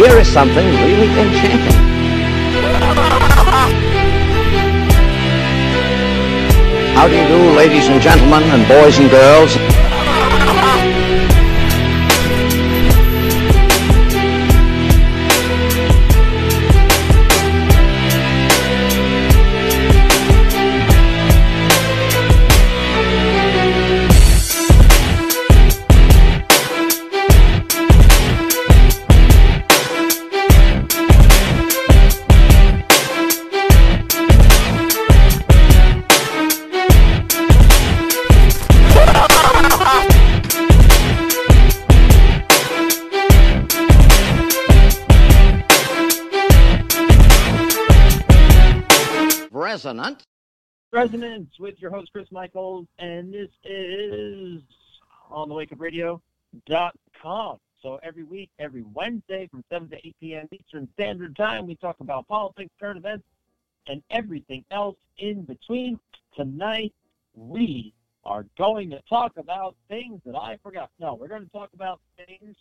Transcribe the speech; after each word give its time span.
here 0.00 0.16
is 0.16 0.32
something 0.32 0.66
really 0.66 1.10
enchanting. 1.20 1.78
How 6.94 7.06
do 7.06 7.14
you 7.14 7.28
do, 7.28 7.54
ladies 7.54 7.88
and 7.88 8.00
gentlemen, 8.00 8.42
and 8.44 8.66
boys 8.66 8.98
and 8.98 9.10
girls? 9.10 9.79
Resonance 51.10 51.58
with 51.58 51.74
your 51.80 51.90
host 51.90 52.12
Chris 52.12 52.30
Michaels, 52.30 52.86
and 53.00 53.34
this 53.34 53.48
is 53.64 54.62
on 55.28 55.48
the 55.48 55.54
Wake 55.56 55.72
Up 55.72 55.80
Radio.com. 55.80 57.56
So 57.82 57.98
every 58.04 58.22
week, 58.22 58.48
every 58.60 58.84
Wednesday 58.94 59.48
from 59.50 59.64
7 59.72 59.88
to 59.88 59.96
8 60.06 60.16
p.m. 60.20 60.48
Eastern 60.52 60.88
Standard 60.94 61.34
Time, 61.34 61.66
we 61.66 61.74
talk 61.74 61.96
about 61.98 62.28
politics, 62.28 62.70
current 62.78 62.96
events, 62.98 63.24
and 63.88 64.04
everything 64.10 64.64
else 64.70 64.94
in 65.18 65.42
between. 65.42 65.98
Tonight, 66.36 66.94
we 67.34 67.92
are 68.24 68.46
going 68.56 68.90
to 68.90 69.02
talk 69.08 69.36
about 69.36 69.74
things 69.88 70.20
that 70.24 70.36
I 70.36 70.58
forgot. 70.62 70.90
No, 71.00 71.14
we're 71.14 71.26
going 71.26 71.44
to 71.44 71.50
talk 71.50 71.70
about 71.74 72.00
things 72.24 72.54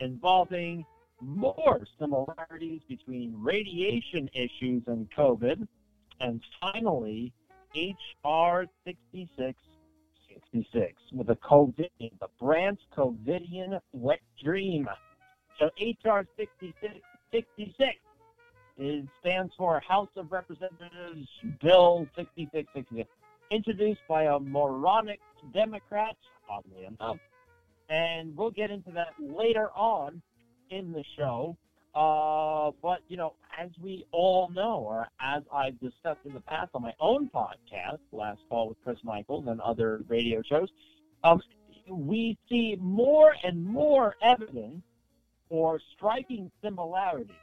involving 0.00 0.84
more 1.22 1.86
similarities 1.98 2.82
between 2.90 3.32
radiation 3.38 4.28
issues 4.34 4.82
and 4.86 5.10
COVID 5.12 5.66
and 6.20 6.42
finally, 6.60 7.32
HR 7.76 8.64
6666 8.84 11.02
with 11.12 11.28
a 11.28 11.36
COVIDian, 11.36 12.18
the 12.20 12.28
Branch 12.40 12.80
COVIDian 12.96 13.78
wet 13.92 14.20
dream. 14.42 14.88
So 15.58 15.66
HR 15.78 16.26
6666 16.38 17.98
is, 18.78 19.04
stands 19.20 19.52
for 19.58 19.78
House 19.80 20.08
of 20.16 20.32
Representatives 20.32 21.28
Bill 21.60 22.08
6666, 22.16 23.10
introduced 23.50 24.00
by 24.08 24.24
a 24.24 24.38
moronic 24.38 25.20
Democrat, 25.52 26.16
oddly 26.50 26.86
enough. 26.86 27.18
And 27.90 28.34
we'll 28.36 28.50
get 28.50 28.70
into 28.70 28.90
that 28.92 29.12
later 29.20 29.70
on 29.76 30.22
in 30.70 30.92
the 30.92 31.04
show. 31.16 31.58
Uh, 31.96 32.72
but, 32.82 33.00
you 33.08 33.16
know, 33.16 33.32
as 33.58 33.70
we 33.80 34.04
all 34.12 34.50
know, 34.50 34.80
or 34.86 35.08
as 35.18 35.42
I've 35.50 35.80
discussed 35.80 36.20
in 36.26 36.34
the 36.34 36.40
past 36.40 36.72
on 36.74 36.82
my 36.82 36.92
own 37.00 37.30
podcast, 37.34 38.00
Last 38.12 38.42
Call 38.50 38.68
with 38.68 38.76
Chris 38.84 38.98
Michaels 39.02 39.46
and 39.46 39.62
other 39.62 40.04
radio 40.06 40.42
shows, 40.42 40.68
um, 41.24 41.40
we 41.88 42.36
see 42.50 42.76
more 42.78 43.34
and 43.42 43.64
more 43.64 44.14
evidence 44.20 44.82
or 45.48 45.80
striking 45.96 46.50
similarities 46.62 47.34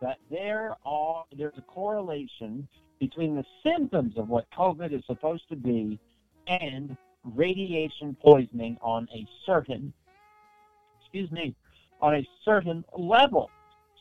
that 0.00 0.16
there 0.30 0.76
are 0.86 1.24
there's 1.36 1.58
a 1.58 1.62
correlation 1.62 2.66
between 3.00 3.34
the 3.34 3.44
symptoms 3.62 4.16
of 4.16 4.28
what 4.28 4.46
COVID 4.56 4.96
is 4.96 5.04
supposed 5.06 5.48
to 5.50 5.56
be 5.56 5.98
and 6.46 6.96
radiation 7.24 8.16
poisoning 8.22 8.78
on 8.80 9.08
a 9.14 9.26
certain 9.44 9.92
excuse 11.00 11.30
me 11.30 11.54
on 12.00 12.14
a 12.14 12.28
certain 12.44 12.84
level. 12.96 13.50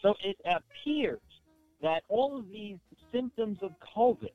So 0.04 0.14
it 0.22 0.38
appears 0.46 1.22
that 1.82 2.04
all 2.10 2.38
of 2.38 2.50
these 2.50 2.78
symptoms 3.12 3.58
of 3.62 3.72
COVID 3.96 4.30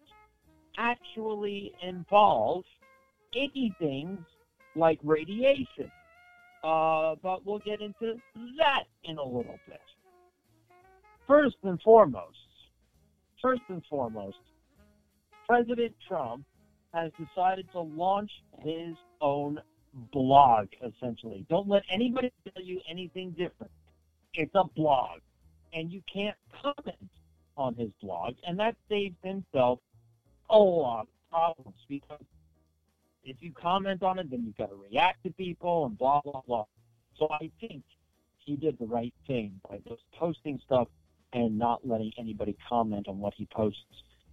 actually 0.79 1.73
involve 1.83 2.65
icky 3.35 3.75
things 3.79 4.19
like 4.75 4.99
radiation. 5.05 5.91
Uh, 6.65 7.15
but 7.23 7.45
we'll 7.47 7.61
get 7.61 7.81
into 7.81 8.15
that 8.59 8.85
in 9.05 9.19
a 9.19 9.23
little 9.23 9.59
bit. 9.69 9.81
First 11.27 11.57
and 11.63 11.81
foremost, 11.83 12.37
first 13.43 13.61
and 13.69 13.83
foremost, 13.91 14.39
President 15.47 15.95
Trump 16.07 16.45
has 16.95 17.13
decided 17.19 17.67
to 17.73 17.81
launch 17.81 18.31
his 18.61 18.97
own 19.21 19.61
blog, 20.13 20.69
essentially. 20.83 21.45
Don't 21.51 21.69
let 21.69 21.83
anybody 21.93 22.33
tell 22.53 22.63
you 22.63 22.81
anything 22.91 23.31
different. 23.33 23.73
It's 24.35 24.55
a 24.55 24.65
blog 24.75 25.21
and 25.73 25.91
you 25.91 26.03
can't 26.13 26.37
comment 26.63 27.11
on 27.57 27.75
his 27.75 27.91
blog, 28.01 28.35
and 28.47 28.59
that 28.59 28.77
saves 28.89 29.17
himself 29.23 29.81
a 30.51 30.59
lot 30.59 31.03
of 31.03 31.31
problems 31.31 31.77
because 31.89 32.25
if 33.25 33.37
you 33.41 33.53
comment 33.53 34.03
on 34.03 34.19
it, 34.19 34.31
then 34.31 34.45
you've 34.45 34.57
got 34.57 34.71
to 34.71 34.77
react 34.77 35.23
to 35.25 35.31
people 35.31 35.87
and 35.87 35.99
blah 35.99 36.21
blah 36.21 36.41
blah. 36.47 36.65
So 37.19 37.29
I 37.31 37.51
think 37.61 37.83
he 38.39 38.57
did 38.57 38.79
the 38.79 38.87
right 38.87 39.13
thing 39.27 39.61
by 39.69 39.79
just 39.87 40.03
posting 40.13 40.61
stuff 40.65 40.89
and 41.33 41.59
not 41.59 41.87
letting 41.87 42.13
anybody 42.17 42.57
comment 42.69 43.09
on 43.09 43.19
what 43.19 43.35
he 43.35 43.47
posts. 43.47 43.83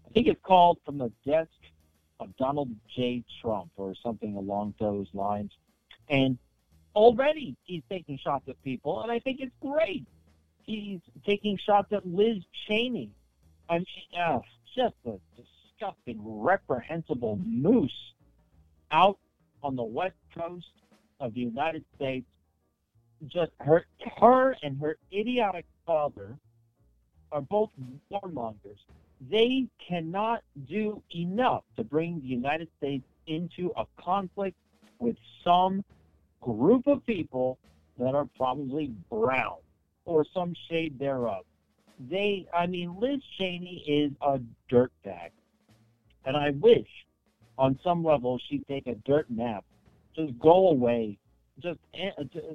I 0.07 0.11
think 0.11 0.27
it's 0.27 0.41
called 0.43 0.77
From 0.85 0.97
the 0.97 1.11
Desk 1.25 1.49
of 2.19 2.35
Donald 2.37 2.69
J. 2.95 3.23
Trump 3.41 3.71
or 3.75 3.93
something 4.01 4.35
along 4.35 4.75
those 4.79 5.07
lines. 5.13 5.51
And 6.07 6.37
already 6.95 7.57
he's 7.63 7.83
taking 7.89 8.17
shots 8.17 8.47
at 8.47 8.61
people, 8.63 9.01
and 9.01 9.11
I 9.11 9.19
think 9.19 9.41
it's 9.41 9.55
great 9.59 10.05
he's 10.65 10.99
taking 11.25 11.57
shots 11.57 11.91
at 11.91 12.05
Liz 12.05 12.37
Cheney. 12.67 13.11
I 13.69 13.79
mean, 13.79 13.85
uh, 14.19 14.39
just 14.75 14.95
a 15.05 15.17
disgusting, 15.35 16.19
reprehensible 16.23 17.39
moose 17.43 18.13
out 18.91 19.17
on 19.63 19.75
the 19.75 19.83
west 19.83 20.15
coast 20.37 20.65
of 21.19 21.33
the 21.33 21.41
United 21.41 21.83
States. 21.95 22.25
Just 23.27 23.51
her, 23.59 23.85
her 24.17 24.55
and 24.61 24.79
her 24.81 24.97
idiotic 25.11 25.65
father 25.85 26.37
are 27.31 27.41
both 27.41 27.69
warmongers. 28.11 28.79
They 29.29 29.67
cannot 29.87 30.43
do 30.69 31.01
enough 31.15 31.63
to 31.77 31.83
bring 31.83 32.19
the 32.19 32.27
United 32.27 32.67
States 32.77 33.05
into 33.27 33.71
a 33.77 33.85
conflict 33.99 34.57
with 34.99 35.15
some 35.43 35.83
group 36.41 36.85
of 36.85 37.05
people 37.05 37.57
that 37.97 38.13
are 38.13 38.27
probably 38.37 38.93
brown 39.09 39.57
or 40.05 40.25
some 40.33 40.53
shade 40.69 40.97
thereof. 40.99 41.45
They, 42.09 42.47
I 42.53 42.67
mean, 42.67 42.95
Liz 42.99 43.21
Cheney 43.37 43.83
is 43.87 44.11
a 44.21 44.39
dirtbag. 44.71 45.31
And 46.25 46.35
I 46.35 46.51
wish 46.51 46.87
on 47.57 47.79
some 47.83 48.03
level 48.03 48.39
she'd 48.49 48.65
take 48.67 48.87
a 48.87 48.95
dirt 49.05 49.27
nap. 49.29 49.63
Just 50.15 50.37
go 50.39 50.69
away. 50.69 51.17
Just, 51.61 51.79
eh, 51.93 52.09
just 52.33 52.45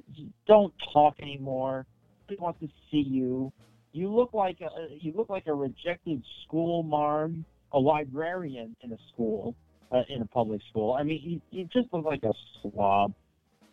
don't 0.47 0.72
talk 0.93 1.15
anymore. 1.21 1.87
They 2.28 2.37
want 2.38 2.61
to 2.61 2.69
see 2.91 3.05
you. 3.09 3.53
You 3.93 4.15
look 4.15 4.32
like 4.32 4.61
a 4.61 4.94
you 4.94 5.12
look 5.17 5.31
like 5.31 5.47
a 5.49 5.55
rejected 5.55 6.22
school 6.44 6.82
marm, 6.84 7.44
a 7.72 7.78
librarian 7.78 8.77
in 8.82 8.93
a 8.93 8.99
school, 9.12 9.56
uh, 9.91 10.03
in 10.09 10.22
a 10.22 10.27
public 10.27 10.61
school. 10.71 10.93
I 10.93 11.03
mean, 11.03 11.21
you, 11.22 11.41
you 11.50 11.69
just 11.72 11.93
look 11.93 12.05
like 12.05 12.23
a 12.23 12.32
slob, 12.62 13.14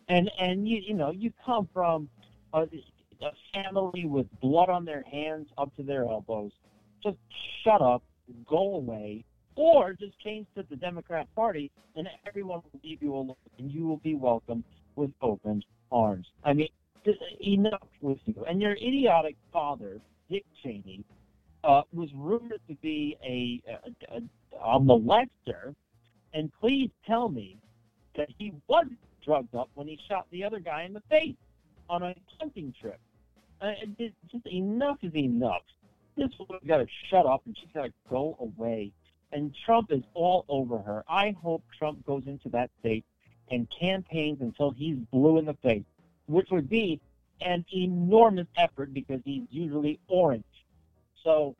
and 0.08 0.28
and 0.40 0.66
you 0.66 0.80
you 0.84 0.94
know 0.94 1.10
you 1.10 1.32
come 1.44 1.68
from 1.72 2.08
a, 2.52 2.66
a 3.22 3.30
family 3.52 4.04
with 4.04 4.26
blood 4.40 4.68
on 4.68 4.84
their 4.84 5.02
hands 5.02 5.48
up 5.58 5.74
to 5.76 5.82
their 5.82 6.04
elbows. 6.04 6.52
Just 7.02 7.18
shut 7.64 7.80
up, 7.82 8.02
go 8.48 8.76
away, 8.76 9.24
or 9.56 9.92
just 9.92 10.18
change 10.20 10.46
to 10.56 10.64
the 10.70 10.76
Democrat 10.76 11.26
Party, 11.34 11.70
and 11.96 12.08
everyone 12.26 12.60
will 12.72 12.80
leave 12.82 13.02
you 13.02 13.14
alone, 13.14 13.34
and 13.58 13.72
you 13.72 13.86
will 13.86 13.98
be 13.98 14.14
welcomed 14.14 14.64
with 14.96 15.10
open 15.20 15.62
arms. 15.90 16.26
I 16.44 16.52
mean, 16.52 16.68
enough 17.44 17.88
with 18.00 18.18
you. 18.26 18.44
And 18.48 18.60
your 18.60 18.72
idiotic 18.72 19.36
father, 19.52 20.00
Dick 20.30 20.44
Cheney, 20.62 21.04
uh, 21.64 21.82
was 21.92 22.08
rumored 22.14 22.60
to 22.68 22.74
be 22.76 23.16
a, 23.24 23.60
a, 23.70 24.16
a, 24.16 24.20
a 24.76 24.80
molester, 24.80 25.74
and 26.34 26.52
please 26.60 26.90
tell 27.06 27.28
me 27.28 27.56
that 28.16 28.28
he 28.38 28.52
wasn't 28.68 28.98
drugged 29.24 29.54
up 29.54 29.68
when 29.74 29.88
he 29.88 29.98
shot 30.08 30.26
the 30.30 30.44
other 30.44 30.60
guy 30.60 30.84
in 30.84 30.92
the 30.92 31.02
face 31.08 31.36
on 31.88 32.02
a 32.02 32.14
hunting 32.38 32.72
trip. 32.80 33.00
Uh, 33.60 33.72
just 33.98 34.46
enough 34.46 34.98
is 35.02 35.14
enough. 35.14 35.62
This 36.16 36.30
woman's 36.38 36.66
got 36.66 36.78
to 36.78 36.86
shut 37.10 37.26
up 37.26 37.42
and 37.46 37.56
she's 37.58 37.70
got 37.74 37.84
to 37.84 37.92
go 38.08 38.36
away. 38.40 38.92
And 39.32 39.54
Trump 39.64 39.92
is 39.92 40.02
all 40.14 40.44
over 40.48 40.78
her. 40.78 41.04
I 41.08 41.34
hope 41.42 41.62
Trump 41.76 42.04
goes 42.06 42.22
into 42.26 42.48
that 42.50 42.70
state 42.80 43.04
and 43.50 43.66
campaigns 43.70 44.40
until 44.40 44.70
he's 44.70 44.96
blue 45.12 45.38
in 45.38 45.44
the 45.44 45.54
face, 45.54 45.84
which 46.26 46.48
would 46.50 46.68
be 46.68 47.00
an 47.40 47.64
enormous 47.72 48.46
effort 48.56 48.92
because 48.92 49.20
he's 49.24 49.44
usually 49.50 49.98
orange. 50.08 50.44
So 51.24 51.56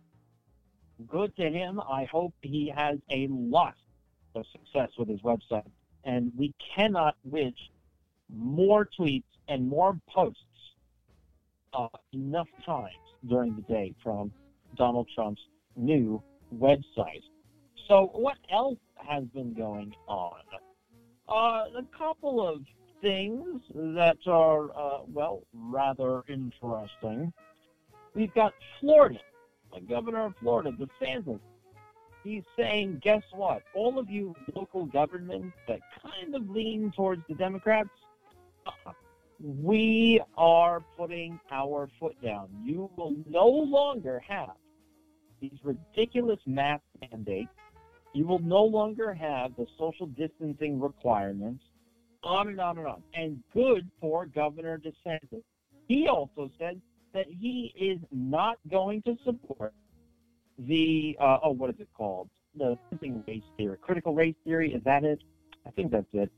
good 1.07 1.35
to 1.37 1.51
him. 1.51 1.81
I 1.81 2.05
hope 2.05 2.35
he 2.43 2.73
has 2.75 2.99
a 3.11 3.29
lot 3.29 3.75
of 4.35 4.45
success 4.53 4.91
with 4.99 5.09
his 5.09 5.21
website. 5.21 5.71
And 6.05 6.33
we 6.37 6.55
cannot 6.75 7.17
wish 7.25 7.71
more 8.35 8.89
tweets 8.99 9.25
and 9.47 9.69
more 9.69 9.99
posts 10.09 10.43
uh, 11.73 11.89
enough 12.13 12.49
times 12.65 12.93
during 13.29 13.55
the 13.57 13.63
day 13.63 13.95
from 14.03 14.33
Donald 14.77 15.09
Trump's 15.15 15.43
new 15.77 16.23
website. 16.55 17.23
So, 17.89 18.11
what 18.15 18.37
else 18.53 18.79
has 18.97 19.25
been 19.35 19.55
going 19.55 19.95
on? 20.07 20.41
Uh, 21.29 21.79
a 21.79 21.85
couple 21.97 22.47
of 22.47 22.63
things 23.01 23.61
that 23.75 24.19
are, 24.27 24.71
uh, 24.77 25.01
well, 25.13 25.43
rather 25.53 26.23
interesting. 26.29 27.33
We've 28.15 28.35
got 28.35 28.53
Florida, 28.81 29.21
the 29.75 29.81
governor 29.81 30.27
of 30.27 30.35
Florida, 30.41 30.73
DeSantis. 30.73 31.41
He's 32.25 32.43
saying, 32.57 33.01
guess 33.03 33.23
what? 33.33 33.63
All 33.75 33.99
of 33.99 34.11
you 34.11 34.35
local 34.55 34.87
governments 34.87 35.57
that 35.67 35.81
kind 36.03 36.35
of 36.35 36.49
lean 36.51 36.93
towards 36.95 37.23
the 37.29 37.35
Democrats, 37.35 37.91
uh, 38.67 38.93
we 39.41 40.21
are 40.37 40.81
putting 40.97 41.39
our 41.51 41.89
foot 42.01 42.21
down. 42.23 42.49
You 42.65 42.91
will 42.97 43.15
no 43.29 43.47
longer 43.47 44.23
have 44.27 44.57
these 45.41 45.59
ridiculous 45.63 46.41
mask 46.47 46.83
mandates. 47.01 47.51
You 48.13 48.27
will 48.27 48.41
no 48.41 48.65
longer 48.65 49.15
have 49.15 49.55
the 49.57 49.67
social 49.79 50.07
distancing 50.07 50.81
requirements, 50.81 51.63
on 52.25 52.49
and 52.49 52.61
on 52.61 52.79
and 52.79 52.87
on. 52.87 53.03
And 53.15 53.43
good 53.55 53.89
for 54.01 54.27
Governor 54.27 54.79
DeSantis. 54.79 55.43
He 55.87 56.09
also 56.09 56.51
said 56.59 56.81
that 57.15 57.27
he 57.29 57.73
is 57.79 57.99
not 58.11 58.59
going 58.71 59.03
to 59.03 59.17
support 59.25 59.73
the, 60.59 61.17
uh, 61.21 61.39
oh, 61.45 61.51
what 61.51 61.71
is 61.71 61.77
it 61.79 61.89
called? 61.97 62.29
The 62.57 62.77
race 63.27 63.43
theory, 63.57 63.77
critical 63.81 64.15
race 64.15 64.35
theory. 64.45 64.73
Is 64.73 64.83
that 64.85 65.05
it? 65.05 65.23
I 65.67 65.71
think 65.71 65.93
that's 65.93 66.07
it. 66.13 66.33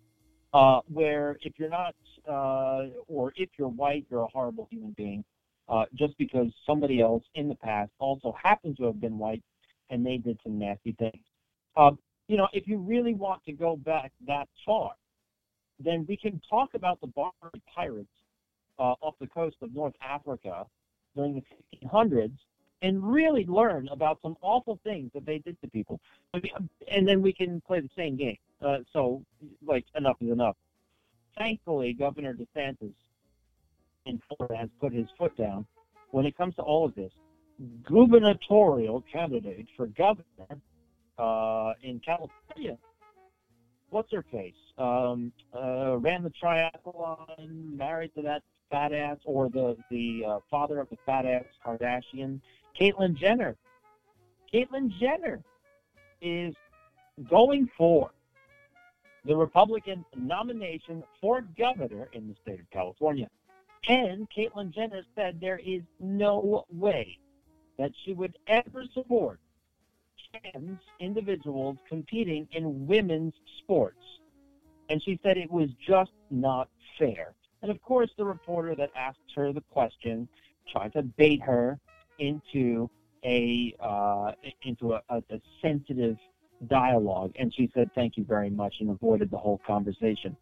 Uh, 0.52 0.80
where 0.92 1.36
if 1.42 1.52
you're 1.58 1.70
not, 1.70 1.94
uh, 2.28 2.86
or 3.06 3.32
if 3.36 3.48
you're 3.56 3.68
white, 3.68 4.04
you're 4.10 4.22
a 4.22 4.28
horrible 4.28 4.66
human 4.70 4.90
being 4.96 5.24
uh, 5.70 5.84
just 5.94 6.18
because 6.18 6.48
somebody 6.66 7.00
else 7.00 7.22
in 7.36 7.48
the 7.48 7.54
past 7.54 7.90
also 8.00 8.34
happened 8.42 8.76
to 8.76 8.84
have 8.84 9.00
been 9.00 9.16
white 9.16 9.42
and 9.88 10.04
they 10.04 10.16
did 10.16 10.38
some 10.42 10.58
nasty 10.58 10.92
things. 10.98 11.22
Um, 11.76 11.98
you 12.26 12.36
know, 12.36 12.48
if 12.52 12.66
you 12.66 12.78
really 12.78 13.14
want 13.14 13.44
to 13.44 13.52
go 13.52 13.76
back 13.76 14.12
that 14.26 14.48
far, 14.66 14.92
then 15.78 16.04
we 16.08 16.16
can 16.16 16.40
talk 16.48 16.74
about 16.74 17.00
the 17.00 17.06
Barbary 17.08 17.62
pirates 17.72 18.08
uh, 18.78 18.94
off 19.00 19.14
the 19.20 19.26
coast 19.26 19.56
of 19.62 19.72
North 19.72 19.94
Africa 20.02 20.66
during 21.14 21.34
the 21.34 21.42
1500s 21.84 22.36
and 22.82 23.02
really 23.02 23.44
learn 23.46 23.88
about 23.88 24.18
some 24.22 24.36
awful 24.42 24.78
things 24.84 25.10
that 25.14 25.26
they 25.26 25.38
did 25.38 25.60
to 25.60 25.68
people. 25.68 26.00
And 26.88 27.06
then 27.06 27.22
we 27.22 27.32
can 27.32 27.60
play 27.66 27.80
the 27.80 27.90
same 27.96 28.16
game. 28.16 28.38
Uh, 28.62 28.78
so, 28.92 29.22
like, 29.66 29.84
enough 29.96 30.16
is 30.20 30.30
enough. 30.30 30.56
Thankfully, 31.38 31.92
Governor 31.92 32.34
DeSantis 32.34 32.92
in 34.06 34.20
Florida 34.28 34.56
has 34.56 34.68
put 34.80 34.92
his 34.92 35.06
foot 35.16 35.36
down 35.36 35.66
when 36.10 36.26
it 36.26 36.36
comes 36.36 36.54
to 36.56 36.62
all 36.62 36.84
of 36.84 36.94
this. 36.94 37.12
Gubernatorial 37.84 39.04
candidate 39.12 39.66
for 39.76 39.86
governor 39.86 40.60
uh, 41.18 41.74
in 41.82 42.00
California, 42.00 42.78
what's 43.90 44.10
her 44.12 44.24
face? 44.32 44.54
Um, 44.78 45.32
uh, 45.54 45.98
ran 45.98 46.22
the 46.22 46.32
triathlon, 46.42 47.76
married 47.76 48.14
to 48.14 48.22
that 48.22 48.42
fat 48.70 48.92
ass, 48.92 49.18
or 49.24 49.50
the 49.50 49.76
the 49.90 50.24
uh, 50.26 50.38
father 50.50 50.80
of 50.80 50.88
the 50.88 50.96
fat 51.04 51.26
ass 51.26 51.44
Kardashian, 51.64 52.40
Caitlyn 52.80 53.16
Jenner. 53.16 53.56
Caitlyn 54.52 54.90
Jenner 54.98 55.42
is 56.22 56.54
going 57.28 57.68
for 57.76 58.12
the 59.24 59.36
Republican 59.36 60.04
nomination 60.16 61.02
for 61.20 61.42
governor 61.58 62.08
in 62.12 62.28
the 62.28 62.34
state 62.42 62.60
of 62.60 62.70
California. 62.70 63.28
And 63.88 64.28
Caitlyn 64.30 64.72
Jenner 64.74 65.02
said 65.14 65.40
there 65.40 65.60
is 65.64 65.82
no 65.98 66.64
way 66.72 67.18
that 67.78 67.92
she 68.04 68.12
would 68.12 68.36
ever 68.46 68.84
support 68.92 69.40
trans 70.30 70.78
individuals 70.98 71.78
competing 71.88 72.46
in 72.52 72.86
women's 72.86 73.34
sports. 73.58 74.04
And 74.88 75.02
she 75.02 75.18
said 75.22 75.36
it 75.36 75.50
was 75.50 75.70
just 75.86 76.12
not 76.30 76.68
fair. 76.98 77.34
And 77.62 77.70
of 77.70 77.80
course, 77.82 78.10
the 78.16 78.24
reporter 78.24 78.74
that 78.74 78.90
asked 78.96 79.18
her 79.34 79.52
the 79.52 79.62
question 79.72 80.28
tried 80.70 80.92
to 80.92 81.02
bait 81.02 81.42
her 81.42 81.78
into 82.18 82.88
a 83.24 83.74
uh, 83.80 84.32
into 84.62 84.94
a, 84.94 85.02
a, 85.08 85.22
a 85.30 85.40
sensitive 85.60 86.16
dialogue, 86.68 87.32
and 87.38 87.52
she 87.54 87.70
said 87.74 87.90
thank 87.94 88.16
you 88.16 88.24
very 88.24 88.50
much 88.50 88.74
and 88.80 88.90
avoided 88.90 89.30
the 89.30 89.38
whole 89.38 89.60
conversation. 89.66 90.36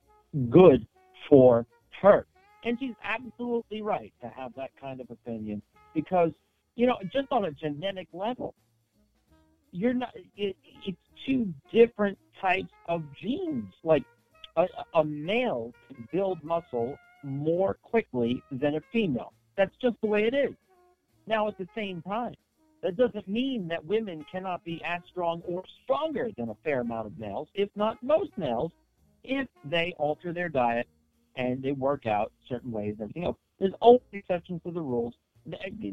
Good 0.51 0.87
for 1.29 1.67
her. 2.03 2.27
And 2.65 2.77
she's 2.81 2.95
absolutely 3.05 3.83
right 3.83 4.13
to 4.21 4.29
have 4.29 4.53
that 4.57 4.71
kind 4.81 5.01
of 5.01 5.11
opinion 5.11 5.63
because, 5.95 6.31
you 6.75 6.87
know, 6.87 6.97
just 7.13 7.29
on 7.31 7.45
a 7.45 7.53
genetic 7.53 8.09
level, 8.13 8.55
you're 9.71 9.95
not, 9.95 10.11
it, 10.37 10.57
it's 10.87 10.99
two 11.27 11.53
different 11.73 12.19
types 12.41 12.73
of 12.89 13.03
genes. 13.23 13.73
Like 13.85 14.03
a, 14.57 14.67
a 14.95 15.05
male 15.05 15.73
can 15.89 16.09
build 16.13 16.43
muscle 16.43 16.97
more 17.23 17.75
quickly 17.83 18.43
than 18.51 18.75
a 18.75 18.81
female. 18.93 19.33
That's 19.57 19.75
just 19.81 19.97
the 20.01 20.09
way 20.09 20.25
it 20.25 20.35
is. 20.35 20.55
Now, 21.27 21.49
at 21.49 21.59
the 21.59 21.69
same 21.75 22.03
time, 22.03 22.35
that 22.83 22.97
doesn't 22.97 23.29
mean 23.29 23.69
that 23.69 23.85
women 23.85 24.25
cannot 24.31 24.65
be 24.65 24.81
as 24.85 25.01
strong 25.11 25.43
or 25.47 25.63
stronger 25.85 26.31
than 26.37 26.51
a 26.51 26.55
fair 26.65 26.81
amount 26.81 27.07
of 27.07 27.19
males, 27.19 27.49
if 27.55 27.69
not 27.75 28.03
most 28.03 28.31
males, 28.37 28.73
if 29.25 29.49
they 29.65 29.95
alter 29.99 30.33
their 30.33 30.49
diet 30.49 30.87
and 31.37 31.63
they 31.63 31.73
work 31.73 32.07
out 32.07 32.33
certain 32.49 32.71
ways 32.71 32.97
and 32.99 33.03
everything 33.03 33.25
else. 33.25 33.37
There's 33.59 33.75
always 33.81 34.03
exceptions 34.13 34.63
to 34.65 34.71
the 34.71 34.81
rules. 34.81 35.15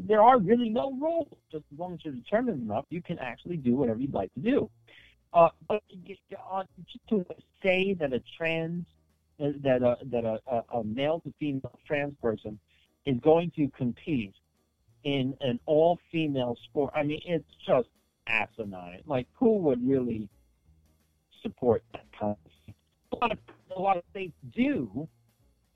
There 0.06 0.22
are 0.22 0.38
really 0.38 0.68
no 0.68 0.92
rules. 0.92 1.28
Just 1.50 1.64
as 1.72 1.78
long 1.78 1.94
as 1.94 2.00
you're 2.04 2.14
determined 2.14 2.62
enough, 2.62 2.84
you 2.90 3.02
can 3.02 3.18
actually 3.18 3.56
do 3.56 3.74
whatever 3.76 4.00
you'd 4.00 4.14
like 4.14 4.32
to 4.34 4.40
do. 4.40 4.70
Uh, 5.32 5.48
but 5.68 5.82
uh, 6.50 6.62
to 7.08 7.26
say 7.62 7.94
that 7.94 8.12
a 8.12 8.22
trans, 8.36 8.86
uh, 9.40 9.48
that 9.62 9.82
a, 9.82 9.96
that 10.06 10.24
a, 10.24 10.62
a 10.76 10.84
male 10.84 11.20
to 11.20 11.32
female 11.38 11.78
trans 11.86 12.14
person 12.22 12.58
is 13.06 13.16
going 13.22 13.50
to 13.56 13.68
compete 13.76 14.34
in 15.06 15.36
an 15.40 15.60
all-female 15.66 16.58
sport, 16.64 16.92
I 16.96 17.04
mean, 17.04 17.20
it's 17.24 17.48
just 17.64 17.88
asinine. 18.26 19.02
Like, 19.06 19.28
who 19.34 19.56
would 19.58 19.88
really 19.88 20.28
support 21.44 21.84
that 21.92 22.06
kind 22.18 22.34
of 22.44 22.52
thing? 22.66 22.74
A 23.12 23.16
lot 23.16 23.30
of, 23.30 23.38
a 23.76 23.80
lot 23.80 23.96
of 23.96 24.02
states 24.10 24.34
do, 24.52 25.08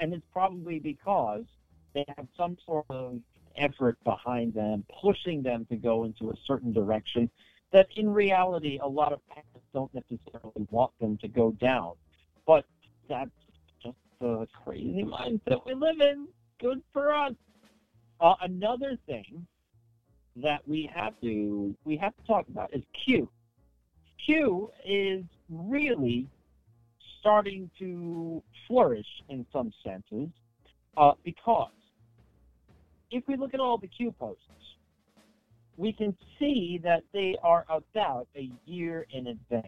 and 0.01 0.13
it's 0.13 0.27
probably 0.33 0.81
because 0.81 1.45
they 1.95 2.05
have 2.17 2.27
some 2.37 2.59
sort 2.67 2.87
of 2.91 3.21
effort 3.57 4.03
behind 4.03 4.53
them, 4.53 4.85
pushing 5.01 5.45
them 5.45 5.65
to 5.67 5.77
go 5.77 6.03
into 6.03 6.31
a 6.31 6.35
certain 6.45 6.73
direction 6.73 7.31
that 7.73 7.87
in 7.95 8.13
reality 8.13 8.81
a 8.83 8.89
lot 8.89 9.13
of 9.13 9.21
parents 9.29 9.65
don't 9.73 9.95
necessarily 9.95 10.67
want 10.71 10.91
them 11.01 11.17
to 11.19 11.29
go 11.29 11.53
down. 11.53 11.93
But 12.49 12.65
that's 13.09 13.31
just 13.81 13.95
the 14.21 14.49
crazy 14.65 15.05
mindset 15.05 15.65
we 15.65 15.75
live 15.75 16.01
in. 16.01 16.27
Good 16.59 16.83
for 16.93 17.15
us. 17.15 17.35
Uh, 18.21 18.35
another 18.43 18.99
thing 19.07 19.47
that 20.37 20.67
we 20.69 20.91
have 20.95 21.19
to 21.21 21.75
we 21.85 21.97
have 21.97 22.15
to 22.17 22.23
talk 22.27 22.47
about 22.49 22.73
is 22.75 22.83
Q. 23.05 23.29
Q 24.25 24.71
is 24.85 25.25
really 25.49 26.29
starting 27.19 27.71
to 27.79 28.43
flourish 28.67 29.07
in 29.29 29.47
some 29.53 29.73
senses 29.83 30.29
uh, 30.97 31.13
because 31.25 31.71
if 33.11 33.25
we 33.27 33.37
look 33.37 33.55
at 33.55 33.61
all 33.61 33.79
the 33.79 33.89
Q 33.89 34.13
posts, 34.13 34.45
we 35.77 35.93
can 35.93 36.15
see 36.39 36.79
that 36.83 37.03
they 37.13 37.37
are 37.43 37.65
about 37.71 38.29
a 38.37 38.51
year 38.67 39.07
in 39.11 39.29
advance. 39.29 39.67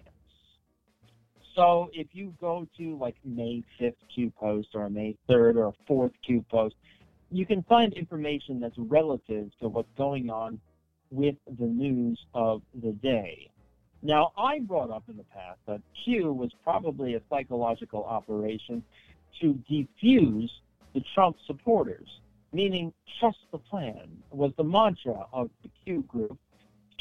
So 1.56 1.90
if 1.92 2.08
you 2.12 2.34
go 2.40 2.66
to 2.78 2.96
like 2.98 3.16
May 3.24 3.62
5th 3.80 3.94
Q 4.14 4.32
post 4.38 4.68
or 4.74 4.88
May 4.88 5.16
3rd 5.28 5.56
or 5.56 5.68
a 5.68 5.92
4th 5.92 6.12
Q 6.24 6.44
post, 6.50 6.76
you 7.32 7.46
can 7.46 7.62
find 7.62 7.92
information 7.94 8.60
that's 8.60 8.76
relative 8.76 9.50
to 9.60 9.68
what's 9.68 9.88
going 9.96 10.30
on 10.30 10.60
with 11.10 11.36
the 11.58 11.64
news 11.64 12.18
of 12.34 12.62
the 12.82 12.92
day. 12.92 13.50
Now, 14.02 14.32
I 14.36 14.58
brought 14.60 14.90
up 14.90 15.04
in 15.08 15.16
the 15.16 15.24
past 15.24 15.58
that 15.66 15.80
Q 16.04 16.32
was 16.32 16.50
probably 16.62 17.14
a 17.14 17.20
psychological 17.30 18.04
operation 18.04 18.82
to 19.40 19.58
defuse 19.70 20.50
the 20.92 21.02
Trump 21.14 21.36
supporters, 21.46 22.08
meaning 22.52 22.92
trust 23.18 23.38
the 23.50 23.58
plan 23.58 24.08
was 24.30 24.52
the 24.56 24.64
mantra 24.64 25.26
of 25.32 25.48
the 25.62 25.70
Q 25.84 26.02
group. 26.02 26.36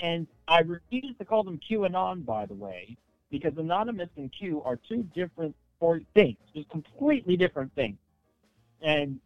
And 0.01 0.27
I 0.47 0.59
refuse 0.59 1.15
to 1.17 1.25
call 1.25 1.43
them 1.43 1.59
QAnon, 1.69 2.25
by 2.25 2.45
the 2.45 2.53
way, 2.53 2.95
because 3.29 3.53
Anonymous 3.57 4.09
and 4.15 4.31
Q 4.31 4.61
are 4.63 4.77
two 4.88 5.03
different 5.15 5.55
things, 6.13 6.38
just 6.53 6.69
completely 6.69 7.35
different 7.35 7.73
things. 7.73 7.97
And 8.81 9.19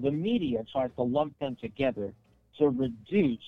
the 0.00 0.10
media 0.10 0.64
tries 0.72 0.90
to 0.96 1.02
lump 1.02 1.38
them 1.38 1.56
together 1.60 2.12
to 2.58 2.68
reduce 2.68 3.38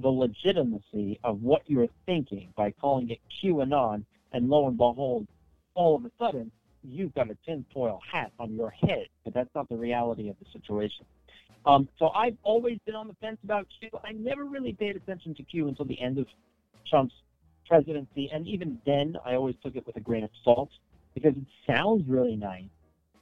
the 0.00 0.08
legitimacy 0.08 1.18
of 1.22 1.42
what 1.42 1.62
you're 1.66 1.88
thinking 2.06 2.52
by 2.56 2.70
calling 2.72 3.10
it 3.10 3.18
QAnon, 3.42 4.04
and 4.32 4.48
lo 4.48 4.66
and 4.66 4.76
behold, 4.76 5.26
all 5.74 5.96
of 5.96 6.04
a 6.04 6.10
sudden, 6.18 6.50
you've 6.82 7.14
got 7.14 7.30
a 7.30 7.36
tinfoil 7.46 8.00
hat 8.10 8.32
on 8.38 8.54
your 8.54 8.70
head, 8.70 9.06
but 9.24 9.34
that's 9.34 9.54
not 9.54 9.68
the 9.68 9.76
reality 9.76 10.28
of 10.28 10.36
the 10.40 10.46
situation. 10.52 11.04
Um, 11.64 11.88
so 11.98 12.08
I've 12.08 12.36
always 12.42 12.78
been 12.84 12.96
on 12.96 13.06
the 13.06 13.14
fence 13.20 13.38
about 13.44 13.68
Q. 13.78 13.90
I 14.04 14.12
never 14.12 14.44
really 14.44 14.72
paid 14.72 14.96
attention 14.96 15.34
to 15.36 15.42
Q 15.44 15.68
until 15.68 15.84
the 15.84 16.00
end 16.00 16.18
of 16.18 16.26
Trump's 16.88 17.14
presidency, 17.68 18.28
and 18.32 18.46
even 18.46 18.78
then, 18.84 19.16
I 19.24 19.34
always 19.34 19.54
took 19.62 19.76
it 19.76 19.86
with 19.86 19.96
a 19.96 20.00
grain 20.00 20.24
of 20.24 20.30
salt 20.42 20.70
because 21.14 21.34
it 21.34 21.46
sounds 21.66 22.02
really 22.08 22.36
nice, 22.36 22.64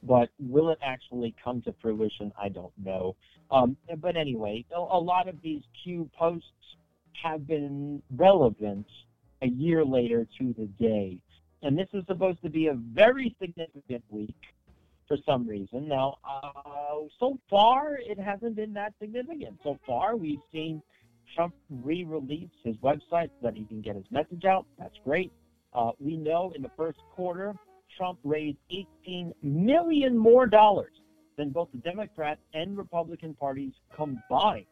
but 0.03 0.29
will 0.39 0.69
it 0.69 0.79
actually 0.81 1.35
come 1.43 1.61
to 1.63 1.73
fruition? 1.81 2.31
I 2.41 2.49
don't 2.49 2.73
know. 2.77 3.15
Um, 3.49 3.77
but 3.97 4.15
anyway, 4.15 4.65
a, 4.75 4.79
lot 4.79 5.27
of 5.27 5.41
these 5.41 5.61
Q 5.83 6.09
posts 6.17 6.47
have 7.21 7.45
been 7.45 8.01
relevant 8.15 8.87
a 9.41 9.47
year 9.47 9.83
later 9.83 10.27
to 10.39 10.53
the 10.57 10.65
day. 10.79 11.19
And 11.61 11.77
this 11.77 11.87
is 11.93 12.03
supposed 12.07 12.41
to 12.43 12.49
be 12.49 12.67
a 12.67 12.73
very 12.73 13.35
significant 13.39 14.03
week 14.09 14.35
for 15.07 15.17
some 15.25 15.47
reason. 15.47 15.87
Now, 15.87 16.17
uh, 16.27 17.07
so 17.19 17.37
far, 17.49 17.97
it 17.99 18.17
hasn't 18.17 18.55
been 18.55 18.73
that 18.73 18.93
significant. 18.99 19.59
So 19.63 19.77
far, 19.85 20.15
we've 20.15 20.39
seen 20.51 20.81
Trump 21.35 21.53
re-release 21.69 22.49
his 22.63 22.75
website 22.77 23.29
so 23.29 23.43
that 23.43 23.55
he 23.55 23.65
can 23.65 23.81
get 23.81 23.95
his 23.95 24.05
message 24.09 24.45
out. 24.45 24.65
That's 24.79 24.97
great. 25.03 25.31
Uh, 25.73 25.91
we 25.99 26.17
know 26.17 26.51
in 26.55 26.61
the 26.61 26.71
first 26.75 26.99
quarter, 27.13 27.55
Trump 27.97 28.19
raised 28.23 28.57
18 28.69 29.33
million 29.41 30.17
more 30.17 30.45
dollars 30.45 30.93
than 31.37 31.49
both 31.49 31.69
the 31.73 31.79
Democrat 31.79 32.39
and 32.53 32.77
Republican 32.77 33.33
parties 33.33 33.73
combined. 33.95 34.65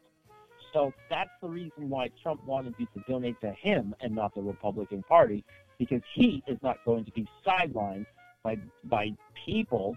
So 0.72 0.92
that's 1.08 1.30
the 1.42 1.48
reason 1.48 1.88
why 1.88 2.10
Trump 2.22 2.44
wanted 2.44 2.74
you 2.78 2.86
to 2.94 3.02
donate 3.08 3.40
to 3.40 3.52
him 3.52 3.94
and 4.00 4.14
not 4.14 4.34
the 4.34 4.42
Republican 4.42 5.02
Party, 5.02 5.44
because 5.78 6.02
he 6.14 6.42
is 6.46 6.58
not 6.62 6.76
going 6.84 7.04
to 7.04 7.10
be 7.12 7.26
sidelined 7.46 8.06
by 8.42 8.56
by 8.84 9.10
people 9.46 9.96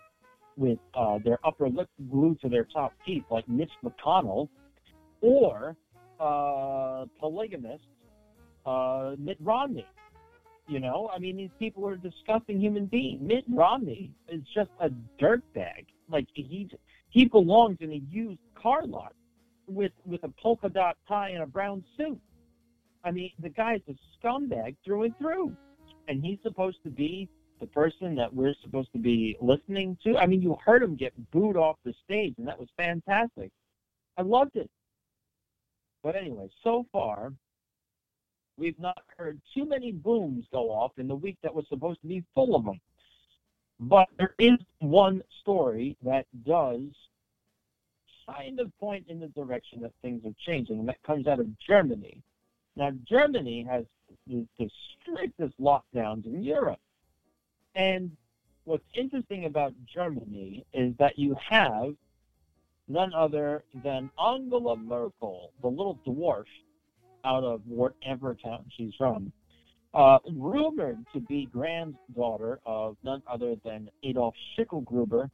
with 0.57 0.79
uh, 0.95 1.19
their 1.23 1.37
upper 1.43 1.69
lip 1.69 1.89
glued 2.09 2.39
to 2.41 2.49
their 2.49 2.63
top 2.65 2.93
teeth, 3.05 3.23
like 3.29 3.47
Mitch 3.47 3.71
McConnell, 3.83 4.49
or 5.21 5.75
uh, 6.19 7.05
polygamist 7.19 7.83
uh, 8.65 9.15
Mitt 9.17 9.37
Romney. 9.39 9.85
You 10.67 10.79
know, 10.79 11.09
I 11.13 11.19
mean, 11.19 11.35
these 11.35 11.51
people 11.59 11.87
are 11.87 11.97
disgusting 11.97 12.59
human 12.59 12.85
beings. 12.85 13.21
Mitt 13.21 13.43
Romney 13.49 14.11
is 14.29 14.41
just 14.55 14.69
a 14.79 14.89
dirtbag. 15.21 15.85
Like 16.09 16.27
he 16.33 16.69
he 17.09 17.25
belongs 17.25 17.77
in 17.81 17.91
a 17.91 18.01
used 18.09 18.39
car 18.55 18.85
lot 18.85 19.13
with 19.67 19.91
with 20.05 20.23
a 20.23 20.29
polka 20.41 20.69
dot 20.69 20.97
tie 21.07 21.29
and 21.29 21.43
a 21.43 21.47
brown 21.47 21.83
suit. 21.97 22.19
I 23.03 23.11
mean, 23.11 23.31
the 23.39 23.49
guy's 23.49 23.81
a 23.89 23.95
scumbag 24.17 24.75
through 24.85 25.03
and 25.03 25.17
through, 25.17 25.55
and 26.07 26.23
he's 26.23 26.39
supposed 26.43 26.81
to 26.83 26.89
be 26.89 27.27
the 27.59 27.67
person 27.67 28.15
that 28.15 28.33
we're 28.33 28.55
supposed 28.61 28.91
to 28.93 28.99
be 28.99 29.37
listening 29.41 29.97
to. 30.03 30.17
I 30.17 30.25
mean, 30.25 30.41
you 30.41 30.57
heard 30.65 30.81
him 30.81 30.95
get 30.95 31.13
booed 31.31 31.57
off 31.57 31.77
the 31.83 31.93
stage, 32.03 32.35
and 32.37 32.47
that 32.47 32.59
was 32.59 32.69
fantastic. 32.77 33.51
I 34.17 34.21
loved 34.21 34.55
it. 34.55 34.69
But 36.03 36.15
anyway, 36.15 36.49
so 36.63 36.85
far, 36.91 37.33
we've 38.57 38.79
not 38.79 39.01
heard 39.17 39.39
too 39.53 39.65
many 39.65 39.91
booms 39.91 40.45
go 40.51 40.69
off 40.71 40.91
in 40.97 41.07
the 41.07 41.15
week 41.15 41.37
that 41.43 41.53
was 41.53 41.65
supposed 41.69 42.01
to 42.01 42.07
be 42.07 42.23
full 42.35 42.55
of 42.55 42.65
them. 42.65 42.79
But 43.79 44.07
there 44.17 44.35
is 44.39 44.59
one 44.79 45.23
story 45.41 45.97
that 46.03 46.25
does 46.45 46.81
kind 48.25 48.59
of 48.59 48.71
point 48.79 49.05
in 49.09 49.19
the 49.19 49.27
direction 49.27 49.81
that 49.81 49.91
things 50.01 50.23
are 50.25 50.33
changing, 50.45 50.79
and 50.79 50.87
that 50.87 51.01
comes 51.03 51.27
out 51.27 51.39
of 51.39 51.47
Germany. 51.59 52.21
Now, 52.75 52.91
Germany 53.07 53.65
has 53.69 53.85
the, 54.27 54.45
strictest 55.01 55.59
lockdowns 55.59 56.25
in 56.25 56.43
Europe. 56.43 56.79
And 57.75 58.15
what's 58.63 58.85
interesting 58.95 59.45
about 59.45 59.73
Germany 59.93 60.65
is 60.73 60.93
that 60.97 61.19
you 61.19 61.35
have 61.49 61.93
none 62.87 63.13
other 63.13 63.63
than 63.83 64.09
Angela 64.17 64.77
Merkel, 64.77 65.51
the 65.61 65.67
little 65.67 65.99
dwarf 66.07 66.45
out 67.25 67.43
of 67.43 67.61
whatever 67.65 68.35
town 68.35 68.65
she's 68.75 68.93
from, 68.97 69.31
uh, 69.93 70.19
rumored 70.31 71.05
to 71.13 71.19
be 71.19 71.45
granddaughter 71.45 72.59
of 72.65 72.97
none 73.03 73.21
other 73.27 73.55
than 73.63 73.89
Adolf 74.03 74.35
Schicklgruber 74.57 75.29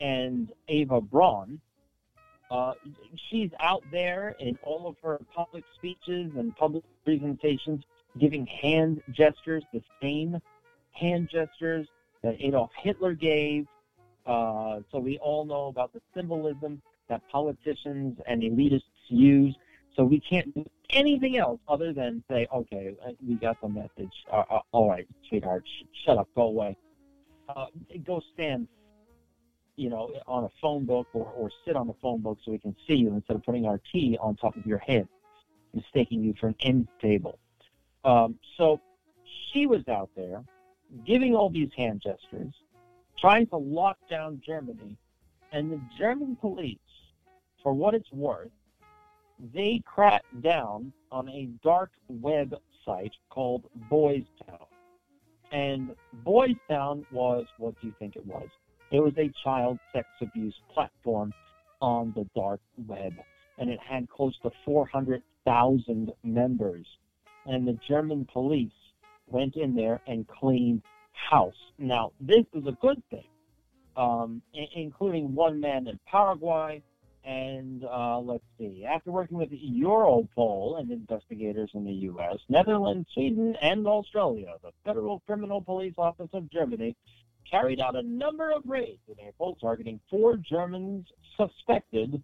and 0.00 0.52
Eva 0.68 1.00
Braun. 1.00 1.60
Uh, 2.50 2.72
she's 3.30 3.50
out 3.60 3.84
there 3.92 4.34
in 4.40 4.58
all 4.62 4.88
of 4.88 4.96
her 5.02 5.20
public 5.34 5.64
speeches 5.76 6.32
and 6.36 6.54
public 6.56 6.82
presentations 7.04 7.84
giving 8.18 8.44
hand 8.46 9.02
gestures, 9.12 9.62
the 9.72 9.82
same 10.02 10.36
hand 10.92 11.28
gestures 11.30 11.86
that 12.22 12.36
Adolf 12.40 12.70
Hitler 12.82 13.14
gave. 13.14 13.66
Uh, 14.26 14.80
so 14.90 14.98
we 14.98 15.18
all 15.18 15.44
know 15.44 15.68
about 15.68 15.92
the 15.92 16.00
symbolism 16.14 16.82
that 17.08 17.22
politicians 17.30 18.18
and 18.26 18.42
elitists 18.42 18.82
use. 19.08 19.54
So 19.96 20.04
we 20.04 20.20
can't 20.20 20.54
do 20.54 20.64
anything 20.90 21.36
else 21.36 21.60
other 21.68 21.92
than 21.92 22.22
say, 22.30 22.46
okay, 22.52 22.94
we 23.26 23.34
got 23.34 23.60
the 23.60 23.68
message. 23.68 24.12
Uh, 24.32 24.44
uh, 24.50 24.60
all 24.72 24.88
right, 24.88 25.06
sweetheart, 25.28 25.64
sh- 25.66 25.84
shut 26.04 26.18
up, 26.18 26.28
go 26.34 26.42
away. 26.42 26.76
Uh, 27.48 27.66
go 28.04 28.22
stand 28.32 28.68
you 29.80 29.88
know, 29.88 30.10
on 30.26 30.44
a 30.44 30.48
phone 30.60 30.84
book 30.84 31.06
or, 31.14 31.32
or 31.34 31.50
sit 31.64 31.74
on 31.74 31.86
the 31.86 31.94
phone 32.02 32.20
book 32.20 32.38
so 32.44 32.52
we 32.52 32.58
can 32.58 32.76
see 32.86 32.96
you 32.96 33.14
instead 33.14 33.34
of 33.34 33.42
putting 33.42 33.64
our 33.64 33.80
tea 33.90 34.18
on 34.20 34.36
top 34.36 34.54
of 34.54 34.66
your 34.66 34.76
head, 34.76 35.08
mistaking 35.72 36.22
you 36.22 36.34
for 36.38 36.48
an 36.48 36.54
end 36.60 36.86
table. 37.00 37.38
Um, 38.04 38.38
so 38.58 38.78
she 39.50 39.66
was 39.66 39.88
out 39.88 40.10
there 40.14 40.44
giving 41.06 41.34
all 41.34 41.48
these 41.48 41.70
hand 41.74 42.02
gestures, 42.02 42.52
trying 43.18 43.46
to 43.46 43.56
lock 43.56 43.96
down 44.10 44.42
Germany, 44.44 44.98
and 45.50 45.72
the 45.72 45.80
German 45.96 46.36
police, 46.36 46.76
for 47.62 47.72
what 47.72 47.94
it's 47.94 48.12
worth, 48.12 48.50
they 49.54 49.82
cracked 49.84 50.42
down 50.42 50.92
on 51.10 51.28
a 51.28 51.48
dark 51.62 51.90
web 52.08 52.54
site 52.84 53.14
called 53.30 53.64
Boys 53.88 54.24
Town. 54.46 54.66
And 55.52 55.94
Boys 56.24 56.56
Town 56.68 57.04
was, 57.10 57.46
what 57.58 57.74
do 57.80 57.88
you 57.88 57.94
think 57.98 58.16
it 58.16 58.24
was? 58.26 58.48
It 58.90 59.00
was 59.00 59.12
a 59.18 59.32
child 59.44 59.78
sex 59.92 60.08
abuse 60.20 60.54
platform 60.72 61.32
on 61.80 62.12
the 62.14 62.26
dark 62.34 62.60
web, 62.86 63.14
and 63.58 63.70
it 63.70 63.78
had 63.80 64.08
close 64.08 64.34
to 64.42 64.50
400,000 64.64 66.12
members. 66.22 66.86
And 67.46 67.66
the 67.66 67.78
German 67.88 68.26
police 68.32 68.72
went 69.26 69.56
in 69.56 69.74
there 69.74 70.00
and 70.06 70.26
cleaned 70.28 70.82
house. 71.12 71.54
Now, 71.78 72.12
this 72.20 72.44
is 72.52 72.66
a 72.66 72.76
good 72.80 73.02
thing, 73.10 73.26
um, 73.96 74.42
including 74.74 75.34
one 75.34 75.60
man 75.60 75.86
in 75.86 75.98
Paraguay. 76.06 76.82
And 77.30 77.84
uh, 77.84 78.18
let's 78.18 78.42
see, 78.58 78.84
after 78.84 79.12
working 79.12 79.38
with 79.38 79.50
Europol 79.52 80.80
and 80.80 80.90
investigators 80.90 81.70
in 81.74 81.84
the 81.84 81.92
U.S., 81.92 82.38
Netherlands, 82.48 83.08
Sweden, 83.14 83.54
and 83.62 83.86
Australia, 83.86 84.54
the 84.64 84.72
Federal 84.84 85.20
Criminal 85.26 85.62
Police 85.62 85.94
Office 85.96 86.30
of 86.32 86.50
Germany 86.50 86.96
carried 87.48 87.80
out 87.80 87.94
a 87.94 88.02
number 88.02 88.50
of 88.50 88.62
raids 88.66 89.02
in 89.06 89.14
April 89.24 89.56
targeting 89.60 90.00
four 90.10 90.38
Germans 90.38 91.06
suspected 91.36 92.20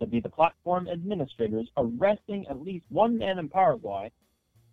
to 0.00 0.06
be 0.06 0.18
the 0.18 0.28
platform 0.28 0.88
administrators, 0.88 1.68
arresting 1.76 2.44
at 2.48 2.60
least 2.60 2.84
one 2.88 3.16
man 3.16 3.38
in 3.38 3.48
Paraguay, 3.48 4.10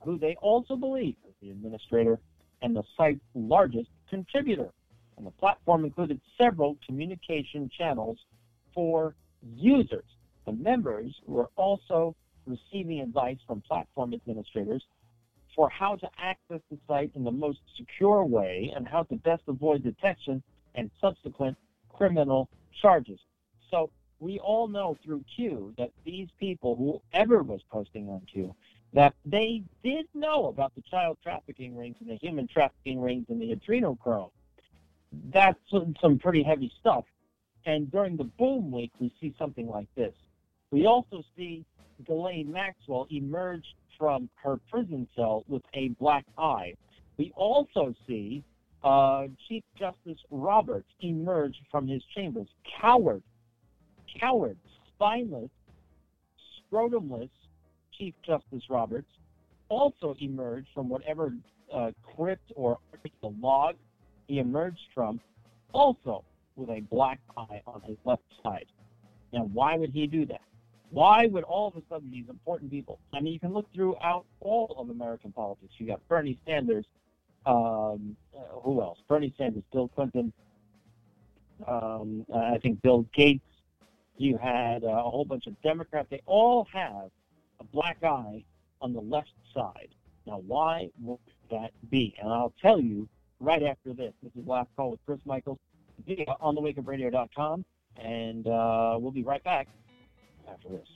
who 0.04 0.18
they 0.18 0.36
also 0.42 0.75
believe 0.75 1.15
is 1.27 1.36
the 1.44 1.51
administrator 1.51 2.20
and 2.63 2.75
the 2.75 2.84
site's 2.98 3.22
largest 3.36 3.89
contributor. 4.10 4.70
And 5.18 5.27
the 5.27 5.32
platform 5.32 5.86
included 5.86 6.20
several 6.42 6.75
communication 6.88 7.70
channels 7.77 8.18
for 8.74 9.13
users. 9.56 10.06
The 10.46 10.54
members 10.54 11.14
were 11.25 11.50
also 11.56 12.16
receiving 12.46 13.00
advice 13.02 13.38
from 13.48 13.62
platform 13.62 14.14
administrators 14.14 14.84
for 15.56 15.70
how 15.70 15.96
to 15.96 16.10
access 16.18 16.62
the 16.70 16.78
site 16.88 17.12
in 17.16 17.24
the 17.24 17.32
most 17.32 17.60
secure 17.78 18.24
way 18.24 18.74
and 18.75 18.88
how 18.88 19.04
to 19.04 19.16
best 19.16 19.44
avoid 19.48 19.84
detection 19.84 20.44
and 20.75 20.92
subsequent 21.00 21.58
criminal 21.90 22.50
charges. 22.82 23.20
So 23.72 23.90
we 24.20 24.40
all 24.40 24.68
know 24.68 24.98
through 25.04 25.24
Q 25.36 25.74
that 25.78 25.92
these 26.04 26.28
people, 26.40 27.02
whoever 27.14 27.42
was 27.42 27.62
posting 27.72 28.10
on 28.10 28.22
Q, 28.32 28.54
that 28.94 29.14
they 29.25 29.64
did 29.84 30.08
know 30.14 30.48
about 30.48 30.74
the 30.75 30.82
child 30.82 31.18
trafficking 31.24 31.75
rings 31.75 31.98
and 32.00 32.10
the 32.10 32.16
human 32.16 32.48
trafficking 32.48 33.02
rings 33.02 33.25
and 33.30 33.42
the 33.42 33.56
adrenochrome. 33.56 34.32
That's 35.34 35.60
some 35.70 36.20
pretty 36.20 36.44
heavy 36.44 36.72
stuff. 36.80 37.06
And 37.65 37.91
during 37.91 38.15
the 38.17 38.25
boom 38.25 38.72
week, 38.72 38.91
we 39.00 39.12
see 39.19 39.34
something 39.39 39.67
like 39.67 39.88
this. 39.95 40.13
We 40.72 40.86
also 40.86 41.24
see 41.36 41.65
Ghislaine 42.05 42.51
Maxwell 42.51 43.07
emerge 43.10 43.65
from 43.98 44.29
her 44.43 44.57
prison 44.69 45.07
cell 45.15 45.43
with 45.48 45.63
a 45.74 45.89
black 46.00 46.25
eye. 46.38 46.74
We 47.17 47.31
also 47.36 47.93
see 48.07 48.43
uh, 48.84 49.27
Chief 49.48 49.63
Justice 49.79 50.19
Roberts 50.29 50.88
emerge 51.01 51.55
from 51.72 51.88
his 51.88 52.03
chambers, 52.15 52.48
coward, 52.81 53.24
coward, 54.19 54.57
spineless, 54.93 55.50
scrotumless 56.72 57.29
Chief 57.98 58.13
Justice 58.25 58.63
Roberts 58.69 59.07
also 59.69 60.15
emerged 60.19 60.67
from 60.74 60.89
whatever 60.89 61.34
uh, 61.74 61.91
crypt 62.15 62.51
or 62.55 62.77
log 63.41 63.75
he 64.27 64.39
emerged 64.39 64.79
from, 64.93 65.19
also 65.74 66.24
with 66.56 66.70
a 66.70 66.82
black 66.82 67.20
eye 67.38 67.62
on 67.68 67.82
his 67.86 67.98
left 68.06 68.24
side. 68.44 68.66
Now, 69.34 69.50
why 69.52 69.78
would 69.78 69.92
he 69.92 70.08
do 70.08 70.26
that? 70.28 70.42
Why 70.90 71.28
would 71.28 71.44
all 71.44 71.68
of 71.68 71.76
a 71.76 71.82
sudden 71.90 72.12
these 72.12 72.30
important 72.30 72.72
people? 72.72 73.00
I 73.14 73.20
mean, 73.20 73.34
you 73.34 73.40
can 73.40 73.54
look 73.54 73.68
throughout 73.74 74.26
all 74.40 74.76
of 74.78 74.90
American 74.90 75.32
politics. 75.32 75.74
You 75.78 75.88
got 75.88 76.08
Bernie 76.08 76.40
Sanders. 76.46 76.86
Um, 77.46 78.16
uh, 78.36 78.60
who 78.64 78.82
else? 78.82 79.00
Bernie 79.08 79.34
Sanders, 79.38 79.64
Bill 79.72 79.90
Clinton. 79.90 80.32
Um, 81.68 82.26
I 82.34 82.58
think 82.60 82.82
Bill 82.82 83.06
Gates. 83.14 83.44
You 84.18 84.38
had 84.38 84.86
uh, 84.86 84.88
a 84.88 85.10
whole 85.10 85.26
bunch 85.26 85.48
of 85.48 85.62
Democrats. 85.62 86.08
They 86.10 86.22
all 86.26 86.66
have 86.72 87.10
a 87.60 87.64
black 87.66 87.98
eye 88.04 88.46
on 88.82 88.94
the 88.94 89.02
left 89.02 89.32
side. 89.54 89.90
Now, 90.26 90.42
why 90.48 90.90
would 91.02 91.20
that 91.52 91.72
be? 91.90 92.16
And 92.22 92.32
I'll 92.32 92.54
tell 92.62 92.80
you 92.80 93.10
right 93.40 93.64
after 93.64 93.94
this. 93.94 94.14
This 94.24 94.32
is 94.40 94.48
Last 94.48 94.70
Call 94.78 94.92
with 94.92 95.00
Chris 95.06 95.20
Michaels 95.26 95.60
via 96.06 96.25
onthewakeupradio.com, 96.42 97.66
and 97.98 98.48
uh, 98.48 98.98
we'll 99.00 99.12
be 99.12 99.24
right 99.24 99.44
back 99.44 99.68
after 100.52 100.70
this. 100.70 100.88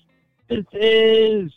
This 0.50 0.66
is 0.74 1.52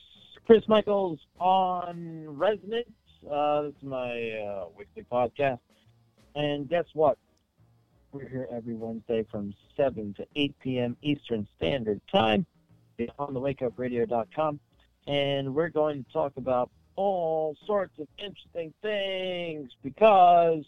Chris 0.47 0.67
Michaels 0.69 1.19
on 1.39 2.25
Resonance. 2.29 2.89
Uh, 3.31 3.63
this 3.63 3.75
is 3.77 3.83
my 3.83 4.31
uh, 4.33 4.65
weekly 4.77 5.05
podcast. 5.11 5.61
And 6.35 6.69
guess 6.69 6.85
what? 6.95 7.19
We're 8.13 8.29
here 8.29 8.49
every 8.51 8.75
Wednesday 8.75 9.25
from 9.31 9.55
7 9.77 10.15
to 10.15 10.27
8 10.37 10.55
p.m. 10.61 10.97
Eastern 11.03 11.47
Standard 11.57 12.01
Time 12.13 12.45
on 13.19 13.35
thewakeupradio.com. 13.35 14.61
And 15.07 15.55
we're 15.55 15.71
going 15.71 16.05
to 16.05 16.13
talk 16.13 16.33
about 16.37 16.71
all 16.97 17.57
sorts 17.67 17.99
of 17.99 18.07
interesting 18.19 18.73
things 18.83 19.71
because 19.83 20.65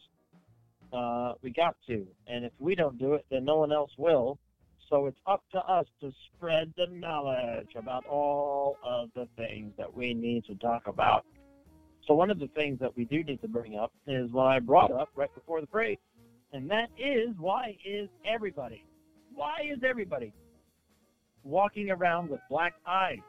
uh, 0.95 1.35
we 1.43 1.51
got 1.51 1.77
to. 1.89 2.07
And 2.27 2.45
if 2.45 2.53
we 2.59 2.75
don't 2.75 2.99
do 2.99 3.15
it, 3.15 3.27
then 3.31 3.45
no 3.45 3.57
one 3.57 3.73
else 3.73 3.91
will. 3.99 4.39
So 4.89 5.07
it's 5.07 5.19
up 5.27 5.43
to 5.53 5.59
us 5.59 5.87
to 6.01 6.13
spread 6.27 6.73
the 6.77 6.87
knowledge 6.87 7.71
about 7.75 8.05
all 8.07 8.77
of 8.85 9.11
the 9.15 9.27
things 9.37 9.73
that 9.79 9.93
we 9.93 10.15
need 10.15 10.45
to 10.45 10.55
talk 10.57 10.87
about. 10.87 11.25
So 12.07 12.15
one 12.15 12.31
of 12.31 12.39
the 12.39 12.49
things 12.49 12.79
that 12.81 12.95
we 12.97 13.07
do 13.07 13.25
need 13.25 13.41
to 13.41 13.49
bring 13.49 13.79
up 13.79 13.93
is 14.07 14.31
what 14.31 14.47
I 14.47 14.59
brought 14.61 14.93
up 14.93 15.09
right 15.17 15.35
before 15.35 15.61
the 15.61 15.67
break, 15.67 15.99
and 16.53 16.71
that 16.71 16.91
is 16.99 17.31
why 17.39 17.79
is 17.85 18.09
everybody, 18.27 18.85
why 19.35 19.63
is 19.65 19.79
everybody 19.83 20.33
walking 21.43 21.91
around 21.91 22.29
with 22.29 22.41
black 22.51 22.75
eyes? 22.87 23.21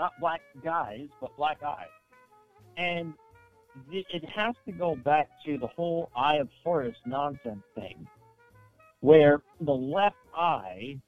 Not 0.00 0.12
black 0.20 0.40
guys, 0.64 1.08
but 1.20 1.36
black 1.36 1.62
eyes. 1.62 1.86
And 2.76 3.14
it 3.90 4.24
has 4.28 4.54
to 4.66 4.72
go 4.72 4.96
back 4.96 5.28
to 5.46 5.58
the 5.58 5.66
whole 5.66 6.10
Eye 6.16 6.36
of 6.36 6.48
Horus 6.62 6.96
nonsense 7.06 7.62
thing, 7.74 8.06
where 9.00 9.42
the 9.60 9.72
left 9.72 10.16
eye 10.34 10.98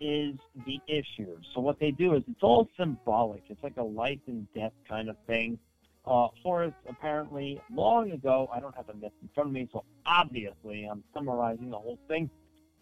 is 0.00 0.36
the 0.66 0.80
issue. 0.86 1.36
So 1.54 1.60
what 1.60 1.80
they 1.80 1.90
do 1.90 2.14
is 2.14 2.22
it's 2.28 2.42
all 2.42 2.68
symbolic. 2.76 3.42
It's 3.48 3.62
like 3.62 3.76
a 3.76 3.82
life 3.82 4.20
and 4.26 4.46
death 4.54 4.72
kind 4.88 5.08
of 5.08 5.16
thing. 5.26 5.58
Uh, 6.06 6.28
Horus 6.42 6.72
apparently 6.88 7.60
long 7.72 8.12
ago, 8.12 8.48
I 8.52 8.60
don't 8.60 8.74
have 8.76 8.86
the 8.86 8.94
myth 8.94 9.12
in 9.20 9.28
front 9.34 9.48
of 9.48 9.52
me, 9.52 9.68
so 9.72 9.84
obviously 10.06 10.84
I'm 10.84 11.02
summarizing 11.12 11.70
the 11.70 11.78
whole 11.78 11.98
thing. 12.08 12.30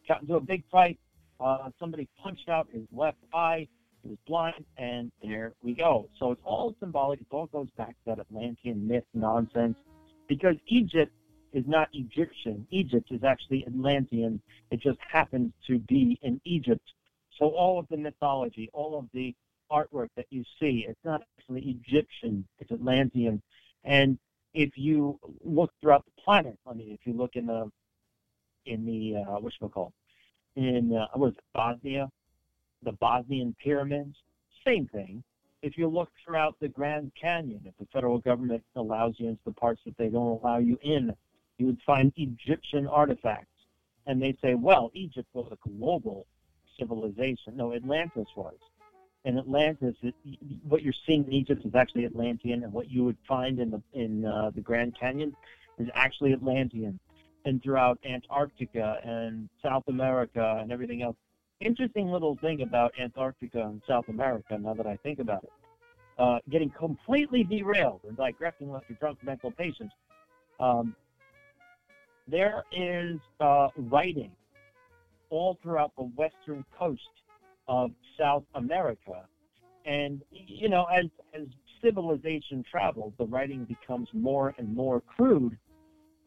Got 0.06 0.22
into 0.22 0.36
a 0.36 0.40
big 0.40 0.62
fight. 0.70 0.98
Uh, 1.40 1.70
somebody 1.78 2.08
punched 2.22 2.48
out 2.48 2.68
his 2.72 2.84
left 2.92 3.18
eye 3.34 3.66
was 4.08 4.18
blind, 4.26 4.64
and 4.78 5.10
there 5.22 5.52
we 5.62 5.74
go. 5.74 6.08
So 6.18 6.32
it's 6.32 6.42
all 6.44 6.74
symbolic. 6.80 7.20
It 7.20 7.26
all 7.30 7.46
goes 7.46 7.68
back 7.76 7.90
to 7.90 7.94
that 8.06 8.18
Atlantean 8.20 8.86
myth 8.86 9.04
nonsense, 9.14 9.76
because 10.28 10.56
Egypt 10.66 11.12
is 11.52 11.64
not 11.66 11.88
Egyptian. 11.92 12.66
Egypt 12.70 13.08
is 13.10 13.24
actually 13.24 13.64
Atlantean. 13.66 14.40
It 14.70 14.80
just 14.80 14.98
happens 15.10 15.52
to 15.66 15.78
be 15.78 16.18
in 16.22 16.40
Egypt. 16.44 16.86
So 17.38 17.46
all 17.50 17.78
of 17.78 17.86
the 17.88 17.96
mythology, 17.96 18.68
all 18.72 18.98
of 18.98 19.06
the 19.12 19.34
artwork 19.70 20.08
that 20.16 20.26
you 20.30 20.44
see, 20.60 20.86
it's 20.88 21.04
not 21.04 21.22
actually 21.38 21.62
Egyptian. 21.62 22.46
It's 22.58 22.70
Atlantean. 22.70 23.42
And 23.84 24.18
if 24.54 24.70
you 24.76 25.18
look 25.44 25.70
throughout 25.80 26.04
the 26.04 26.22
planet, 26.22 26.58
I 26.66 26.72
mean, 26.74 26.92
if 26.92 27.00
you 27.04 27.12
look 27.12 27.36
in 27.36 27.46
the 27.46 27.70
in 28.64 28.84
the 28.84 29.22
uh, 29.22 29.38
what's 29.38 29.56
it 29.60 29.72
called 29.72 29.92
in 30.56 30.96
uh, 30.96 31.06
what 31.14 31.28
is 31.28 31.34
it, 31.34 31.44
Bosnia, 31.54 32.08
the 32.82 32.92
Bosnian 32.92 33.54
pyramids, 33.62 34.16
same 34.66 34.86
thing. 34.88 35.22
If 35.62 35.76
you 35.78 35.88
look 35.88 36.10
throughout 36.24 36.56
the 36.60 36.68
Grand 36.68 37.12
Canyon, 37.20 37.60
if 37.64 37.74
the 37.78 37.86
federal 37.92 38.18
government 38.18 38.62
allows 38.76 39.14
you 39.18 39.28
into 39.28 39.40
the 39.44 39.52
parts 39.52 39.80
that 39.86 39.96
they 39.96 40.08
don't 40.08 40.40
allow 40.40 40.58
you 40.58 40.78
in, 40.82 41.14
you 41.58 41.66
would 41.66 41.80
find 41.86 42.12
Egyptian 42.16 42.86
artifacts. 42.86 43.48
And 44.06 44.22
they 44.22 44.36
say, 44.42 44.54
well, 44.54 44.90
Egypt 44.94 45.28
was 45.32 45.50
a 45.50 45.68
global 45.68 46.26
civilization. 46.78 47.56
No, 47.56 47.74
Atlantis 47.74 48.28
was. 48.36 48.54
And 49.24 49.38
Atlantis, 49.38 49.96
it, 50.02 50.14
what 50.68 50.82
you're 50.82 50.94
seeing 51.04 51.24
in 51.24 51.32
Egypt 51.32 51.64
is 51.64 51.74
actually 51.74 52.04
Atlantean, 52.04 52.62
and 52.62 52.72
what 52.72 52.88
you 52.88 53.02
would 53.02 53.16
find 53.26 53.58
in 53.58 53.70
the 53.70 53.82
in 53.92 54.24
uh, 54.24 54.50
the 54.54 54.60
Grand 54.60 54.96
Canyon 54.98 55.34
is 55.78 55.88
actually 55.94 56.32
Atlantean. 56.32 57.00
And 57.44 57.60
throughout 57.62 57.98
Antarctica 58.08 58.98
and 59.04 59.48
South 59.62 59.84
America 59.88 60.58
and 60.60 60.70
everything 60.70 61.02
else, 61.02 61.16
interesting 61.60 62.10
little 62.10 62.36
thing 62.40 62.62
about 62.62 62.92
Antarctica 63.00 63.62
and 63.62 63.82
South 63.86 64.08
America, 64.08 64.58
now 64.58 64.74
that 64.74 64.86
I 64.86 64.96
think 64.96 65.18
about 65.18 65.44
it. 65.44 65.52
Uh, 66.18 66.38
getting 66.50 66.70
completely 66.70 67.44
derailed 67.44 68.00
and 68.08 68.16
digressing 68.16 68.70
like 68.70 68.88
a 68.88 68.94
drunk 68.94 69.18
mental 69.22 69.50
patients. 69.50 69.94
Um, 70.58 70.96
there 72.26 72.64
is 72.72 73.18
uh, 73.40 73.68
writing 73.76 74.30
all 75.28 75.58
throughout 75.62 75.92
the 75.96 76.04
western 76.04 76.64
coast 76.78 77.02
of 77.68 77.90
South 78.18 78.44
America. 78.54 79.26
And, 79.84 80.22
you 80.30 80.68
know, 80.68 80.84
as, 80.84 81.06
as 81.34 81.46
civilization 81.82 82.64
travels, 82.68 83.12
the 83.18 83.26
writing 83.26 83.64
becomes 83.64 84.08
more 84.12 84.54
and 84.58 84.74
more 84.74 85.00
crude 85.00 85.56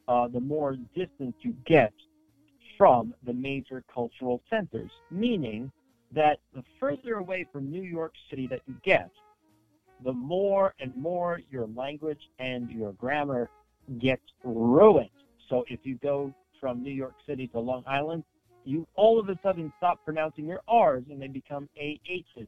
uh, 0.09 0.27
the 0.27 0.39
more 0.39 0.75
distant 0.95 1.35
you 1.41 1.55
get 1.65 1.93
from 2.79 3.13
the 3.25 3.33
major 3.33 3.83
cultural 3.93 4.41
centers, 4.49 4.89
meaning 5.11 5.69
that 6.15 6.37
the 6.55 6.63
further 6.79 7.15
away 7.15 7.45
from 7.51 7.69
New 7.69 7.83
York 7.83 8.13
City 8.29 8.47
that 8.47 8.61
you 8.65 8.75
get, 8.85 9.11
the 10.05 10.13
more 10.13 10.73
and 10.79 10.95
more 10.95 11.41
your 11.51 11.67
language 11.75 12.21
and 12.39 12.71
your 12.71 12.93
grammar 12.93 13.49
gets 13.99 14.23
ruined. 14.45 15.09
So 15.49 15.65
if 15.67 15.81
you 15.83 15.99
go 16.01 16.33
from 16.61 16.81
New 16.81 16.93
York 16.93 17.15
City 17.27 17.47
to 17.47 17.59
Long 17.59 17.83
Island, 17.85 18.23
you 18.63 18.87
all 18.95 19.19
of 19.19 19.27
a 19.27 19.37
sudden 19.43 19.73
stop 19.77 19.99
pronouncing 20.05 20.47
your 20.47 20.61
R's 20.69 21.03
and 21.09 21.21
they 21.21 21.27
become 21.27 21.67
AHs. 21.77 22.47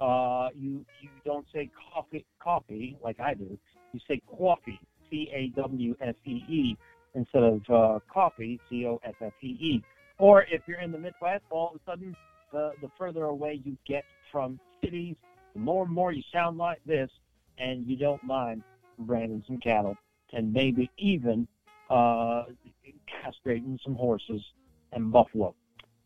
Uh, 0.00 0.48
you 0.54 0.84
you 1.02 1.10
don't 1.26 1.46
say 1.52 1.68
coffee 1.92 2.24
coffee 2.42 2.96
like 3.04 3.20
I 3.20 3.34
do. 3.34 3.58
You 3.92 4.00
say 4.08 4.22
coffee, 4.38 4.80
C 5.10 5.28
A 5.34 5.48
W 5.60 5.94
F 6.00 6.14
E 6.24 6.42
E, 6.48 6.76
instead 7.18 7.42
of 7.42 7.60
uh, 7.70 7.98
coffee, 8.12 8.60
C 8.68 8.86
O 8.86 9.00
F 9.04 9.14
F 9.20 9.32
E 9.42 9.56
E. 9.60 9.82
Or 10.18 10.44
if 10.44 10.62
you're 10.66 10.80
in 10.80 10.92
the 10.92 10.98
Midwest, 10.98 11.44
all 11.50 11.70
of 11.70 11.80
a 11.80 11.90
sudden, 11.90 12.16
the, 12.52 12.72
the 12.80 12.90
further 12.98 13.24
away 13.24 13.60
you 13.64 13.76
get 13.86 14.04
from 14.32 14.58
cities, 14.82 15.16
the 15.54 15.60
more 15.60 15.84
and 15.84 15.92
more 15.92 16.12
you 16.12 16.22
sound 16.32 16.58
like 16.58 16.80
this, 16.86 17.10
and 17.58 17.86
you 17.86 17.96
don't 17.96 18.22
mind 18.24 18.62
branding 19.00 19.42
some 19.46 19.58
cattle 19.58 19.96
and 20.32 20.52
maybe 20.52 20.90
even 20.98 21.46
uh, 21.90 22.44
castrating 23.08 23.78
some 23.82 23.94
horses 23.94 24.42
and 24.92 25.12
buffalo. 25.12 25.54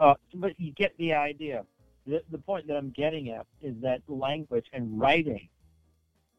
Uh, 0.01 0.15
but 0.35 0.53
you 0.59 0.73
get 0.73 0.97
the 0.99 1.13
idea. 1.13 1.65
The, 2.07 2.23
the 2.31 2.39
point 2.39 2.67
that 2.67 2.77
I'm 2.77 2.91
getting 2.91 3.31
at 3.31 3.47
is 3.61 3.75
that 3.83 4.03
language 4.09 4.67
and 4.73 5.01
writing 5.01 5.49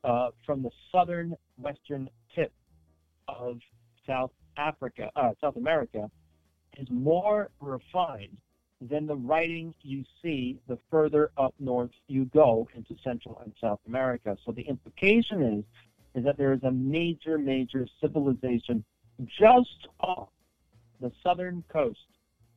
uh, 0.04 0.30
from 0.46 0.62
the 0.62 0.72
southern 0.92 1.36
western 1.58 2.10
tip 2.36 2.52
of 3.28 3.60
South 4.06 4.32
Africa, 4.58 5.12
uh, 5.16 5.32
South 5.42 5.56
America, 5.56 6.10
is 6.78 6.88
more 6.90 7.50
refined 7.60 8.38
than 8.82 9.08
the 9.08 9.16
writing 9.16 9.74
you 9.82 10.04
see 10.22 10.60
the 10.68 10.78
further 10.92 11.32
up 11.38 11.54
north 11.60 11.92
you 12.08 12.26
go 12.26 12.68
into 12.76 12.96
Central 13.04 13.40
and 13.44 13.54
South 13.62 13.80
America. 13.88 14.38
So 14.46 14.52
the 14.52 14.64
implication 14.64 15.42
is 15.42 15.64
is 16.16 16.24
that 16.26 16.38
there 16.38 16.54
is 16.54 16.62
a 16.64 16.72
major, 16.72 17.40
major 17.40 17.88
civilization 18.00 18.84
just 19.26 19.88
off 20.00 20.30
the 21.02 21.12
southern 21.24 21.64
coast 21.70 22.00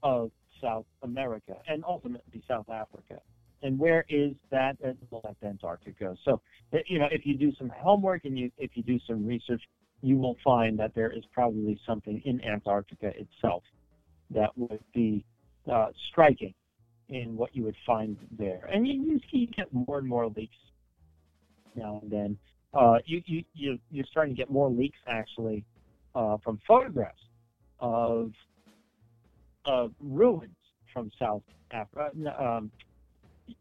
of 0.03 0.31
South 0.61 0.85
America 1.03 1.57
and 1.69 1.85
ultimately 1.87 2.43
South 2.47 2.69
Africa. 2.69 3.21
And 3.63 3.79
where 3.79 4.05
is 4.09 4.33
that? 4.51 4.77
At 4.85 4.97
Antarctica. 5.43 6.15
So, 6.25 6.41
you 6.87 6.99
know, 6.99 7.09
if 7.11 7.25
you 7.25 7.37
do 7.37 7.53
some 7.59 7.71
homework 7.75 8.25
and 8.25 8.39
you 8.39 8.51
if 8.59 8.73
you 8.75 8.83
do 8.83 8.99
some 9.07 9.27
research, 9.27 9.63
you 10.03 10.17
will 10.17 10.37
find 10.45 10.79
that 10.79 10.95
there 10.95 11.11
is 11.11 11.25
probably 11.33 11.81
something 11.87 12.21
in 12.25 12.43
Antarctica 12.45 13.13
itself 13.19 13.63
that 14.31 14.51
would 14.57 14.83
be 14.95 15.25
uh, 15.71 15.89
striking. 16.11 16.55
in 17.09 17.37
what 17.37 17.55
you 17.55 17.63
would 17.65 17.77
find 17.87 18.17
there. 18.39 18.69
And 18.73 18.87
you, 18.87 19.21
you 19.31 19.47
get 19.47 19.73
more 19.73 19.99
and 19.99 20.09
more 20.09 20.27
leaks 20.29 20.57
now 21.75 22.01
and 22.03 22.11
then. 22.11 22.39
Uh, 22.75 22.99
you, 23.05 23.23
you, 23.27 23.45
you, 23.55 23.79
you're 23.91 24.05
starting 24.11 24.35
to 24.35 24.39
get 24.39 24.51
more 24.51 24.69
leaks 24.69 24.99
actually 25.07 25.65
uh, 26.15 26.37
from 26.43 26.61
photographs 26.67 27.23
of, 27.81 28.33
of 29.65 29.93
ruins 30.01 30.57
from 30.93 31.11
South 31.19 31.43
Africa. 31.71 32.11
Um, 32.39 32.71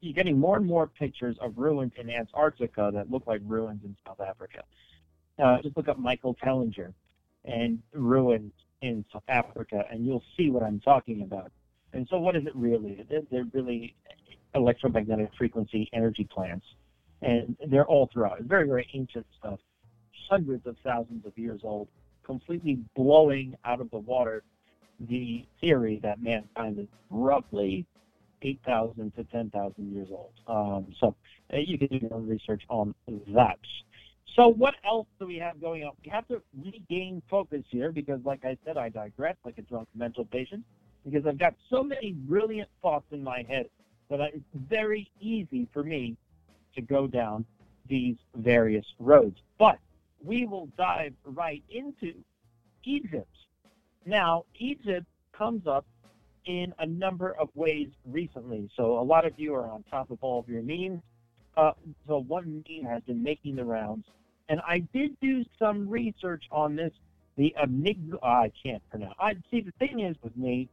you're 0.01 0.13
getting 0.13 0.39
more 0.39 0.57
and 0.57 0.65
more 0.65 0.87
pictures 0.87 1.37
of 1.39 1.53
ruins 1.57 1.91
in 1.97 2.09
Antarctica 2.09 2.89
that 2.93 3.11
look 3.11 3.27
like 3.27 3.41
ruins 3.45 3.81
in 3.83 3.95
South 4.07 4.19
Africa. 4.19 4.63
Uh, 5.41 5.61
just 5.61 5.75
look 5.75 5.87
up 5.87 5.99
Michael 5.99 6.35
Tellinger 6.43 6.93
and 7.43 7.79
ruins 7.93 8.53
in 8.81 9.05
South 9.11 9.23
Africa, 9.27 9.83
and 9.91 10.05
you'll 10.05 10.23
see 10.37 10.49
what 10.49 10.63
I'm 10.63 10.79
talking 10.79 11.21
about. 11.21 11.51
And 11.93 12.07
so, 12.09 12.17
what 12.19 12.35
is 12.35 12.45
it 12.45 12.55
really? 12.55 13.05
They're, 13.09 13.45
really 13.53 13.95
electromagnetic 14.53 15.31
frequency 15.37 15.89
energy 15.93 16.23
plants, 16.23 16.65
and 17.21 17.55
they're 17.67 17.85
all 17.85 18.09
throughout. 18.11 18.41
Very, 18.41 18.67
very 18.67 18.87
ancient 18.93 19.25
stuff, 19.37 19.59
hundreds 20.29 20.65
of 20.65 20.77
thousands 20.83 21.25
of 21.25 21.37
years 21.37 21.61
old, 21.63 21.87
completely 22.23 22.79
blowing 22.95 23.55
out 23.65 23.81
of 23.81 23.89
the 23.91 23.99
water 23.99 24.43
the 24.99 25.45
theory 25.59 25.99
that 26.03 26.21
mankind 26.21 26.79
is 26.79 26.87
roughly 27.09 27.85
8,000 28.41 29.13
to 29.15 29.23
10,000 29.25 29.93
years 29.93 30.07
old. 30.11 30.31
Um, 30.47 30.93
so 30.99 31.15
uh, 31.53 31.57
you 31.57 31.77
can 31.77 31.87
do 31.87 31.97
your 31.97 32.13
own 32.13 32.27
research 32.27 32.63
on 32.69 32.93
that. 33.33 33.59
So 34.35 34.49
what 34.49 34.75
else 34.85 35.07
do 35.17 35.27
we 35.27 35.37
have 35.37 35.61
going 35.61 35.85
on? 35.85 35.91
We 36.03 36.11
have 36.11 36.27
to 36.27 36.41
regain 36.61 37.21
focus 37.29 37.63
here 37.69 37.91
because, 37.91 38.19
like 38.25 38.43
I 38.43 38.57
said, 38.65 38.77
I 38.77 38.89
digress 38.89 39.37
like 39.45 39.57
a 39.57 39.61
drunk 39.61 39.87
mental 39.95 40.25
patient 40.25 40.63
because 41.05 41.25
I've 41.25 41.37
got 41.37 41.53
so 41.69 41.83
many 41.83 42.11
brilliant 42.11 42.69
thoughts 42.81 43.05
in 43.11 43.23
my 43.23 43.45
head 43.47 43.67
that 44.09 44.19
it's 44.19 44.43
very 44.53 45.09
easy 45.21 45.69
for 45.71 45.83
me 45.83 46.17
to 46.75 46.81
go 46.81 47.07
down 47.07 47.45
these 47.87 48.17
various 48.35 48.85
roads. 48.99 49.37
But 49.57 49.79
we 50.21 50.45
will 50.45 50.67
dive 50.77 51.13
right 51.23 51.63
into 51.69 52.13
Egypt. 52.83 53.29
Now, 54.05 54.43
Egypt 54.59 55.05
comes 55.31 55.65
up 55.65 55.85
in 56.45 56.73
a 56.79 56.85
number 56.85 57.35
of 57.39 57.49
ways 57.55 57.87
recently. 58.05 58.69
So 58.75 58.99
a 58.99 59.01
lot 59.01 59.25
of 59.25 59.33
you 59.37 59.55
are 59.55 59.69
on 59.69 59.83
top 59.89 60.11
of 60.11 60.17
all 60.21 60.39
of 60.39 60.49
your 60.49 60.61
memes. 60.61 61.01
Uh, 61.55 61.71
so 62.07 62.19
one 62.27 62.63
meme 62.69 62.85
has 62.85 63.01
been 63.03 63.23
making 63.23 63.55
the 63.55 63.63
rounds, 63.63 64.05
and 64.49 64.61
I 64.61 64.79
did 64.93 65.19
do 65.21 65.43
some 65.59 65.89
research 65.89 66.43
on 66.51 66.75
this. 66.75 66.91
The 67.37 67.53
amygdala, 67.61 68.23
I 68.23 68.51
can't 68.63 68.81
pronounce. 68.89 69.15
I 69.19 69.35
see. 69.51 69.61
The 69.61 69.73
thing 69.79 69.99
is 69.99 70.15
with 70.23 70.35
me, 70.37 70.69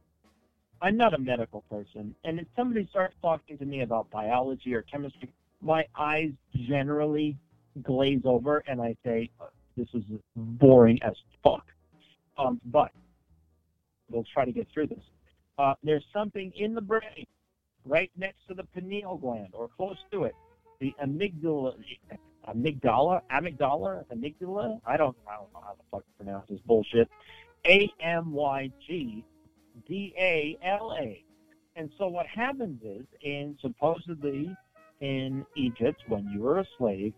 I'm 0.81 0.95
not 0.95 1.13
a 1.13 1.17
medical 1.17 1.61
person, 1.69 2.15
and 2.23 2.39
if 2.39 2.47
somebody 2.55 2.87
starts 2.89 3.15
talking 3.21 3.57
to 3.57 3.65
me 3.65 3.81
about 3.81 4.09
biology 4.11 4.73
or 4.73 4.81
chemistry, 4.83 5.29
my 5.61 5.85
eyes 5.97 6.31
generally 6.67 7.37
glaze 7.81 8.21
over, 8.23 8.63
and 8.67 8.81
I 8.81 8.95
say, 9.03 9.29
uh, 9.41 9.47
"This 9.75 9.87
is 9.93 10.03
boring 10.35 11.01
as 11.03 11.15
fuck." 11.43 11.65
Um, 12.37 12.61
but 12.65 12.91
we'll 14.09 14.25
try 14.33 14.45
to 14.45 14.51
get 14.51 14.67
through 14.73 14.87
this 14.87 15.03
uh, 15.57 15.73
there's 15.83 16.03
something 16.11 16.51
in 16.55 16.73
the 16.73 16.81
brain 16.81 17.25
right 17.85 18.11
next 18.17 18.39
to 18.47 18.53
the 18.53 18.63
pineal 18.63 19.17
gland 19.17 19.49
or 19.53 19.69
close 19.75 19.97
to 20.11 20.23
it. 20.23 20.35
The 20.79 20.93
amygdala, 21.03 21.75
amygdala, 22.47 23.21
amygdala, 23.31 24.05
amygdala. 24.13 24.79
I 24.85 24.97
don't, 24.97 25.15
I 25.27 25.35
don't 25.35 25.53
know 25.53 25.61
how 25.61 25.75
the 25.77 25.83
fuck 25.91 26.01
to 26.05 26.23
pronounce 26.23 26.49
this 26.49 26.59
bullshit. 26.65 27.09
A 27.65 27.89
M 28.01 28.31
Y 28.33 28.71
G 28.85 29.23
D 29.87 30.13
A 30.17 30.57
L 30.63 30.95
A. 30.99 31.23
And 31.75 31.89
so 31.97 32.07
what 32.07 32.27
happens 32.27 32.81
is, 32.83 33.05
in 33.21 33.57
supposedly 33.61 34.55
in 35.01 35.45
Egypt, 35.55 36.01
when 36.07 36.27
you 36.29 36.41
were 36.41 36.59
a 36.59 36.67
slave, 36.77 37.13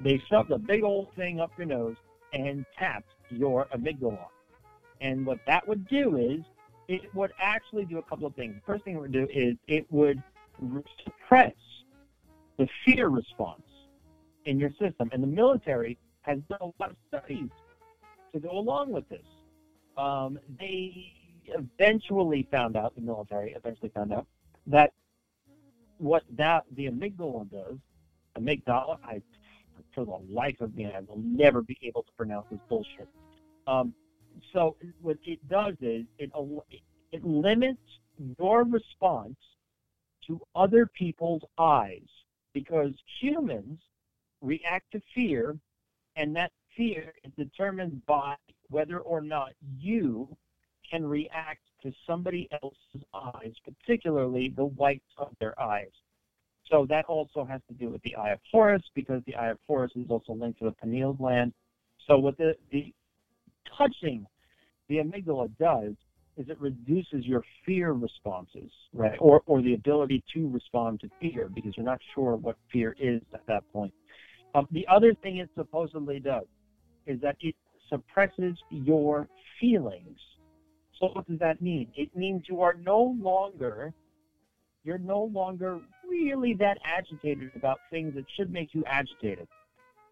they 0.00 0.20
shoved 0.28 0.50
a 0.50 0.58
big 0.58 0.82
old 0.82 1.08
thing 1.14 1.40
up 1.40 1.52
your 1.56 1.66
nose 1.66 1.96
and 2.32 2.64
tapped 2.78 3.12
your 3.30 3.66
amygdala. 3.74 4.26
And 5.00 5.24
what 5.24 5.38
that 5.46 5.66
would 5.66 5.86
do 5.88 6.16
is 6.16 6.40
it 6.88 7.02
would 7.14 7.32
actually 7.40 7.84
do 7.84 7.98
a 7.98 8.02
couple 8.02 8.26
of 8.26 8.34
things. 8.34 8.54
The 8.54 8.72
first 8.72 8.84
thing 8.84 8.96
it 8.96 9.00
would 9.00 9.12
do 9.12 9.28
is 9.32 9.56
it 9.68 9.86
would 9.90 10.22
suppress 11.04 11.54
the 12.58 12.68
fear 12.84 13.08
response 13.08 13.62
in 14.44 14.58
your 14.58 14.70
system. 14.70 15.10
And 15.12 15.22
the 15.22 15.26
military 15.26 15.98
has 16.22 16.38
done 16.48 16.58
a 16.60 16.82
lot 16.82 16.90
of 16.90 16.96
studies 17.08 17.48
to 18.32 18.40
go 18.40 18.50
along 18.50 18.90
with 18.90 19.08
this. 19.08 19.24
Um, 19.96 20.38
they 20.58 21.12
eventually 21.46 22.46
found 22.50 22.76
out, 22.76 22.94
the 22.94 23.00
military 23.00 23.52
eventually 23.52 23.90
found 23.94 24.12
out, 24.12 24.26
that 24.66 24.92
what 25.98 26.22
that 26.36 26.64
the 26.76 26.86
amygdala 26.86 27.50
does, 27.50 27.76
amygdala, 28.38 28.98
I, 29.04 29.20
for 29.94 30.04
the 30.04 30.18
life 30.32 30.60
of 30.60 30.74
me, 30.74 30.86
I 30.86 31.00
will 31.00 31.18
never 31.18 31.62
be 31.62 31.78
able 31.82 32.02
to 32.02 32.12
pronounce 32.16 32.46
this 32.50 32.60
bullshit. 32.68 33.08
Um, 33.66 33.94
so 34.52 34.76
what 35.02 35.18
it 35.24 35.46
does 35.48 35.74
is 35.80 36.06
it 36.18 36.30
it 37.12 37.24
limits 37.24 37.80
your 38.38 38.64
response 38.64 39.36
to 40.26 40.40
other 40.54 40.86
people's 40.86 41.42
eyes 41.58 42.06
because 42.52 42.92
humans 43.20 43.78
react 44.40 44.90
to 44.92 45.00
fear 45.14 45.56
and 46.16 46.34
that 46.36 46.52
fear 46.76 47.12
is 47.24 47.32
determined 47.36 48.04
by 48.06 48.36
whether 48.68 48.98
or 48.98 49.20
not 49.20 49.52
you 49.78 50.28
can 50.90 51.06
react 51.06 51.60
to 51.82 51.92
somebody 52.06 52.48
else's 52.62 53.06
eyes, 53.14 53.52
particularly 53.64 54.52
the 54.56 54.64
whites 54.64 55.12
of 55.18 55.28
their 55.40 55.58
eyes. 55.60 55.90
So 56.70 56.86
that 56.88 57.04
also 57.06 57.44
has 57.44 57.60
to 57.68 57.74
do 57.74 57.88
with 57.88 58.02
the 58.02 58.14
eye 58.16 58.30
of 58.30 58.40
Horus 58.50 58.82
because 58.94 59.22
the 59.26 59.34
eye 59.34 59.50
of 59.50 59.58
Horus 59.66 59.92
is 59.96 60.06
also 60.08 60.34
linked 60.34 60.58
to 60.60 60.66
the 60.66 60.72
pineal 60.72 61.14
gland. 61.14 61.52
So 62.06 62.18
what 62.18 62.36
the, 62.38 62.54
the 62.70 62.92
touching 63.76 64.26
the 64.88 64.96
amygdala 64.96 65.50
does 65.58 65.94
is 66.36 66.48
it 66.48 66.60
reduces 66.60 67.26
your 67.26 67.42
fear 67.66 67.92
responses, 67.92 68.70
right? 68.92 69.16
Or, 69.20 69.42
or 69.46 69.62
the 69.62 69.74
ability 69.74 70.22
to 70.34 70.48
respond 70.48 71.00
to 71.00 71.10
fear 71.20 71.50
because 71.52 71.76
you're 71.76 71.84
not 71.84 72.00
sure 72.14 72.36
what 72.36 72.56
fear 72.72 72.96
is 72.98 73.20
at 73.34 73.46
that 73.46 73.62
point. 73.72 73.92
Um, 74.54 74.66
the 74.70 74.86
other 74.88 75.14
thing 75.14 75.38
it 75.38 75.50
supposedly 75.56 76.20
does 76.20 76.46
is 77.06 77.20
that 77.20 77.36
it 77.40 77.54
suppresses 77.88 78.56
your 78.70 79.28
feelings. 79.60 80.18
So 80.98 81.08
what 81.12 81.28
does 81.28 81.38
that 81.38 81.62
mean? 81.62 81.88
It 81.96 82.14
means 82.16 82.44
you 82.48 82.60
are 82.60 82.74
no 82.74 83.16
longer 83.20 83.92
you're 84.82 84.98
no 84.98 85.24
longer 85.24 85.80
really 86.08 86.54
that 86.54 86.78
agitated 86.84 87.50
about 87.54 87.78
things 87.90 88.14
that 88.14 88.24
should 88.36 88.50
make 88.50 88.74
you 88.74 88.82
agitated. 88.86 89.46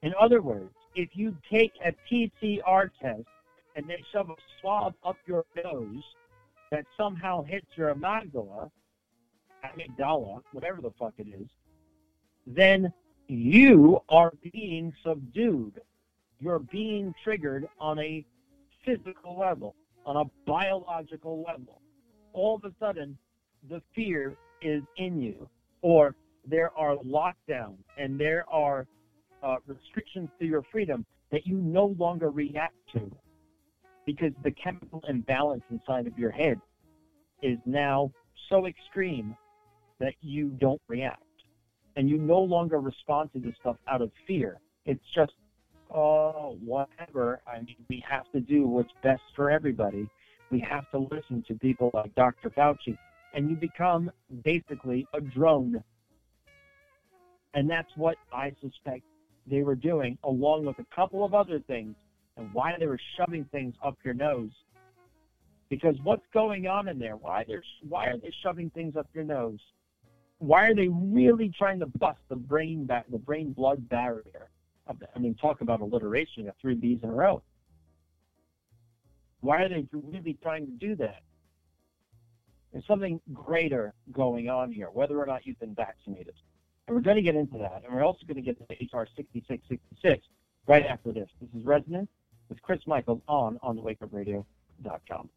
In 0.02 0.12
other 0.20 0.42
words, 0.42 0.74
if 0.94 1.10
you 1.14 1.36
take 1.50 1.72
a 1.84 1.94
PCR 2.10 2.90
test 3.00 3.24
and 3.76 3.88
they 3.88 4.02
shove 4.12 4.30
a 4.30 4.34
swab 4.60 4.94
up 5.04 5.16
your 5.26 5.44
nose 5.64 6.02
that 6.70 6.84
somehow 6.96 7.42
hits 7.42 7.66
your 7.76 7.94
amygdala, 7.94 8.70
amygdala, 9.64 10.42
whatever 10.52 10.82
the 10.82 10.90
fuck 10.98 11.14
it 11.18 11.28
is, 11.28 11.48
then 12.46 12.92
you 13.28 14.00
are 14.08 14.32
being 14.52 14.92
subdued. 15.04 15.80
You're 16.40 16.58
being 16.58 17.14
triggered 17.22 17.68
on 17.78 17.98
a 17.98 18.24
physical 18.84 19.38
level, 19.38 19.74
on 20.06 20.16
a 20.16 20.24
biological 20.46 21.44
level. 21.46 21.80
All 22.32 22.56
of 22.56 22.64
a 22.64 22.74
sudden, 22.80 23.18
the 23.68 23.82
fear 23.94 24.36
is 24.62 24.82
in 24.96 25.20
you, 25.20 25.48
or 25.82 26.14
there 26.46 26.70
are 26.76 26.96
lockdowns 26.96 27.78
and 27.98 28.18
there 28.18 28.44
are 28.48 28.86
uh, 29.42 29.56
restrictions 29.66 30.28
to 30.40 30.46
your 30.46 30.62
freedom 30.72 31.04
that 31.30 31.46
you 31.46 31.56
no 31.56 31.94
longer 31.98 32.30
react 32.30 32.74
to 32.92 33.10
because 34.06 34.32
the 34.42 34.50
chemical 34.50 35.02
imbalance 35.08 35.62
inside 35.70 36.06
of 36.06 36.18
your 36.18 36.30
head 36.30 36.58
is 37.42 37.58
now 37.66 38.10
so 38.48 38.66
extreme 38.66 39.36
that 40.00 40.14
you 40.22 40.48
don't 40.60 40.80
react. 40.88 41.22
And 41.98 42.08
you 42.08 42.16
no 42.16 42.38
longer 42.38 42.78
respond 42.78 43.32
to 43.32 43.40
this 43.40 43.54
stuff 43.60 43.76
out 43.88 44.02
of 44.02 44.12
fear. 44.24 44.60
It's 44.86 45.02
just, 45.16 45.32
oh, 45.92 46.56
whatever. 46.64 47.40
I 47.44 47.56
mean, 47.56 47.74
we 47.90 48.04
have 48.08 48.30
to 48.30 48.38
do 48.38 48.68
what's 48.68 48.92
best 49.02 49.22
for 49.34 49.50
everybody. 49.50 50.08
We 50.52 50.60
have 50.60 50.88
to 50.92 50.98
listen 50.98 51.44
to 51.48 51.54
people 51.54 51.90
like 51.92 52.14
Dr. 52.14 52.50
Fauci. 52.50 52.96
And 53.34 53.50
you 53.50 53.56
become 53.56 54.12
basically 54.44 55.08
a 55.12 55.20
drone. 55.20 55.82
And 57.54 57.68
that's 57.68 57.90
what 57.96 58.14
I 58.32 58.52
suspect 58.60 59.02
they 59.50 59.62
were 59.62 59.74
doing, 59.74 60.18
along 60.22 60.66
with 60.66 60.78
a 60.78 60.86
couple 60.94 61.24
of 61.24 61.34
other 61.34 61.58
things 61.66 61.96
and 62.36 62.48
why 62.52 62.74
they 62.78 62.86
were 62.86 63.00
shoving 63.16 63.44
things 63.46 63.74
up 63.84 63.96
your 64.04 64.14
nose. 64.14 64.52
Because 65.68 65.96
what's 66.04 66.26
going 66.32 66.68
on 66.68 66.86
in 66.86 67.00
there? 67.00 67.16
Why 67.16 67.44
they're 67.48 67.64
why 67.88 68.06
are 68.06 68.18
they 68.18 68.32
shoving 68.44 68.70
things 68.70 68.94
up 68.94 69.08
your 69.12 69.24
nose? 69.24 69.58
Why 70.38 70.68
are 70.68 70.74
they 70.74 70.88
really 70.88 71.50
trying 71.56 71.80
to 71.80 71.86
bust 71.86 72.20
the 72.28 72.36
brain 72.36 72.84
back 72.84 73.06
the 73.10 73.18
brain 73.18 73.52
blood 73.52 73.88
barrier? 73.88 74.50
I 74.86 75.18
mean, 75.18 75.34
talk 75.34 75.60
about 75.60 75.80
alliteration. 75.80 76.50
Three 76.60 76.74
B's 76.74 77.00
in 77.02 77.10
a 77.10 77.12
row. 77.12 77.42
Why 79.40 79.62
are 79.62 79.68
they 79.68 79.86
really 79.92 80.38
trying 80.42 80.66
to 80.66 80.72
do 80.72 80.96
that? 80.96 81.22
There's 82.72 82.86
something 82.86 83.20
greater 83.32 83.94
going 84.12 84.48
on 84.48 84.72
here, 84.72 84.88
whether 84.90 85.18
or 85.18 85.26
not 85.26 85.46
you've 85.46 85.58
been 85.58 85.74
vaccinated. 85.74 86.34
And 86.86 86.96
we're 86.96 87.02
going 87.02 87.16
to 87.16 87.22
get 87.22 87.34
into 87.34 87.58
that. 87.58 87.82
And 87.84 87.94
we're 87.94 88.04
also 88.04 88.26
going 88.26 88.36
to 88.36 88.42
get 88.42 88.58
into 88.58 88.74
HR 88.74 89.06
6666 89.16 90.26
right 90.66 90.86
after 90.86 91.12
this. 91.12 91.28
This 91.40 91.50
is 91.60 91.66
Resonance 91.66 92.08
with 92.48 92.60
Chris 92.62 92.80
Michaels 92.86 93.20
on 93.28 93.58
on 93.62 93.76
the 93.76 93.82
wakeupradio.com. 93.82 95.28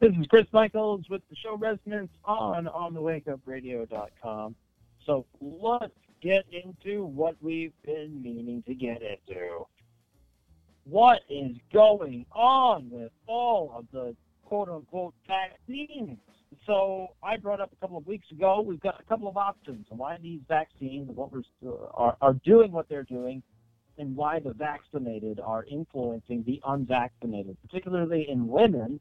This 0.00 0.12
is 0.20 0.26
Chris 0.26 0.46
Michaels 0.52 1.08
with 1.08 1.22
the 1.30 1.36
show 1.36 1.56
Resonance 1.56 2.10
on 2.24 2.66
onthewakeupradio.com. 2.66 4.54
So 5.06 5.26
let's 5.40 5.92
get 6.20 6.44
into 6.50 7.04
what 7.04 7.36
we've 7.40 7.72
been 7.84 8.20
meaning 8.22 8.62
to 8.66 8.74
get 8.74 9.02
into. 9.02 9.66
What 10.84 11.20
is 11.30 11.56
going 11.72 12.26
on 12.32 12.90
with 12.90 13.12
all 13.26 13.72
of 13.76 13.86
the 13.92 14.16
quote 14.44 14.68
unquote 14.68 15.14
vaccines? 15.26 16.18
So 16.66 17.08
I 17.22 17.36
brought 17.36 17.60
up 17.60 17.72
a 17.72 17.76
couple 17.76 17.96
of 17.96 18.06
weeks 18.06 18.30
ago. 18.30 18.60
We've 18.60 18.80
got 18.80 19.00
a 19.00 19.04
couple 19.04 19.28
of 19.28 19.36
options 19.36 19.86
on 19.90 19.98
why 19.98 20.18
these 20.22 20.40
vaccines, 20.48 21.10
what 21.14 21.32
we're, 21.32 21.42
are, 21.94 22.16
are 22.20 22.34
doing 22.44 22.72
what 22.72 22.88
they're 22.88 23.02
doing, 23.02 23.42
and 23.98 24.16
why 24.16 24.40
the 24.40 24.52
vaccinated 24.52 25.40
are 25.40 25.64
influencing 25.64 26.42
the 26.44 26.60
unvaccinated, 26.66 27.56
particularly 27.62 28.28
in 28.28 28.48
women, 28.48 29.00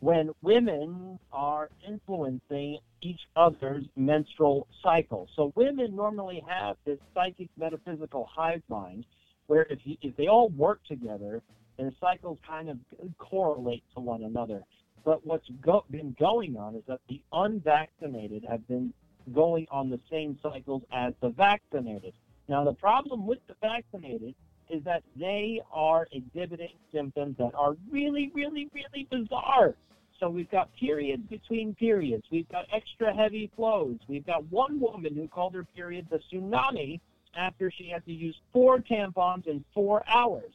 when 0.00 0.30
women 0.42 1.18
are 1.32 1.70
influencing 1.86 2.78
each 3.02 3.20
other's 3.36 3.84
menstrual 3.96 4.66
cycle. 4.82 5.28
So 5.34 5.52
women 5.56 5.94
normally 5.94 6.42
have 6.48 6.76
this 6.84 6.98
psychic 7.14 7.48
metaphysical 7.56 8.28
hive 8.32 8.62
mind 8.68 9.04
where 9.46 9.66
if, 9.70 9.80
you, 9.84 9.96
if 10.02 10.16
they 10.16 10.26
all 10.26 10.50
work 10.50 10.80
together, 10.86 11.42
their 11.78 11.92
cycles 12.00 12.38
kind 12.46 12.68
of 12.68 12.78
correlate 13.18 13.82
to 13.94 14.00
one 14.00 14.24
another. 14.24 14.62
But 15.04 15.24
what's 15.26 15.48
go- 15.64 15.84
been 15.90 16.14
going 16.18 16.56
on 16.56 16.74
is 16.74 16.82
that 16.86 17.00
the 17.08 17.22
unvaccinated 17.32 18.44
have 18.48 18.66
been 18.68 18.92
going 19.32 19.66
on 19.70 19.90
the 19.90 20.00
same 20.10 20.38
cycles 20.42 20.82
as 20.92 21.14
the 21.20 21.30
vaccinated. 21.30 22.14
Now, 22.48 22.64
the 22.64 22.74
problem 22.74 23.26
with 23.26 23.38
the 23.46 23.54
vaccinated 23.60 24.34
is 24.70 24.82
that 24.84 25.02
they 25.16 25.60
are 25.72 26.06
exhibiting 26.12 26.74
symptoms 26.92 27.36
that 27.38 27.52
are 27.54 27.76
really, 27.90 28.30
really, 28.34 28.68
really 28.72 29.06
bizarre. 29.10 29.74
So 30.20 30.28
we've 30.28 30.50
got 30.50 30.68
periods 30.78 31.22
between 31.30 31.74
periods. 31.74 32.24
We've 32.30 32.48
got 32.48 32.66
extra 32.72 33.14
heavy 33.14 33.50
flows. 33.54 33.96
We've 34.08 34.26
got 34.26 34.44
one 34.50 34.80
woman 34.80 35.14
who 35.14 35.28
called 35.28 35.54
her 35.54 35.64
period 35.64 36.08
the 36.10 36.18
tsunami 36.32 37.00
after 37.36 37.70
she 37.70 37.88
had 37.88 38.04
to 38.06 38.12
use 38.12 38.36
four 38.52 38.78
tampons 38.78 39.46
in 39.46 39.64
four 39.72 40.02
hours, 40.08 40.52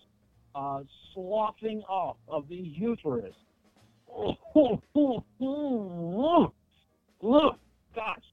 uh, 0.54 0.82
sloughing 1.14 1.82
off 1.88 2.18
of 2.28 2.48
the 2.50 2.56
uterus. 2.56 3.36
Look, 7.22 7.58
Gosh. 7.96 8.24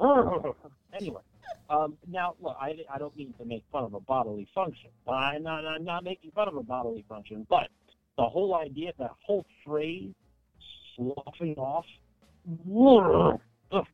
Anyway, 0.96 1.22
um, 1.70 1.96
now, 2.08 2.34
look, 2.40 2.56
I, 2.60 2.76
I 2.92 2.98
don't 2.98 3.16
mean 3.16 3.32
to 3.38 3.44
make 3.44 3.64
fun 3.72 3.84
of 3.84 3.94
a 3.94 4.00
bodily 4.00 4.46
function. 4.54 4.90
I'm 5.08 5.42
not, 5.42 5.64
I'm 5.66 5.84
not 5.84 6.04
making 6.04 6.30
fun 6.32 6.48
of 6.48 6.56
a 6.56 6.62
bodily 6.62 7.04
function, 7.08 7.46
but 7.48 7.68
the 8.16 8.24
whole 8.24 8.54
idea, 8.54 8.92
the 8.98 9.08
whole 9.24 9.44
phrase, 9.64 10.12
sloughing 10.96 11.56
off. 11.56 11.86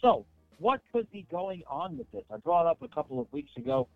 So, 0.00 0.24
what 0.58 0.80
could 0.92 1.10
be 1.10 1.26
going 1.28 1.64
on 1.68 1.98
with 1.98 2.10
this? 2.12 2.22
I 2.32 2.36
brought 2.36 2.66
up 2.66 2.82
a 2.82 2.88
couple 2.88 3.20
of 3.20 3.26
weeks 3.32 3.50
ago 3.56 3.88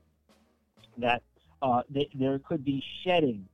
that 0.98 1.22
uh, 1.62 1.82
there 1.88 2.40
could 2.40 2.64
be 2.64 2.82
shedding 3.04 3.46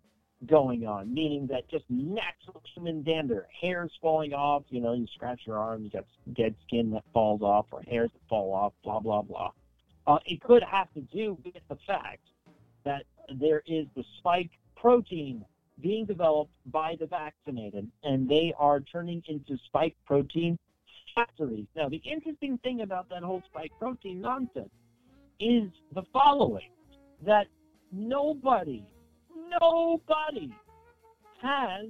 going 0.46 0.86
on, 0.86 1.12
meaning 1.12 1.46
that 1.48 1.68
just 1.68 1.84
natural 1.88 2.62
human 2.74 3.02
dander, 3.02 3.48
hairs 3.60 3.90
falling 4.00 4.32
off, 4.32 4.62
you 4.68 4.80
know, 4.80 4.94
you 4.94 5.06
scratch 5.14 5.40
your 5.46 5.58
arm, 5.58 5.82
you 5.82 5.90
got 5.90 6.04
dead 6.34 6.54
skin 6.66 6.90
that 6.92 7.02
falls 7.12 7.42
off, 7.42 7.66
or 7.72 7.82
hairs 7.82 8.10
that 8.12 8.28
fall 8.28 8.54
off, 8.54 8.72
blah, 8.84 9.00
blah, 9.00 9.22
blah. 9.22 9.50
Uh, 10.06 10.18
it 10.26 10.40
could 10.40 10.62
have 10.62 10.92
to 10.94 11.00
do 11.00 11.36
with 11.44 11.54
the 11.68 11.76
fact 11.86 12.22
that 12.84 13.04
there 13.34 13.62
is 13.66 13.86
the 13.96 14.04
spike 14.18 14.50
protein 14.76 15.44
being 15.80 16.06
developed 16.06 16.52
by 16.66 16.96
the 16.98 17.06
vaccinated, 17.06 17.90
and 18.04 18.28
they 18.28 18.54
are 18.58 18.80
turning 18.80 19.22
into 19.28 19.56
spike 19.66 19.96
protein 20.06 20.58
factories. 21.14 21.66
Now, 21.74 21.88
the 21.88 22.00
interesting 22.04 22.58
thing 22.58 22.80
about 22.80 23.08
that 23.10 23.22
whole 23.22 23.42
spike 23.46 23.72
protein 23.78 24.20
nonsense 24.20 24.70
is 25.40 25.70
the 25.94 26.02
following 26.12 26.70
that 27.24 27.46
nobody 27.92 28.84
nobody 29.60 30.52
has 31.42 31.86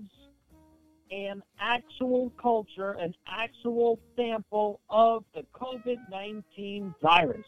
an 1.11 1.43
actual 1.59 2.33
culture, 2.41 2.93
an 2.93 3.15
actual 3.27 3.99
sample 4.17 4.81
of 4.91 5.25
the 5.35 5.43
COVID 5.55 5.97
19 6.11 6.95
virus. 7.03 7.47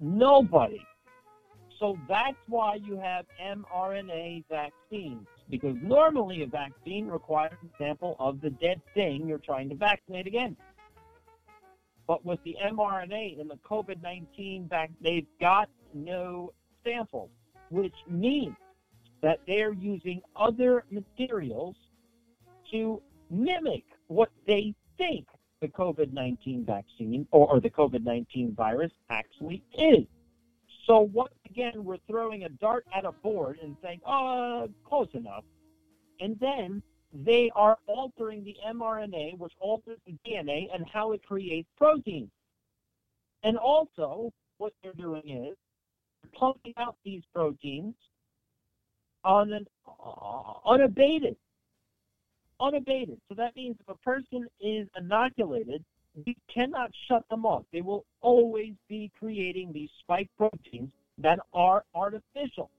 Nobody. 0.00 0.80
So 1.78 1.96
that's 2.08 2.36
why 2.48 2.76
you 2.76 2.98
have 2.98 3.26
mRNA 3.40 4.44
vaccines, 4.50 5.26
because 5.48 5.76
normally 5.82 6.42
a 6.42 6.46
vaccine 6.46 7.06
requires 7.06 7.52
a 7.62 7.82
sample 7.82 8.16
of 8.18 8.40
the 8.40 8.50
dead 8.50 8.80
thing 8.94 9.28
you're 9.28 9.38
trying 9.38 9.68
to 9.68 9.76
vaccinate 9.76 10.26
against. 10.26 10.60
But 12.06 12.24
with 12.24 12.42
the 12.44 12.56
mRNA 12.64 13.40
and 13.40 13.50
the 13.50 13.58
COVID 13.68 14.02
19 14.02 14.68
vaccine, 14.68 14.96
they've 15.00 15.26
got 15.40 15.68
no 15.94 16.52
samples, 16.84 17.30
which 17.70 17.94
means 18.08 18.56
that 19.22 19.40
they're 19.46 19.72
using 19.72 20.20
other 20.36 20.84
materials 20.90 21.76
to 22.70 23.02
mimic 23.30 23.84
what 24.08 24.30
they 24.46 24.74
think 24.96 25.26
the 25.60 25.68
COVID 25.68 26.12
19 26.12 26.64
vaccine 26.64 27.26
or, 27.30 27.54
or 27.54 27.60
the 27.60 27.70
COVID 27.70 28.04
19 28.04 28.54
virus 28.54 28.92
actually 29.10 29.62
is. 29.76 30.04
So, 30.86 31.00
once 31.12 31.34
again, 31.44 31.84
we're 31.84 31.98
throwing 32.08 32.44
a 32.44 32.48
dart 32.48 32.86
at 32.94 33.04
a 33.04 33.12
board 33.12 33.58
and 33.62 33.76
saying, 33.82 34.00
oh, 34.06 34.68
close 34.84 35.08
enough. 35.12 35.44
And 36.20 36.38
then 36.40 36.82
they 37.12 37.50
are 37.54 37.78
altering 37.86 38.44
the 38.44 38.56
mRNA, 38.66 39.38
which 39.38 39.52
alters 39.60 39.98
the 40.06 40.16
DNA 40.26 40.68
and 40.74 40.86
how 40.90 41.12
it 41.12 41.22
creates 41.26 41.68
proteins. 41.76 42.30
And 43.42 43.56
also, 43.56 44.32
what 44.58 44.72
they're 44.82 44.92
doing 44.94 45.28
is 45.28 45.56
pumping 46.32 46.74
out 46.76 46.96
these 47.04 47.22
proteins 47.34 47.94
on 49.24 49.52
an, 49.52 49.66
unabated. 50.66 51.36
Unabated. 52.60 53.20
So 53.28 53.34
that 53.34 53.54
means 53.56 53.76
if 53.80 53.88
a 53.88 53.98
person 53.98 54.46
is 54.60 54.88
inoculated, 54.96 55.84
we 56.26 56.36
cannot 56.52 56.90
shut 57.06 57.24
them 57.28 57.46
off. 57.46 57.64
They 57.72 57.82
will 57.82 58.04
always 58.20 58.74
be 58.88 59.10
creating 59.18 59.72
these 59.72 59.90
spike 60.00 60.28
proteins 60.36 60.90
that 61.18 61.38
are 61.52 61.84
artificial. 61.94 62.70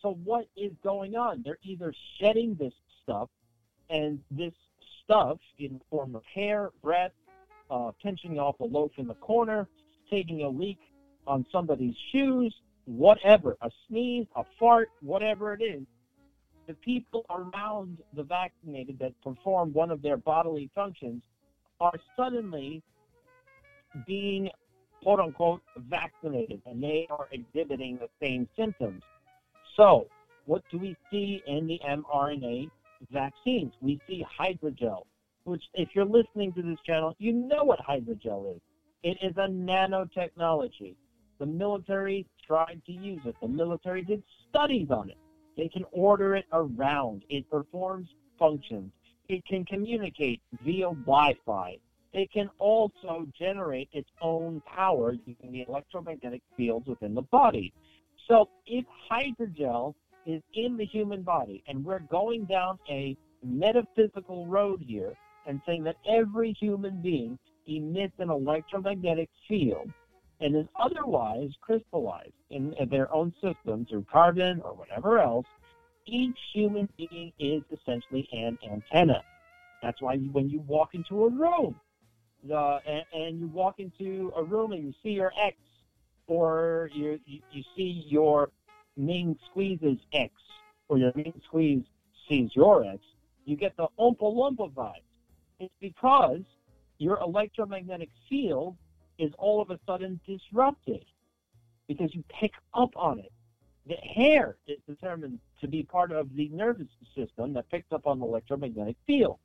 So 0.00 0.18
what 0.24 0.46
is 0.56 0.72
going 0.82 1.14
on? 1.14 1.42
They're 1.44 1.58
either 1.62 1.92
shedding 2.18 2.56
this 2.58 2.72
stuff, 3.02 3.28
and 3.90 4.18
this 4.30 4.52
stuff 5.04 5.38
in 5.58 5.74
the 5.74 5.84
form 5.90 6.16
of 6.16 6.22
hair, 6.34 6.70
breath, 6.82 7.12
uh, 7.70 7.92
pinching 8.02 8.38
off 8.38 8.58
a 8.60 8.64
loaf 8.64 8.92
in 8.96 9.06
the 9.06 9.14
corner, 9.14 9.68
taking 10.10 10.42
a 10.42 10.48
leak 10.48 10.78
on 11.26 11.46
somebody's 11.52 11.94
shoes, 12.10 12.54
whatever, 12.86 13.56
a 13.62 13.70
sneeze, 13.88 14.26
a 14.36 14.44
fart, 14.58 14.90
whatever 15.00 15.54
it 15.54 15.62
is, 15.62 15.82
the 16.66 16.74
people 16.74 17.24
around 17.30 17.98
the 18.14 18.22
vaccinated 18.22 18.98
that 18.98 19.12
perform 19.22 19.72
one 19.72 19.90
of 19.90 20.02
their 20.02 20.16
bodily 20.16 20.70
functions 20.74 21.22
are 21.80 21.94
suddenly 22.16 22.82
being 24.06 24.48
quote 25.02 25.20
unquote 25.20 25.62
vaccinated 25.88 26.62
and 26.66 26.82
they 26.82 27.06
are 27.10 27.28
exhibiting 27.32 27.98
the 27.98 28.08
same 28.20 28.48
symptoms. 28.56 29.02
So, 29.76 30.06
what 30.46 30.62
do 30.70 30.78
we 30.78 30.96
see 31.10 31.42
in 31.46 31.66
the 31.66 31.80
mRNA 31.86 32.70
vaccines? 33.10 33.72
We 33.80 34.00
see 34.06 34.24
hydrogel, 34.38 35.02
which, 35.44 35.62
if 35.74 35.90
you're 35.94 36.04
listening 36.04 36.52
to 36.54 36.62
this 36.62 36.78
channel, 36.86 37.14
you 37.18 37.32
know 37.32 37.64
what 37.64 37.80
hydrogel 37.80 38.56
is. 38.56 38.60
It 39.02 39.18
is 39.22 39.36
a 39.36 39.48
nanotechnology. 39.48 40.94
The 41.38 41.46
military 41.46 42.26
tried 42.52 42.82
to 42.84 42.92
use 42.92 43.22
it. 43.24 43.34
The 43.40 43.48
military 43.48 44.02
did 44.02 44.22
studies 44.50 44.88
on 44.90 45.08
it. 45.08 45.16
They 45.56 45.68
can 45.68 45.84
order 45.90 46.36
it 46.36 46.44
around. 46.52 47.24
It 47.30 47.48
performs 47.48 48.08
functions. 48.38 48.92
It 49.30 49.42
can 49.46 49.64
communicate 49.64 50.42
via 50.62 50.90
Wi-Fi. 50.90 51.78
It 52.12 52.30
can 52.30 52.50
also 52.58 53.26
generate 53.38 53.88
its 53.92 54.10
own 54.20 54.60
power 54.66 55.14
using 55.24 55.50
the 55.50 55.64
electromagnetic 55.66 56.42
fields 56.54 56.86
within 56.86 57.14
the 57.14 57.22
body. 57.22 57.72
So 58.28 58.50
if 58.66 58.84
hydrogel 59.10 59.94
is 60.26 60.42
in 60.52 60.76
the 60.76 60.84
human 60.84 61.22
body, 61.22 61.64
and 61.66 61.82
we're 61.82 62.00
going 62.00 62.44
down 62.44 62.78
a 62.90 63.16
metaphysical 63.42 64.46
road 64.46 64.84
here 64.86 65.14
and 65.46 65.62
saying 65.64 65.84
that 65.84 65.96
every 66.06 66.52
human 66.60 67.00
being 67.00 67.38
emits 67.66 68.14
an 68.18 68.28
electromagnetic 68.28 69.30
field, 69.48 69.90
and 70.42 70.56
is 70.56 70.66
otherwise 70.78 71.50
crystallized 71.60 72.32
in, 72.50 72.74
their 72.90 73.12
own 73.14 73.32
system 73.40 73.86
through 73.88 74.04
carbon 74.10 74.60
or 74.62 74.74
whatever 74.74 75.20
else, 75.20 75.46
each 76.04 76.36
human 76.52 76.88
being 76.96 77.32
is 77.38 77.62
essentially 77.70 78.28
an 78.32 78.58
antenna. 78.68 79.22
That's 79.82 80.02
why 80.02 80.16
when 80.16 80.50
you 80.50 80.60
walk 80.60 80.94
into 80.94 81.24
a 81.24 81.30
room, 81.30 81.76
uh, 82.52 82.78
and, 82.84 83.04
and, 83.14 83.38
you 83.38 83.46
walk 83.46 83.78
into 83.78 84.32
a 84.36 84.42
room 84.42 84.72
and 84.72 84.82
you 84.82 84.92
see 85.00 85.10
your 85.10 85.32
ex, 85.40 85.56
or 86.26 86.90
you, 86.92 87.20
you, 87.24 87.40
you 87.52 87.62
see 87.76 88.04
your 88.08 88.50
main 88.96 89.38
squeeze's 89.48 90.00
ex, 90.12 90.32
or 90.88 90.98
your 90.98 91.12
main 91.14 91.40
squeeze 91.46 91.84
sees 92.28 92.50
your 92.54 92.84
ex, 92.84 92.98
you 93.44 93.56
get 93.56 93.76
the 93.76 93.86
Oompa 93.98 94.22
Loompa 94.22 94.72
vibe. 94.72 94.92
It's 95.60 95.74
because 95.80 96.42
your 96.98 97.18
electromagnetic 97.20 98.08
field 98.28 98.76
is 99.22 99.32
all 99.38 99.62
of 99.62 99.70
a 99.70 99.78
sudden 99.86 100.18
disrupted 100.26 101.04
because 101.86 102.12
you 102.12 102.24
pick 102.28 102.52
up 102.74 102.90
on 102.96 103.20
it. 103.20 103.32
The 103.86 103.94
hair 103.94 104.56
is 104.66 104.78
determined 104.86 105.38
to 105.60 105.68
be 105.68 105.84
part 105.84 106.10
of 106.10 106.34
the 106.34 106.48
nervous 106.48 106.88
system 107.14 107.52
that 107.54 107.70
picks 107.70 107.92
up 107.92 108.06
on 108.06 108.18
the 108.18 108.26
electromagnetic 108.26 108.96
field. 109.06 109.38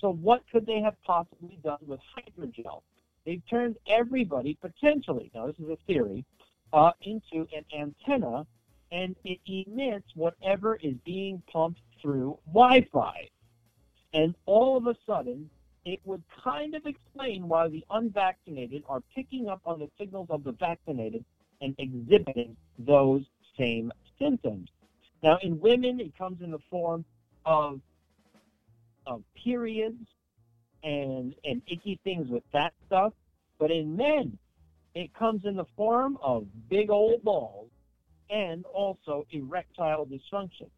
So, 0.00 0.12
what 0.12 0.42
could 0.50 0.66
they 0.66 0.80
have 0.80 0.94
possibly 1.04 1.58
done 1.62 1.78
with 1.86 2.00
hydrogel? 2.16 2.82
They've 3.24 3.42
turned 3.48 3.76
everybody 3.86 4.58
potentially, 4.60 5.30
now 5.34 5.46
this 5.46 5.58
is 5.58 5.68
a 5.68 5.76
theory, 5.86 6.24
uh, 6.72 6.92
into 7.02 7.46
an 7.54 7.64
antenna 7.76 8.46
and 8.92 9.16
it 9.24 9.40
emits 9.46 10.06
whatever 10.14 10.76
is 10.76 10.94
being 11.04 11.42
pumped 11.52 11.80
through 12.00 12.38
Wi 12.46 12.86
Fi. 12.92 13.28
And 14.14 14.34
all 14.46 14.76
of 14.76 14.86
a 14.86 14.96
sudden, 15.06 15.50
it 15.86 16.00
would 16.04 16.22
kind 16.42 16.74
of 16.74 16.84
explain 16.84 17.48
why 17.48 17.68
the 17.68 17.84
unvaccinated 17.90 18.82
are 18.88 19.00
picking 19.14 19.48
up 19.48 19.60
on 19.64 19.78
the 19.78 19.88
signals 19.96 20.26
of 20.30 20.42
the 20.42 20.50
vaccinated 20.50 21.24
and 21.60 21.76
exhibiting 21.78 22.56
those 22.80 23.22
same 23.56 23.92
symptoms. 24.18 24.68
Now, 25.22 25.38
in 25.42 25.60
women, 25.60 26.00
it 26.00 26.18
comes 26.18 26.42
in 26.42 26.50
the 26.50 26.58
form 26.68 27.04
of, 27.44 27.80
of 29.06 29.22
periods 29.42 30.04
and, 30.82 31.36
and 31.44 31.62
icky 31.68 32.00
things 32.02 32.28
with 32.28 32.42
that 32.52 32.74
stuff. 32.86 33.12
But 33.60 33.70
in 33.70 33.96
men, 33.96 34.36
it 34.96 35.14
comes 35.14 35.44
in 35.44 35.54
the 35.54 35.66
form 35.76 36.18
of 36.20 36.46
big 36.68 36.90
old 36.90 37.22
balls 37.22 37.70
and 38.28 38.64
also 38.66 39.24
erectile 39.30 40.04
dysfunction. 40.04 40.68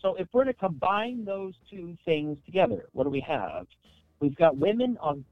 So 0.00 0.14
if 0.14 0.26
we're 0.32 0.44
to 0.44 0.54
combine 0.54 1.26
those 1.26 1.52
two 1.70 1.98
things 2.06 2.38
together, 2.46 2.86
what 2.92 3.04
do 3.04 3.10
we 3.10 3.20
have? 3.20 3.66
We've 4.24 4.34
got 4.34 4.56
women 4.56 4.96
on 5.02 5.22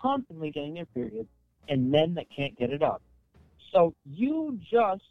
constantly 0.00 0.52
getting 0.52 0.74
their 0.74 0.86
periods 0.86 1.28
and 1.68 1.90
men 1.90 2.14
that 2.14 2.26
can't 2.34 2.56
get 2.56 2.70
it 2.70 2.80
up. 2.80 3.02
So 3.72 3.92
you 4.04 4.58
just 4.70 5.02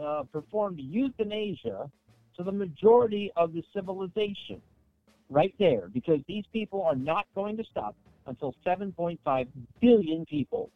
uh, 0.00 0.22
performed 0.32 0.78
euthanasia 0.78 1.90
to 2.36 2.42
the 2.44 2.52
majority 2.52 3.32
of 3.34 3.52
the 3.52 3.64
civilization 3.74 4.62
right 5.28 5.52
there 5.58 5.88
because 5.92 6.20
these 6.28 6.44
people 6.52 6.84
are 6.84 6.94
not 6.94 7.26
going 7.34 7.56
to 7.56 7.64
stop 7.64 7.96
until 8.26 8.54
7.5 8.64 9.48
billion 9.80 10.24
people 10.26 10.70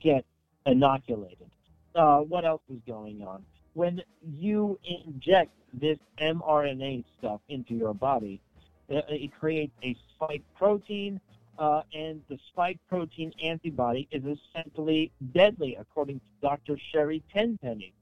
get 0.00 0.24
inoculated. 0.64 1.50
Uh, 1.94 2.20
what 2.20 2.46
else 2.46 2.62
is 2.70 2.80
going 2.86 3.22
on? 3.22 3.44
when 3.74 4.02
you 4.22 4.78
inject 4.84 5.50
this 5.72 5.98
mRNA 6.20 7.04
stuff 7.18 7.40
into 7.48 7.74
your 7.74 7.94
body, 7.94 8.40
it, 8.88 9.32
creates 9.38 9.72
a 9.82 9.96
spike 10.14 10.42
protein, 10.56 11.20
uh, 11.58 11.82
and 11.94 12.22
the 12.28 12.38
spike 12.48 12.78
protein 12.88 13.32
antibody 13.42 14.08
is 14.10 14.22
essentially 14.24 15.12
deadly, 15.32 15.76
according 15.78 16.18
to 16.20 16.26
Dr. 16.40 16.78
Sherry 16.92 17.22
Tenpenny. 17.32 17.92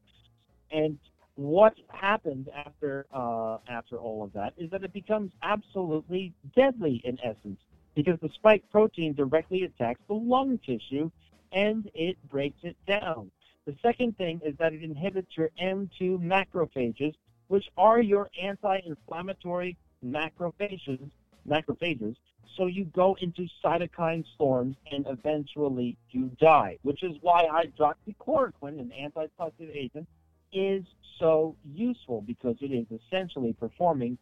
And 0.70 0.98
what 1.34 1.74
happens 1.88 2.48
after 2.54 3.06
uh, 3.12 3.58
after 3.68 3.96
all 3.96 4.22
of 4.22 4.32
that 4.34 4.52
is 4.56 4.70
that 4.70 4.84
it 4.84 4.92
becomes 4.92 5.32
absolutely 5.42 6.32
deadly 6.54 7.00
in 7.04 7.18
essence, 7.24 7.60
because 7.94 8.18
the 8.20 8.30
spike 8.34 8.64
protein 8.70 9.14
directly 9.14 9.64
attacks 9.64 10.00
the 10.06 10.14
lung 10.14 10.58
tissue 10.58 11.10
and 11.52 11.90
it 11.94 12.16
breaks 12.28 12.58
it 12.62 12.76
down. 12.86 13.30
The 13.66 13.74
second 13.82 14.16
thing 14.16 14.40
is 14.44 14.54
that 14.58 14.72
it 14.72 14.82
inhibits 14.82 15.36
your 15.36 15.50
M2 15.60 16.18
macrophages, 16.20 17.14
which 17.48 17.66
are 17.76 18.00
your 18.00 18.30
anti-inflammatory 18.40 19.76
macrophages, 20.04 21.10
macrophages. 21.48 22.16
So 22.56 22.66
you 22.66 22.84
go 22.86 23.16
into 23.20 23.46
cytokine 23.64 24.24
storms 24.34 24.76
and 24.90 25.06
eventually 25.08 25.96
you 26.10 26.30
die, 26.40 26.78
which 26.82 27.02
is 27.02 27.16
why 27.20 27.46
hydroxychloroquine, 27.46 28.80
an 28.80 28.92
antitussive 28.98 29.74
agent, 29.74 30.08
is 30.52 30.84
so 31.18 31.54
useful 31.64 32.22
because 32.22 32.56
it 32.60 32.72
is 32.72 32.86
essentially 32.90 33.52
performing 33.52 34.18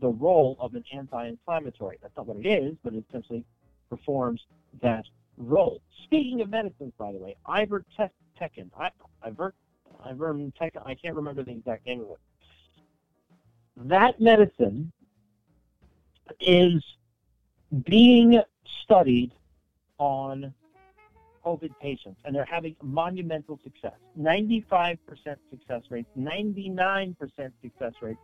the 0.00 0.08
role 0.08 0.56
of 0.60 0.74
an 0.74 0.84
anti-inflammatory. 0.92 1.98
That's 2.02 2.16
not 2.16 2.26
what 2.26 2.44
it 2.44 2.48
is, 2.48 2.76
but 2.82 2.94
it 2.94 3.04
essentially 3.08 3.44
performs 3.88 4.40
that 4.82 5.04
role. 5.36 5.80
Speaking 6.04 6.40
of 6.40 6.50
medicines, 6.50 6.92
by 6.98 7.12
the 7.12 7.18
way, 7.18 7.36
ivermectin 7.46 8.10
Tekken. 8.40 8.70
I 8.78 8.90
Ivert 9.26 9.52
Ivern 10.06 10.52
I 10.60 10.94
can't 10.94 11.16
remember 11.16 11.42
the 11.42 11.52
exact 11.52 11.86
name 11.86 12.00
of 12.00 12.10
it. 12.10 12.18
That 13.88 14.20
medicine 14.20 14.92
is 16.40 16.82
being 17.84 18.40
studied 18.84 19.32
on 19.98 20.54
COVID 21.44 21.70
patients, 21.80 22.20
and 22.24 22.34
they're 22.34 22.44
having 22.44 22.76
monumental 22.82 23.58
success. 23.62 23.98
95% 24.18 24.98
success 25.50 25.82
rates, 25.90 26.08
99% 26.18 27.16
success 27.62 27.92
rates 28.00 28.20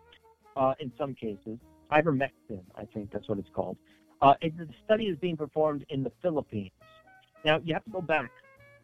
uh, 0.56 0.74
in 0.80 0.92
some 0.98 1.14
cases. 1.14 1.58
Ivermectin, 1.92 2.62
I 2.76 2.84
think 2.92 3.10
that's 3.12 3.28
what 3.28 3.38
it's 3.38 3.50
called. 3.54 3.76
Uh, 4.20 4.34
the 4.42 4.68
study 4.84 5.04
is 5.04 5.18
being 5.18 5.36
performed 5.36 5.84
in 5.90 6.02
the 6.02 6.12
Philippines. 6.22 6.70
Now, 7.44 7.60
you 7.64 7.74
have 7.74 7.84
to 7.84 7.90
go 7.90 8.00
back 8.00 8.30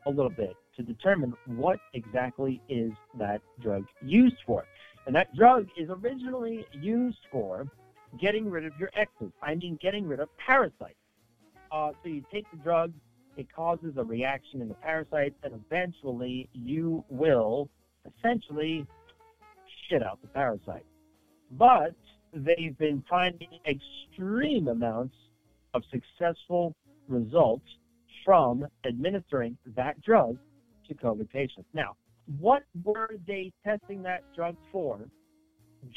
a 0.06 0.10
little 0.10 0.30
bit 0.30 0.54
to 0.76 0.82
determine 0.82 1.34
what 1.46 1.78
exactly 1.94 2.60
is 2.68 2.92
that 3.18 3.40
drug 3.60 3.86
used 4.02 4.36
for. 4.46 4.64
And 5.06 5.14
that 5.14 5.34
drug 5.34 5.68
is 5.76 5.88
originally 5.90 6.66
used 6.72 7.18
for 7.30 7.66
getting 8.18 8.50
rid 8.50 8.64
of 8.64 8.72
your 8.78 8.90
exes. 8.94 9.32
I 9.42 9.54
mean, 9.54 9.78
getting 9.80 10.06
rid 10.06 10.20
of 10.20 10.28
parasites. 10.38 10.94
Uh, 11.70 11.90
so 12.02 12.08
you 12.08 12.24
take 12.32 12.50
the 12.50 12.56
drug, 12.58 12.92
it 13.36 13.46
causes 13.54 13.94
a 13.96 14.04
reaction 14.04 14.60
in 14.60 14.68
the 14.68 14.74
parasites, 14.74 15.36
and 15.44 15.54
eventually 15.54 16.48
you 16.52 17.04
will 17.08 17.68
essentially 18.04 18.86
shit 19.88 20.02
out 20.02 20.20
the 20.22 20.28
parasite. 20.28 20.84
But 21.52 21.94
they've 22.32 22.76
been 22.78 23.04
finding 23.08 23.48
extreme 23.66 24.68
amounts 24.68 25.14
of 25.74 25.82
successful 25.90 26.74
results 27.08 27.66
from 28.24 28.66
administering 28.84 29.56
that 29.76 30.00
drug 30.02 30.38
to 30.88 30.94
COVID 30.94 31.30
patients. 31.30 31.68
Now, 31.72 31.96
what 32.38 32.64
were 32.84 33.16
they 33.26 33.52
testing 33.64 34.02
that 34.02 34.22
drug 34.34 34.56
for 34.70 35.00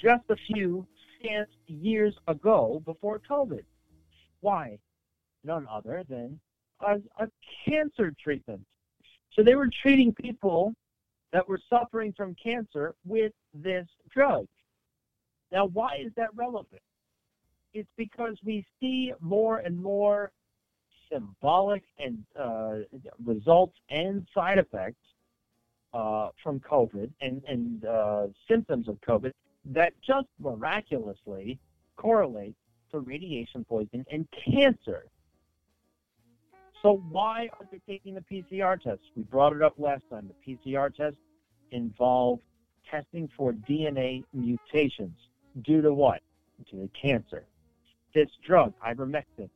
just 0.02 0.24
a 0.30 0.36
few 0.48 0.88
scant 1.24 1.50
years 1.68 2.14
ago 2.28 2.82
before 2.86 3.20
COVID? 3.30 3.64
Why? 4.42 4.78
None 5.44 5.68
other 5.70 6.04
than 6.08 6.40
as 6.88 7.02
a 7.20 7.28
cancer 7.66 8.14
treatment. 8.22 8.62
So 9.34 9.44
they 9.44 9.56
were 9.56 9.70
treating 9.82 10.14
people 10.14 10.74
that 11.32 11.48
were 11.48 11.60
suffering 11.70 12.14
from 12.16 12.36
cancer 12.42 12.94
with 13.06 13.32
this 13.54 13.88
drug. 14.12 14.48
Now, 15.52 15.68
why 15.68 15.98
is 16.04 16.12
that 16.18 16.30
relevant? 16.36 16.82
It's 17.74 17.90
because 17.98 18.38
we 18.44 18.66
see 18.80 19.14
more 19.20 19.60
and 19.60 19.82
more 19.82 20.32
symbolic 21.12 21.84
and 21.98 22.24
uh, 22.40 22.80
results 23.24 23.76
and 23.90 24.28
side 24.34 24.60
effects 24.60 25.02
uh, 25.94 26.30
from 26.44 26.60
COVID 26.60 27.12
and, 27.22 27.42
and 27.48 27.86
uh, 27.86 28.28
symptoms 28.48 28.88
of 28.88 29.00
COVID 29.02 29.32
that 29.66 29.94
just 30.06 30.28
miraculously 30.40 31.60
correlate 31.96 32.56
to 32.92 33.00
radiation 33.00 33.64
poisoning 33.66 34.06
and 34.12 34.28
cancer. 34.46 35.06
So 36.82 37.02
why 37.10 37.50
are 37.60 37.66
they 37.72 37.80
taking 37.88 38.14
the 38.14 38.22
PCR 38.22 38.80
test? 38.80 39.00
We 39.16 39.24
brought 39.24 39.54
it 39.54 39.62
up 39.62 39.76
last 39.78 40.04
time. 40.10 40.30
The 40.46 40.58
PCR 40.58 40.94
test 40.94 41.16
involved 41.72 42.42
testing 42.90 43.30
for 43.38 43.54
DNA 43.54 44.24
mutations 44.34 45.18
due 45.64 45.82
to 45.82 45.94
what? 45.94 46.22
Due 46.70 46.82
to 46.82 46.90
cancer. 46.90 47.46
This 48.14 48.28
drug, 48.46 48.74
ivermectin, 48.86 49.50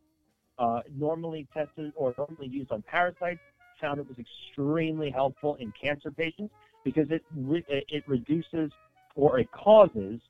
uh, 0.58 0.82
normally 0.95 1.47
tested 1.53 1.91
or 1.95 2.14
normally 2.18 2.47
used 2.47 2.72
on 2.72 2.82
parasites, 2.84 3.41
found 3.80 3.99
it 3.99 4.08
was 4.08 4.18
extremely 4.18 5.12
helpful 5.12 5.55
in 5.55 5.72
cancer 5.80 6.12
patients 6.12 6.53
because 6.84 7.12
it 7.12 7.24
re- 7.36 7.66
it 7.68 8.03
reduces 8.08 8.72
or 9.18 9.39
it 9.39 9.51
causes. 9.51 10.22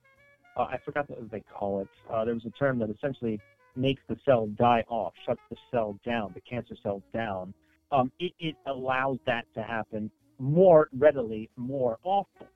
Uh, 0.55 0.63
I 0.63 0.79
forgot 0.83 1.07
what 1.09 1.29
they 1.29 1.41
call 1.41 1.81
it. 1.81 1.87
Uh, 2.11 2.25
there 2.25 2.33
was 2.33 2.45
a 2.45 2.49
term 2.51 2.79
that 2.79 2.89
essentially 2.89 3.39
makes 3.75 4.01
the 4.07 4.17
cell 4.25 4.47
die 4.47 4.83
off, 4.87 5.13
shuts 5.23 5.41
the 5.51 5.57
cell 5.69 5.99
down, 6.03 6.31
the 6.33 6.41
cancer 6.41 6.75
cell 6.81 7.03
down. 7.13 7.53
Um, 7.91 8.11
it, 8.19 8.33
it 8.39 8.55
allows 8.65 9.19
that 9.27 9.45
to 9.53 9.61
happen 9.61 10.09
more 10.39 10.89
readily, 10.97 11.49
more 11.57 11.99
often. 12.03 12.47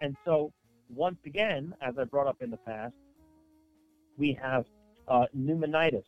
And 0.00 0.16
so 0.24 0.52
once 0.94 1.18
again, 1.26 1.74
as 1.80 1.94
I 1.98 2.04
brought 2.04 2.28
up 2.28 2.42
in 2.42 2.50
the 2.50 2.56
past, 2.58 2.94
we 4.16 4.38
have 4.40 4.66
uh, 5.08 5.26
pneumonitis, 5.36 6.04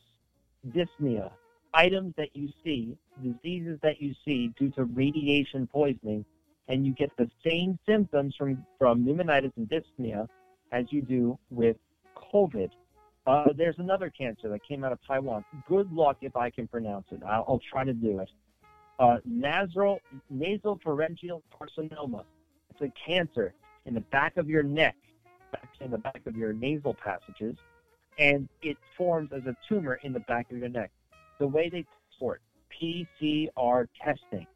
dyspnea, 0.68 1.30
items 1.72 2.14
that 2.16 2.28
you 2.34 2.48
see, 2.62 2.96
diseases 3.22 3.78
that 3.82 4.00
you 4.00 4.14
see 4.24 4.52
due 4.58 4.70
to 4.70 4.84
radiation 4.84 5.66
poisoning, 5.66 6.24
and 6.68 6.86
you 6.86 6.92
get 6.92 7.10
the 7.16 7.30
same 7.46 7.78
symptoms 7.86 8.34
from, 8.36 8.64
from 8.78 9.04
pneumonitis 9.04 9.52
and 9.56 9.68
dyspnea 9.68 10.26
as 10.72 10.86
you 10.90 11.02
do 11.02 11.38
with 11.50 11.76
COVID. 12.32 12.70
Uh, 13.26 13.44
there's 13.56 13.78
another 13.78 14.10
cancer 14.10 14.48
that 14.48 14.66
came 14.66 14.84
out 14.84 14.92
of 14.92 14.98
Taiwan. 15.06 15.44
Good 15.68 15.90
luck 15.92 16.18
if 16.20 16.36
I 16.36 16.50
can 16.50 16.66
pronounce 16.66 17.06
it. 17.10 17.22
I'll, 17.26 17.44
I'll 17.48 17.60
try 17.70 17.84
to 17.84 17.92
do 17.92 18.20
it. 18.20 18.30
Uh, 18.98 19.16
nasal, 19.24 19.98
nasal 20.30 20.78
pharyngeal 20.84 21.42
carcinoma. 21.52 22.24
It's 22.70 22.80
a 22.80 22.92
cancer 23.06 23.54
in 23.86 23.94
the 23.94 24.00
back 24.00 24.36
of 24.36 24.48
your 24.48 24.62
neck, 24.62 24.96
in 25.80 25.90
the 25.90 25.98
back 25.98 26.22
of 26.26 26.36
your 26.36 26.52
nasal 26.52 26.94
passages, 26.94 27.56
and 28.18 28.48
it 28.62 28.76
forms 28.96 29.30
as 29.32 29.42
a 29.46 29.56
tumor 29.68 29.98
in 30.02 30.12
the 30.12 30.20
back 30.20 30.50
of 30.50 30.58
your 30.58 30.68
neck. 30.68 30.90
The 31.38 31.46
way 31.46 31.68
they 31.68 31.82
test 31.82 32.18
for 32.18 32.36
it, 32.36 32.40
PCR 32.80 33.86
testing. 34.02 34.46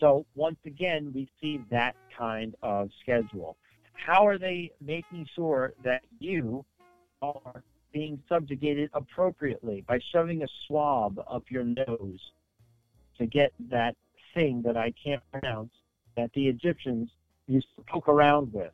So 0.00 0.24
once 0.34 0.58
again, 0.64 1.12
we 1.14 1.30
see 1.40 1.60
that 1.70 1.94
kind 2.16 2.56
of 2.62 2.90
schedule. 3.02 3.56
How 3.92 4.26
are 4.26 4.38
they 4.38 4.72
making 4.80 5.28
sure 5.36 5.74
that 5.84 6.02
you 6.18 6.64
are 7.20 7.62
being 7.92 8.22
subjugated 8.28 8.90
appropriately 8.94 9.84
by 9.86 10.00
shoving 10.10 10.42
a 10.42 10.46
swab 10.66 11.22
up 11.30 11.44
your 11.50 11.64
nose 11.64 12.32
to 13.18 13.26
get 13.26 13.52
that 13.68 13.94
thing 14.32 14.62
that 14.62 14.76
I 14.76 14.92
can't 15.02 15.22
pronounce 15.30 15.72
that 16.16 16.32
the 16.32 16.48
Egyptians 16.48 17.10
used 17.46 17.66
to 17.76 17.82
poke 17.82 18.08
around 18.08 18.52
with. 18.52 18.72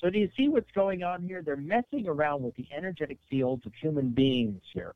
So 0.00 0.08
do 0.08 0.18
you 0.18 0.30
see 0.36 0.48
what's 0.48 0.70
going 0.72 1.02
on 1.02 1.22
here? 1.22 1.42
They're 1.42 1.56
messing 1.56 2.06
around 2.06 2.42
with 2.42 2.54
the 2.54 2.66
energetic 2.74 3.18
fields 3.28 3.66
of 3.66 3.72
human 3.74 4.10
beings 4.10 4.62
here, 4.72 4.94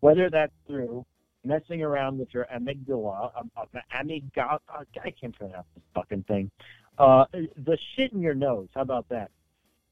whether 0.00 0.28
that's 0.28 0.52
through 0.66 1.06
messing 1.44 1.82
around 1.82 2.18
with 2.18 2.32
your 2.32 2.46
amygdala, 2.54 3.30
uh, 3.36 3.60
uh, 3.60 3.80
amygdala, 3.94 4.58
I 4.68 5.10
can't 5.10 5.36
pronounce 5.36 5.66
this 5.74 5.84
fucking 5.94 6.24
thing, 6.24 6.50
uh, 6.98 7.26
the 7.32 7.78
shit 7.94 8.12
in 8.12 8.20
your 8.20 8.34
nose. 8.34 8.68
How 8.74 8.82
about 8.82 9.08
that? 9.08 9.30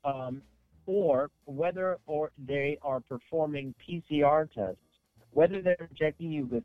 Um, 0.04 0.42
or 0.86 1.30
whether 1.44 1.98
or 2.06 2.32
they 2.38 2.78
are 2.82 3.00
performing 3.00 3.74
PCR 3.86 4.50
tests, 4.52 4.80
whether 5.30 5.62
they're 5.62 5.88
injecting 5.90 6.30
you 6.30 6.46
with 6.46 6.64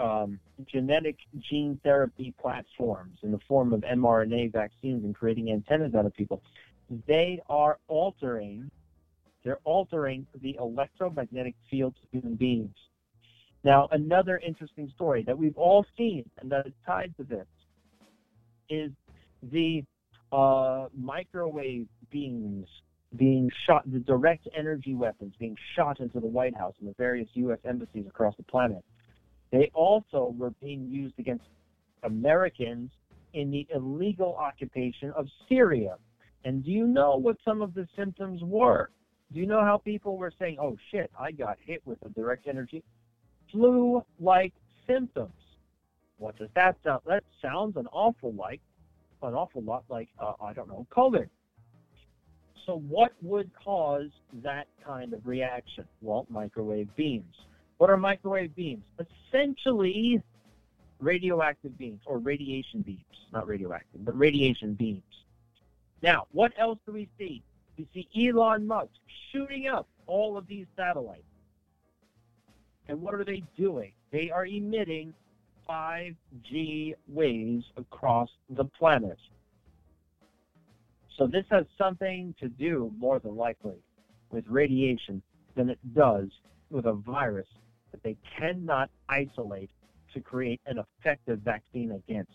um, 0.00 0.38
genetic 0.66 1.16
gene 1.40 1.80
therapy 1.82 2.32
platforms 2.40 3.18
in 3.22 3.32
the 3.32 3.40
form 3.48 3.72
of 3.72 3.80
mRNA 3.80 4.52
vaccines 4.52 5.04
and 5.04 5.14
creating 5.14 5.50
antennas 5.50 5.94
out 5.94 6.06
of 6.06 6.14
people, 6.14 6.42
they 7.06 7.40
are 7.48 7.78
altering 7.88 8.70
they're 9.44 9.60
altering 9.64 10.26
the 10.42 10.56
electromagnetic 10.60 11.54
fields 11.70 11.96
of 12.02 12.10
human 12.10 12.34
beings. 12.34 12.74
Now, 13.64 13.88
another 13.90 14.40
interesting 14.46 14.90
story 14.94 15.24
that 15.26 15.36
we've 15.36 15.56
all 15.56 15.84
seen 15.96 16.24
and 16.40 16.50
that 16.50 16.66
is 16.66 16.72
tied 16.86 17.14
to 17.16 17.24
this 17.24 17.46
is 18.70 18.92
the 19.42 19.82
uh, 20.32 20.86
microwave 20.96 21.88
beams 22.10 22.66
being 23.16 23.50
shot, 23.66 23.90
the 23.90 23.98
direct 24.00 24.46
energy 24.56 24.94
weapons 24.94 25.34
being 25.38 25.56
shot 25.74 26.00
into 26.00 26.20
the 26.20 26.26
White 26.26 26.56
House 26.56 26.74
and 26.80 26.88
the 26.88 26.94
various 26.98 27.28
U.S. 27.34 27.58
embassies 27.64 28.04
across 28.06 28.36
the 28.36 28.42
planet. 28.44 28.84
They 29.50 29.70
also 29.74 30.34
were 30.36 30.52
being 30.62 30.86
used 30.88 31.18
against 31.18 31.44
Americans 32.02 32.90
in 33.32 33.50
the 33.50 33.66
illegal 33.74 34.36
occupation 34.36 35.10
of 35.16 35.26
Syria. 35.48 35.96
And 36.44 36.64
do 36.64 36.70
you 36.70 36.86
know 36.86 37.16
what 37.16 37.36
some 37.44 37.62
of 37.62 37.74
the 37.74 37.86
symptoms 37.96 38.40
were? 38.42 38.90
Do 39.32 39.40
you 39.40 39.46
know 39.46 39.60
how 39.60 39.78
people 39.78 40.16
were 40.16 40.32
saying, 40.38 40.58
oh 40.60 40.76
shit, 40.90 41.10
I 41.18 41.32
got 41.32 41.56
hit 41.64 41.82
with 41.86 41.98
a 42.04 42.10
direct 42.10 42.46
energy? 42.46 42.82
Flu 43.50 44.04
like 44.20 44.52
symptoms. 44.86 45.32
What 46.18 46.36
does 46.38 46.48
that 46.54 46.76
sound? 46.84 47.02
That 47.06 47.24
sounds 47.40 47.76
an 47.76 47.86
awful 47.92 48.32
like, 48.32 48.60
an 49.22 49.34
awful 49.34 49.62
lot 49.62 49.84
like, 49.88 50.08
uh, 50.18 50.32
I 50.40 50.52
don't 50.52 50.68
know, 50.68 50.86
COVID. 50.94 51.28
So 52.66 52.82
what 52.88 53.12
would 53.22 53.50
cause 53.54 54.10
that 54.42 54.66
kind 54.84 55.14
of 55.14 55.26
reaction? 55.26 55.84
Well, 56.02 56.26
microwave 56.28 56.94
beams. 56.96 57.34
What 57.78 57.88
are 57.88 57.96
microwave 57.96 58.54
beams? 58.54 58.84
Essentially, 59.30 60.20
radioactive 61.00 61.78
beams 61.78 62.00
or 62.04 62.18
radiation 62.18 62.82
beams. 62.82 63.00
Not 63.32 63.46
radioactive, 63.46 64.04
but 64.04 64.18
radiation 64.18 64.74
beams. 64.74 65.02
Now, 66.02 66.26
what 66.32 66.52
else 66.58 66.78
do 66.84 66.92
we 66.92 67.08
see? 67.18 67.42
We 67.76 67.88
see 67.94 68.28
Elon 68.28 68.66
Musk 68.66 68.90
shooting 69.32 69.68
up 69.68 69.86
all 70.06 70.36
of 70.36 70.46
these 70.46 70.66
satellites. 70.76 71.22
And 72.88 73.00
what 73.00 73.14
are 73.14 73.24
they 73.24 73.42
doing? 73.56 73.92
They 74.10 74.30
are 74.30 74.46
emitting 74.46 75.12
5G 75.68 76.94
waves 77.06 77.64
across 77.76 78.30
the 78.50 78.64
planet. 78.64 79.18
So 81.18 81.26
this 81.26 81.44
has 81.50 81.64
something 81.76 82.34
to 82.40 82.48
do, 82.48 82.92
more 82.96 83.18
than 83.18 83.36
likely, 83.36 83.76
with 84.30 84.44
radiation 84.48 85.20
than 85.56 85.68
it 85.68 85.78
does 85.94 86.28
with 86.70 86.86
a 86.86 86.92
virus 86.92 87.48
that 87.90 88.02
they 88.02 88.16
cannot 88.38 88.90
isolate 89.08 89.70
to 90.14 90.20
create 90.20 90.60
an 90.66 90.78
effective 90.78 91.40
vaccine 91.40 91.92
against. 91.92 92.32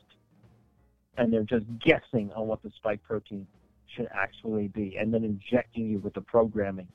And 1.18 1.32
they're 1.32 1.44
just 1.44 1.66
guessing 1.80 2.32
on 2.36 2.48
what 2.48 2.62
the 2.62 2.72
spike 2.76 3.02
protein 3.04 3.48
should 3.96 4.08
actually 4.14 4.68
be 4.68 4.98
and 5.00 5.14
then 5.14 5.24
injecting 5.24 5.88
you 5.88 6.00
with 6.00 6.14
the 6.14 6.22
programming 6.22 6.88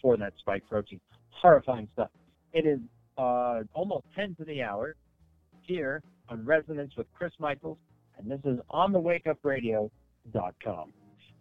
for 0.00 0.16
that 0.16 0.32
spike 0.38 0.62
protein. 0.68 1.00
Horrifying 1.30 1.88
stuff. 1.92 2.10
It 2.58 2.66
is 2.66 2.80
uh, 3.16 3.60
almost 3.72 4.06
10 4.16 4.34
to 4.34 4.44
the 4.44 4.64
hour 4.64 4.96
here 5.62 6.02
on 6.28 6.44
Resonance 6.44 6.92
with 6.96 7.06
Chris 7.16 7.30
Michaels, 7.38 7.78
and 8.18 8.28
this 8.28 8.40
is 8.44 8.58
on 8.68 8.90
the 8.92 8.98
wakeupradio.com. 8.98 10.92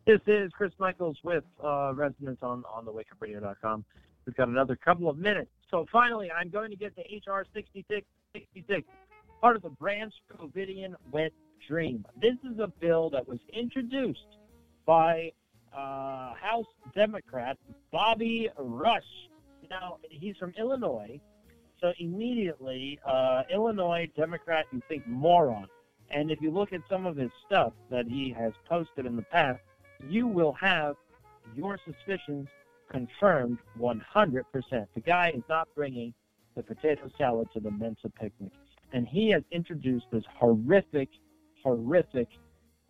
This 0.06 0.20
is 0.28 0.52
Chris 0.52 0.74
Michaels 0.78 1.18
with 1.24 1.44
uh, 1.64 1.94
Resonance 1.96 2.38
on, 2.44 2.64
on 2.72 2.86
the 2.86 2.94
wakeupradio.com. 2.94 3.84
We've 4.28 4.36
got 4.36 4.48
another 4.50 4.76
couple 4.76 5.10
of 5.10 5.18
minutes. 5.18 5.50
So 5.72 5.88
finally, 5.92 6.30
I'm 6.30 6.50
going 6.50 6.70
to 6.70 6.78
get 6.78 6.94
to 6.98 7.02
HR 7.02 7.48
6666, 7.52 8.88
part 9.42 9.56
of 9.56 9.64
the 9.64 9.70
Branch 9.70 10.14
COVIDian 10.32 10.94
Wet 11.12 11.32
Dream. 11.68 12.06
This 12.22 12.36
is 12.44 12.60
a 12.60 12.68
bill 12.80 13.10
that 13.10 13.28
was 13.28 13.40
introduced 13.52 14.38
by 14.86 15.32
uh, 15.76 16.36
House 16.36 16.68
Democrat 16.94 17.58
Bobby 17.92 18.52
Rush. 18.56 19.02
Now, 19.70 19.98
he's 20.10 20.38
from 20.38 20.54
Illinois, 20.58 21.20
so 21.82 21.94
immediately, 22.00 23.00
uh, 23.06 23.44
Illinois 23.54 24.10
Democrat, 24.16 24.66
you 24.72 24.82
think 24.88 25.06
moron. 25.08 25.68
And 26.10 26.32
if 26.32 26.42
you 26.42 26.52
look 26.52 26.74
at 26.74 26.82
some 26.90 27.06
of 27.06 27.18
his 27.18 27.32
stuff 27.46 27.74
that 27.92 28.08
he 28.08 28.34
has 28.38 28.54
posted 28.68 29.06
in 29.06 29.16
the 29.16 29.24
past, 29.24 29.60
you 30.10 30.28
will 30.28 30.54
have 30.54 30.96
your 31.56 31.78
suspicions 31.86 32.48
confirmed 32.90 33.58
100%. 33.80 34.44
The 34.96 35.02
guy 35.02 35.32
is 35.36 35.44
not 35.50 35.68
bringing 35.76 36.14
the 36.56 36.64
potato 36.64 37.10
salad 37.18 37.50
to 37.54 37.60
the 37.60 37.72
Mensa 37.72 38.10
picnic. 38.10 38.52
And 38.94 39.08
he 39.08 39.30
has 39.32 39.44
introduced 39.52 40.06
this 40.12 40.24
horrific, 40.40 41.10
horrific 41.62 42.30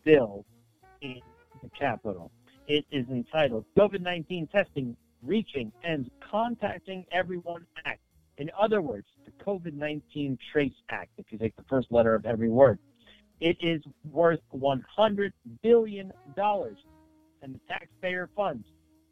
bill 0.03 0.45
in 1.01 1.19
the 1.63 1.69
Capitol. 1.69 2.31
It 2.67 2.85
is 2.91 3.07
entitled 3.09 3.65
COVID 3.77 4.01
19 4.01 4.47
Testing 4.47 4.95
Reaching 5.23 5.71
and 5.83 6.09
Contacting 6.19 7.05
Everyone 7.11 7.65
Act. 7.85 8.01
In 8.37 8.51
other 8.57 8.81
words, 8.81 9.07
the 9.25 9.31
COVID 9.43 9.73
19 9.73 10.37
Trace 10.51 10.71
Act, 10.89 11.11
if 11.17 11.25
you 11.31 11.37
take 11.37 11.55
the 11.55 11.63
first 11.69 11.91
letter 11.91 12.13
of 12.15 12.25
every 12.25 12.49
word. 12.49 12.79
It 13.39 13.57
is 13.61 13.81
worth 14.11 14.39
$100 14.55 15.31
billion, 15.61 16.11
and 16.35 17.55
the 17.55 17.59
taxpayer 17.67 18.29
funds 18.35 18.65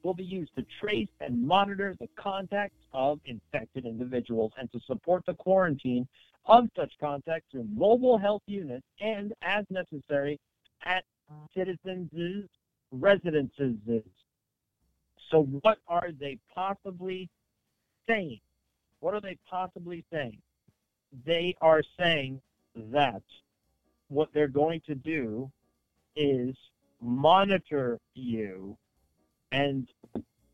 will 0.04 0.14
be 0.14 0.24
used 0.24 0.56
to 0.56 0.66
trace 0.80 1.10
and 1.20 1.46
monitor 1.46 1.96
the 2.00 2.08
contacts 2.16 2.78
of 2.94 3.20
infected 3.26 3.86
individuals 3.86 4.52
and 4.60 4.72
to 4.72 4.80
support 4.86 5.24
the 5.26 5.34
quarantine 5.34 6.08
of 6.46 6.66
such 6.76 6.92
contacts 7.00 7.48
through 7.52 7.68
mobile 7.74 8.18
health 8.18 8.44
units 8.46 8.86
and, 9.00 9.34
as 9.42 9.66
necessary, 9.70 10.40
at 10.84 11.04
citizens' 11.56 12.48
residences. 12.92 13.76
So, 15.32 15.44
what 15.62 15.80
are 15.88 16.10
they 16.18 16.38
possibly 16.54 17.30
saying? 18.08 18.40
What 19.00 19.14
are 19.14 19.22
they 19.22 19.38
possibly 19.50 20.04
saying? 20.12 20.38
They 21.26 21.56
are 21.62 21.82
saying 21.98 22.42
that 22.92 23.22
what 24.10 24.30
they're 24.34 24.48
going 24.48 24.82
to 24.88 24.96
do 24.96 25.52
is 26.16 26.56
monitor 27.02 28.00
you 28.14 28.78
and 29.52 29.88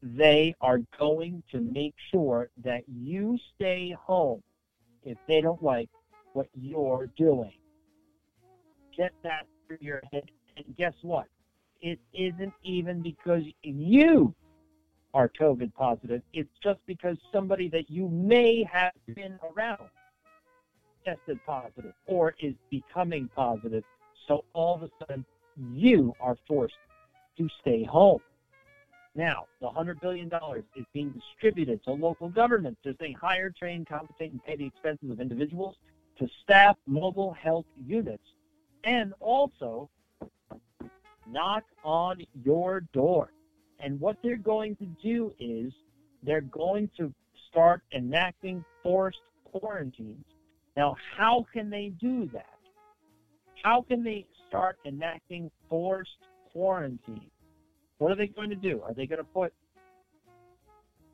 they 0.01 0.55
are 0.61 0.79
going 0.97 1.43
to 1.51 1.59
make 1.59 1.93
sure 2.11 2.49
that 2.63 2.83
you 2.87 3.37
stay 3.55 3.95
home 3.99 4.41
if 5.03 5.17
they 5.27 5.41
don't 5.41 5.61
like 5.61 5.89
what 6.33 6.47
you're 6.53 7.09
doing. 7.17 7.53
Get 8.95 9.13
that 9.23 9.45
through 9.67 9.77
your 9.81 10.01
head. 10.11 10.29
And 10.57 10.75
guess 10.75 10.93
what? 11.01 11.27
it 11.81 11.99
isn't 12.13 12.53
even 12.63 13.01
because 13.01 13.43
you 13.63 14.33
are 15.13 15.29
COVID 15.39 15.73
positive. 15.73 16.21
It's 16.33 16.49
just 16.63 16.79
because 16.85 17.17
somebody 17.31 17.67
that 17.69 17.89
you 17.89 18.07
may 18.09 18.63
have 18.63 18.93
been 19.15 19.37
around 19.55 19.89
tested 21.05 21.39
positive 21.45 21.93
or 22.05 22.35
is 22.39 22.53
becoming 22.69 23.29
positive. 23.35 23.83
So 24.27 24.45
all 24.53 24.75
of 24.75 24.83
a 24.83 24.89
sudden, 24.99 25.25
you 25.73 26.13
are 26.19 26.37
forced 26.47 26.75
to 27.37 27.49
stay 27.59 27.83
home. 27.83 28.19
Now, 29.13 29.47
the 29.59 29.67
$100 29.67 29.99
billion 29.99 30.31
is 30.75 30.85
being 30.93 31.09
distributed 31.09 31.83
to 31.83 31.91
local 31.91 32.29
governments. 32.29 32.79
They're 32.83 32.93
saying 32.99 33.15
hire, 33.21 33.49
train, 33.49 33.83
compensate, 33.83 34.31
and 34.31 34.43
pay 34.43 34.55
the 34.55 34.65
expenses 34.65 35.11
of 35.11 35.19
individuals 35.19 35.75
to 36.19 36.29
staff 36.43 36.77
mobile 36.87 37.33
health 37.33 37.65
units 37.85 38.23
and 38.83 39.13
also 39.19 39.89
knock 41.27 41.63
on 41.83 42.23
your 42.43 42.81
door. 42.93 43.31
And 43.81 43.99
what 43.99 44.17
they're 44.23 44.37
going 44.37 44.75
to 44.77 44.85
do 45.03 45.33
is 45.39 45.73
they're 46.23 46.41
going 46.41 46.89
to 46.97 47.13
start 47.49 47.81
enacting 47.93 48.63
forced 48.83 49.19
quarantines. 49.43 50.23
Now, 50.77 50.95
how 51.17 51.45
can 51.51 51.69
they 51.69 51.91
do 51.99 52.29
that? 52.33 52.45
How 53.63 53.81
can 53.81 54.03
they 54.03 54.25
start 54.47 54.77
enacting 54.85 55.51
forced 55.67 56.09
quarantine? 56.51 57.29
What 57.97 58.11
are 58.11 58.15
they 58.15 58.27
going 58.27 58.49
to 58.49 58.55
do? 58.55 58.81
Are 58.83 58.93
they 58.93 59.05
going 59.05 59.19
to 59.19 59.23
put 59.23 59.53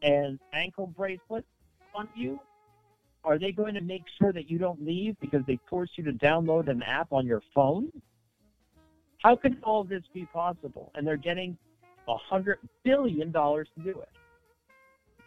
an 0.01 0.39
ankle 0.53 0.87
bracelet 0.87 1.45
on 1.95 2.07
you? 2.15 2.39
Are 3.23 3.39
they 3.39 3.51
going 3.51 3.73
to 3.73 3.81
make 3.81 4.03
sure 4.19 4.31
that 4.31 4.49
you 4.49 4.57
don't 4.57 4.85
leave 4.85 5.19
because 5.19 5.41
they 5.47 5.59
force 5.69 5.89
you 5.95 6.03
to 6.05 6.13
download 6.13 6.69
an 6.69 6.83
app 6.83 7.11
on 7.11 7.25
your 7.25 7.41
phone? 7.53 7.91
How 9.23 9.35
can 9.35 9.57
all 9.63 9.83
this 9.83 10.03
be 10.13 10.25
possible? 10.27 10.91
And 10.95 11.05
they're 11.05 11.17
getting 11.17 11.57
a 12.07 12.17
hundred 12.17 12.59
billion 12.83 13.31
dollars 13.31 13.67
to 13.75 13.83
do 13.83 13.99
it. 13.99 14.09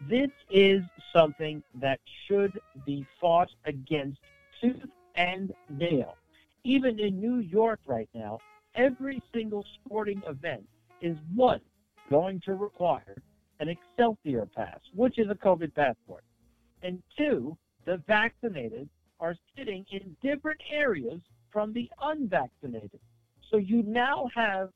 This 0.09 0.31
is 0.49 0.81
something 1.13 1.61
that 1.75 1.99
should 2.27 2.59
be 2.85 3.05
fought 3.19 3.49
against 3.65 4.19
tooth 4.59 4.89
and 5.15 5.53
nail. 5.69 6.15
Even 6.63 6.99
in 6.99 7.19
New 7.19 7.37
York 7.37 7.79
right 7.85 8.09
now, 8.13 8.39
every 8.75 9.21
single 9.33 9.65
sporting 9.75 10.21
event 10.27 10.67
is 11.01 11.17
one 11.35 11.61
going 12.09 12.41
to 12.45 12.53
require 12.53 13.15
an 13.59 13.69
Excelsior 13.69 14.47
pass, 14.55 14.79
which 14.95 15.19
is 15.19 15.29
a 15.29 15.35
COVID 15.35 15.73
passport. 15.75 16.23
And 16.81 17.01
two, 17.17 17.55
the 17.85 17.97
vaccinated 18.07 18.89
are 19.19 19.35
sitting 19.55 19.85
in 19.91 20.15
different 20.21 20.59
areas 20.71 21.21
from 21.51 21.73
the 21.73 21.89
unvaccinated. 22.01 22.99
So 23.49 23.57
you 23.57 23.83
now 23.83 24.29
have 24.33 24.69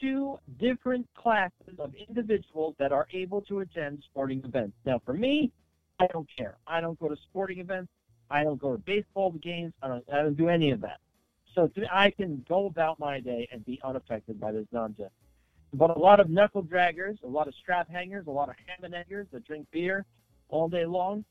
two 0.00 0.38
different 0.58 1.06
classes 1.14 1.78
of 1.78 1.94
individuals 2.08 2.74
that 2.78 2.92
are 2.92 3.06
able 3.12 3.40
to 3.42 3.60
attend 3.60 4.02
sporting 4.10 4.42
events. 4.44 4.76
Now, 4.84 5.00
for 5.04 5.12
me, 5.12 5.52
I 5.98 6.06
don't 6.06 6.28
care. 6.36 6.56
I 6.66 6.80
don't 6.80 6.98
go 6.98 7.08
to 7.08 7.16
sporting 7.16 7.58
events. 7.58 7.90
I 8.30 8.44
don't 8.44 8.60
go 8.60 8.72
to 8.72 8.78
baseball 8.78 9.32
games. 9.32 9.72
I 9.82 9.88
don't, 9.88 10.04
I 10.12 10.22
don't 10.22 10.36
do 10.36 10.48
any 10.48 10.70
of 10.70 10.80
that. 10.80 11.00
So 11.54 11.68
I 11.90 12.10
can 12.10 12.44
go 12.48 12.66
about 12.66 12.98
my 12.98 13.20
day 13.20 13.48
and 13.52 13.64
be 13.64 13.80
unaffected 13.82 14.40
by 14.40 14.52
this 14.52 14.66
nonsense. 14.72 15.10
But 15.72 15.96
a 15.96 15.98
lot 15.98 16.20
of 16.20 16.30
knuckle 16.30 16.62
draggers, 16.62 17.22
a 17.22 17.28
lot 17.28 17.48
of 17.48 17.54
strap 17.54 17.88
hangers, 17.88 18.26
a 18.26 18.30
lot 18.30 18.48
of 18.48 18.54
ham 18.66 18.84
and 18.84 18.94
eggers 18.94 19.26
that 19.32 19.44
drink 19.44 19.66
beer 19.70 20.04
all 20.48 20.68
day 20.68 20.84
long, 20.84 21.24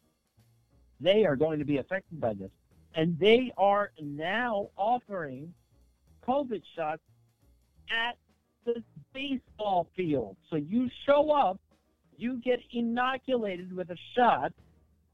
they 0.99 1.25
are 1.25 1.35
going 1.35 1.59
to 1.59 1.65
be 1.65 1.77
affected 1.77 2.19
by 2.19 2.33
this. 2.33 2.51
And 2.95 3.17
they 3.17 3.51
are 3.57 3.91
now 4.01 4.69
offering 4.77 5.53
COVID 6.27 6.61
shots 6.75 7.01
at 7.89 8.17
the 8.65 8.83
baseball 9.13 9.87
field. 9.95 10.37
So 10.49 10.55
you 10.55 10.89
show 11.05 11.31
up, 11.31 11.59
you 12.17 12.39
get 12.41 12.59
inoculated 12.71 13.75
with 13.75 13.89
a 13.89 13.97
shot, 14.15 14.53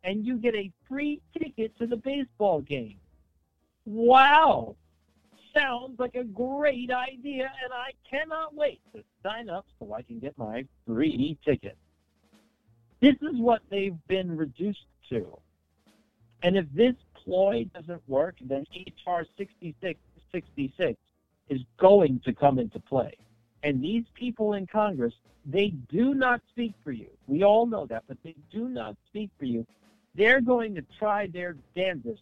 and 0.03 0.25
you 0.25 0.37
get 0.37 0.55
a 0.55 0.71
free 0.87 1.21
ticket 1.37 1.77
to 1.79 1.87
the 1.87 1.97
baseball 1.97 2.61
game. 2.61 2.97
Wow! 3.85 4.75
Sounds 5.53 5.99
like 5.99 6.15
a 6.15 6.23
great 6.23 6.91
idea, 6.91 7.51
and 7.63 7.73
I 7.73 7.91
cannot 8.09 8.53
wait 8.53 8.81
to 8.93 9.03
sign 9.23 9.49
up 9.49 9.65
so 9.79 9.93
I 9.93 10.01
can 10.01 10.19
get 10.19 10.37
my 10.37 10.65
free 10.85 11.37
ticket. 11.45 11.77
This 12.99 13.15
is 13.21 13.39
what 13.39 13.61
they've 13.69 13.97
been 14.07 14.35
reduced 14.35 14.85
to. 15.09 15.37
And 16.43 16.57
if 16.57 16.65
this 16.73 16.95
ploy 17.23 17.65
doesn't 17.73 18.01
work, 18.07 18.35
then 18.41 18.65
HR 18.75 19.25
6666 19.37 20.99
is 21.49 21.61
going 21.77 22.19
to 22.25 22.33
come 22.33 22.59
into 22.59 22.79
play. 22.79 23.15
And 23.65 23.81
these 23.81 24.03
people 24.13 24.53
in 24.53 24.67
Congress, 24.67 25.15
they 25.43 25.69
do 25.89 26.13
not 26.13 26.39
speak 26.51 26.75
for 26.83 26.91
you. 26.91 27.07
We 27.25 27.43
all 27.43 27.65
know 27.65 27.87
that, 27.87 28.03
but 28.07 28.17
they 28.23 28.35
do 28.51 28.69
not 28.69 28.95
speak 29.07 29.31
for 29.39 29.45
you. 29.45 29.65
They're 30.13 30.39
going 30.39 30.75
to 30.75 30.83
try 30.99 31.25
their 31.25 31.57
damnedest 31.75 32.21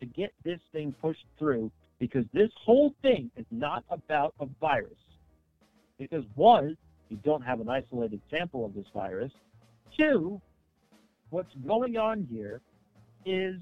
to 0.00 0.06
get 0.06 0.34
this 0.44 0.58
thing 0.72 0.92
pushed 1.00 1.26
through 1.38 1.70
because 2.00 2.24
this 2.32 2.50
whole 2.60 2.92
thing 3.02 3.30
is 3.36 3.46
not 3.52 3.84
about 3.88 4.34
a 4.40 4.46
virus. 4.60 4.98
Because 5.96 6.24
one, 6.34 6.76
you 7.08 7.18
don't 7.24 7.42
have 7.42 7.60
an 7.60 7.68
isolated 7.68 8.20
sample 8.28 8.64
of 8.64 8.74
this 8.74 8.86
virus. 8.92 9.30
Two, 9.96 10.40
what's 11.30 11.54
going 11.64 11.98
on 11.98 12.26
here 12.28 12.62
is 13.24 13.60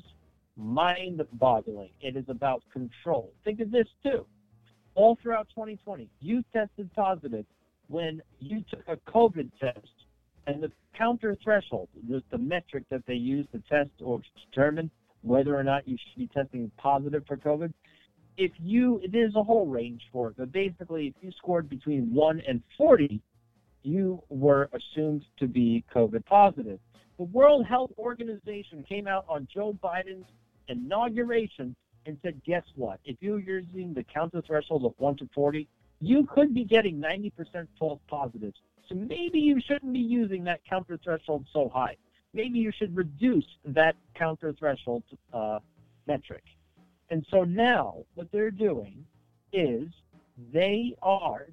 mind 0.56 1.20
boggling. 1.34 1.90
It 2.00 2.16
is 2.16 2.24
about 2.28 2.62
control. 2.72 3.34
Think 3.44 3.60
of 3.60 3.70
this 3.70 3.88
too 4.02 4.24
all 4.98 5.16
throughout 5.22 5.46
2020, 5.50 6.10
you 6.20 6.42
tested 6.52 6.90
positive 6.92 7.46
when 7.86 8.20
you 8.40 8.64
took 8.68 8.82
a 8.88 8.96
COVID 9.08 9.48
test, 9.60 9.86
and 10.48 10.60
the 10.60 10.72
counter 10.96 11.36
threshold, 11.42 11.88
the, 12.08 12.20
the 12.32 12.38
metric 12.38 12.82
that 12.90 13.06
they 13.06 13.14
use 13.14 13.46
to 13.52 13.62
test 13.70 13.90
or 14.00 14.20
determine 14.50 14.90
whether 15.22 15.56
or 15.56 15.62
not 15.62 15.86
you 15.86 15.96
should 15.96 16.18
be 16.18 16.26
testing 16.34 16.68
positive 16.78 17.22
for 17.28 17.36
COVID, 17.36 17.72
if 18.36 18.50
you, 18.58 19.00
there's 19.12 19.36
a 19.36 19.42
whole 19.42 19.66
range 19.66 20.02
for 20.12 20.28
it, 20.28 20.34
but 20.36 20.50
basically, 20.50 21.06
if 21.06 21.14
you 21.20 21.30
scored 21.38 21.70
between 21.70 22.12
1 22.12 22.42
and 22.48 22.60
40, 22.76 23.20
you 23.84 24.20
were 24.28 24.68
assumed 24.72 25.24
to 25.38 25.46
be 25.46 25.84
COVID 25.94 26.24
positive. 26.26 26.80
The 27.18 27.24
World 27.24 27.66
Health 27.66 27.92
Organization 27.98 28.84
came 28.88 29.06
out 29.06 29.24
on 29.28 29.46
Joe 29.52 29.78
Biden's 29.82 30.26
inauguration 30.66 31.76
and 32.06 32.16
said, 32.22 32.40
guess 32.44 32.64
what? 32.74 33.00
If 33.04 33.16
you're 33.20 33.40
using 33.40 33.94
the 33.94 34.04
counter 34.04 34.42
threshold 34.46 34.84
of 34.84 34.94
1 34.98 35.16
to 35.16 35.28
40, 35.34 35.68
you 36.00 36.26
could 36.32 36.54
be 36.54 36.64
getting 36.64 37.00
90% 37.00 37.66
false 37.78 38.00
positives. 38.08 38.56
So 38.88 38.94
maybe 38.94 39.38
you 39.38 39.60
shouldn't 39.60 39.92
be 39.92 39.98
using 39.98 40.44
that 40.44 40.60
counter 40.68 40.98
threshold 41.02 41.46
so 41.52 41.68
high. 41.68 41.96
Maybe 42.32 42.58
you 42.58 42.72
should 42.76 42.96
reduce 42.96 43.46
that 43.64 43.96
counter 44.14 44.54
threshold 44.58 45.02
uh, 45.32 45.58
metric. 46.06 46.42
And 47.10 47.26
so 47.30 47.44
now 47.44 48.04
what 48.14 48.30
they're 48.32 48.50
doing 48.50 49.04
is 49.52 49.88
they 50.52 50.94
are 51.02 51.48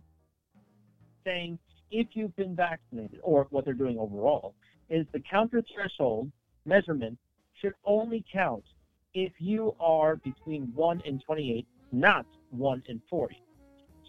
saying 1.23 1.57
if 1.91 2.07
you've 2.13 2.35
been 2.35 2.55
vaccinated, 2.55 3.19
or 3.23 3.47
what 3.49 3.65
they're 3.65 3.73
doing 3.73 3.97
overall, 3.97 4.53
is 4.89 5.05
the 5.13 5.19
counter 5.19 5.63
threshold 5.73 6.31
measurement 6.65 7.17
should 7.61 7.73
only 7.85 8.23
count 8.31 8.63
if 9.15 9.31
you 9.39 9.73
are 9.79 10.17
between 10.17 10.71
1 10.75 11.01
and 11.05 11.23
28, 11.25 11.65
not 11.91 12.25
1 12.51 12.83
and 12.89 13.01
40. 13.09 13.41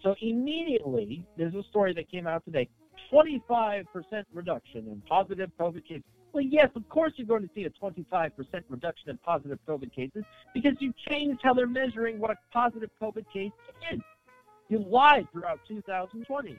So 0.02 0.14
immediately, 0.20 1.24
there's 1.38 1.54
a 1.54 1.62
story 1.70 1.94
that 1.94 2.11
came 2.11 2.26
out 2.26 2.44
today 2.44 2.68
25% 3.12 3.84
reduction 4.34 4.88
in 4.88 5.02
positive 5.09 5.50
COVID 5.59 5.86
cases. 5.86 6.02
Well, 6.32 6.44
yes, 6.44 6.68
of 6.74 6.86
course 6.88 7.12
you're 7.16 7.26
going 7.26 7.42
to 7.42 7.50
see 7.54 7.64
a 7.64 7.70
25% 7.70 8.30
reduction 8.68 9.11
in 9.11 9.16
positive 9.18 9.59
COVID 9.66 9.94
cases 9.94 10.24
because 10.52 10.72
you 10.80 10.92
changed 11.09 11.40
how 11.42 11.54
they're 11.54 11.66
measuring 11.66 12.18
what 12.18 12.32
a 12.32 12.36
positive 12.52 12.90
COVID 13.00 13.24
case 13.32 13.52
is. 13.92 14.00
You 14.68 14.84
lied 14.88 15.28
throughout 15.32 15.61
2020. 15.68 16.59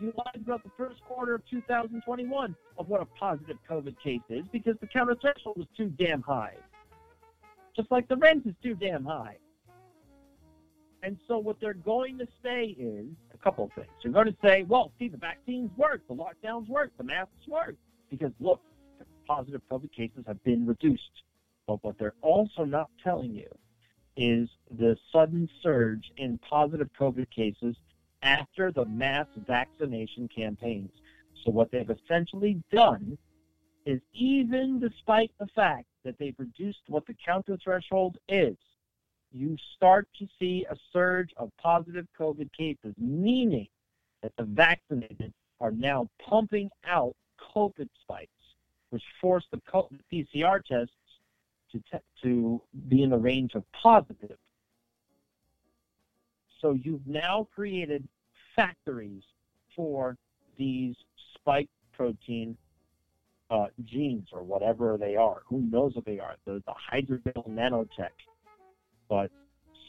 You 0.00 0.12
lied 0.16 0.44
throughout 0.44 0.62
the 0.62 0.70
first 0.76 1.00
quarter 1.02 1.34
of 1.34 1.42
2021 1.50 2.54
of 2.78 2.88
what 2.88 3.00
a 3.00 3.06
positive 3.18 3.56
COVID 3.68 3.94
case 4.02 4.20
is 4.28 4.44
because 4.52 4.76
the 4.80 4.86
counter 4.86 5.16
threshold 5.20 5.56
was 5.56 5.66
too 5.76 5.92
damn 5.98 6.22
high 6.22 6.54
just 7.76 7.90
like 7.90 8.08
the 8.08 8.16
rent 8.16 8.46
is 8.46 8.54
too 8.62 8.74
damn 8.74 9.04
high. 9.04 9.36
And 11.02 11.16
so 11.26 11.38
what 11.38 11.56
they're 11.60 11.72
going 11.72 12.18
to 12.18 12.26
say 12.42 12.76
is 12.78 13.06
a 13.32 13.38
couple 13.38 13.64
of 13.64 13.72
things. 13.72 13.88
They're 14.02 14.12
going 14.12 14.26
to 14.26 14.36
say, 14.44 14.64
well, 14.68 14.92
see, 14.98 15.08
the 15.08 15.16
vaccines 15.16 15.70
work, 15.76 16.02
the 16.08 16.14
lockdowns 16.14 16.68
work, 16.68 16.90
the 16.98 17.04
masks 17.04 17.48
work, 17.48 17.76
because 18.10 18.32
look, 18.38 18.60
the 18.98 19.06
positive 19.26 19.62
COVID 19.70 19.92
cases 19.92 20.24
have 20.26 20.42
been 20.44 20.66
reduced. 20.66 21.22
But 21.66 21.82
what 21.82 21.98
they're 21.98 22.14
also 22.20 22.64
not 22.64 22.90
telling 23.02 23.32
you 23.34 23.48
is 24.16 24.48
the 24.70 24.96
sudden 25.12 25.48
surge 25.62 26.10
in 26.18 26.38
positive 26.38 26.90
COVID 26.98 27.30
cases 27.30 27.76
after 28.22 28.70
the 28.70 28.84
mass 28.84 29.26
vaccination 29.46 30.28
campaigns. 30.28 30.90
So 31.44 31.50
what 31.50 31.70
they've 31.70 31.88
essentially 31.88 32.62
done 32.70 33.16
is 33.86 34.00
even 34.12 34.78
despite 34.78 35.30
the 35.38 35.46
fact 35.54 35.86
that 36.04 36.18
they've 36.18 36.34
reduced 36.38 36.80
what 36.88 37.06
the 37.06 37.14
counter 37.24 37.56
threshold 37.62 38.18
is, 38.28 38.56
you 39.32 39.56
start 39.76 40.08
to 40.18 40.26
see 40.38 40.66
a 40.70 40.76
surge 40.92 41.30
of 41.36 41.50
positive 41.62 42.06
COVID 42.18 42.50
cases, 42.52 42.94
meaning 42.98 43.68
that 44.22 44.32
the 44.36 44.44
vaccinated 44.44 45.32
are 45.60 45.70
now 45.70 46.08
pumping 46.18 46.70
out 46.86 47.14
COVID 47.54 47.88
spikes, 48.02 48.30
which 48.90 49.02
force 49.20 49.44
the, 49.50 49.60
PCR 50.12 50.64
tests 50.64 50.92
to, 51.72 51.78
te- 51.92 52.04
to 52.22 52.60
be 52.88 53.02
in 53.02 53.10
the 53.10 53.18
range 53.18 53.54
of 53.54 53.64
positive. 53.72 54.36
So 56.60 56.72
you've 56.72 57.06
now 57.06 57.46
created 57.54 58.06
factories 58.56 59.22
for 59.76 60.16
these 60.58 60.96
spike 61.34 61.70
protein 61.92 62.56
uh, 63.50 63.66
genes 63.84 64.28
or 64.32 64.42
whatever 64.42 64.96
they 64.98 65.16
are. 65.16 65.42
Who 65.46 65.60
knows 65.70 65.94
what 65.94 66.04
they 66.04 66.18
are? 66.18 66.36
The, 66.44 66.62
the 66.66 66.74
hydrogel 66.92 67.48
nanotech. 67.48 68.10
But 69.08 69.30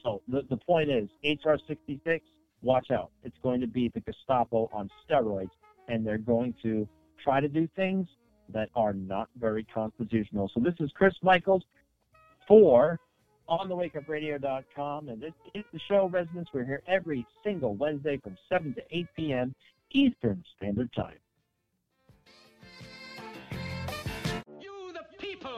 so 0.03 0.21
the, 0.27 0.41
the 0.49 0.57
point 0.57 0.89
is, 0.89 1.09
HR 1.23 1.55
66, 1.67 2.25
watch 2.61 2.91
out. 2.91 3.11
It's 3.23 3.37
going 3.43 3.61
to 3.61 3.67
be 3.67 3.91
the 3.93 4.01
Gestapo 4.01 4.69
on 4.73 4.89
steroids, 5.07 5.51
and 5.87 6.05
they're 6.05 6.17
going 6.17 6.55
to 6.63 6.87
try 7.23 7.39
to 7.39 7.47
do 7.47 7.67
things 7.75 8.07
that 8.49 8.69
are 8.75 8.93
not 8.93 9.29
very 9.39 9.63
constitutional. 9.73 10.49
So 10.53 10.59
this 10.59 10.73
is 10.79 10.91
Chris 10.95 11.13
Michaels 11.21 11.63
for 12.47 12.99
onthewakeupradio.com, 13.47 15.09
and 15.09 15.21
this 15.21 15.33
is 15.53 15.63
the 15.71 15.79
show 15.87 16.07
Resonance. 16.07 16.49
We're 16.53 16.65
here 16.65 16.81
every 16.87 17.25
single 17.43 17.75
Wednesday 17.75 18.17
from 18.17 18.37
7 18.49 18.73
to 18.75 18.81
8 18.89 19.07
p.m. 19.15 19.55
Eastern 19.91 20.43
Standard 20.57 20.91
Time. 20.93 21.17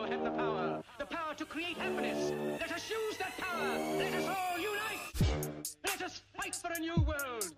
Have 0.07 0.23
the 0.23 0.31
power. 0.31 0.83
The 0.99 1.05
power 1.05 1.33
to 1.35 1.45
create 1.45 1.77
happiness. 1.77 2.31
Let 2.59 2.71
us 2.71 2.89
use 2.89 3.17
that 3.17 3.37
power. 3.37 3.77
Let 3.97 4.13
us 4.13 4.25
all 4.27 4.59
unite. 4.59 5.75
Let 5.85 6.01
us 6.01 6.21
fight 6.35 6.55
for 6.55 6.71
a 6.71 6.79
new 6.79 6.95
world. 6.95 7.51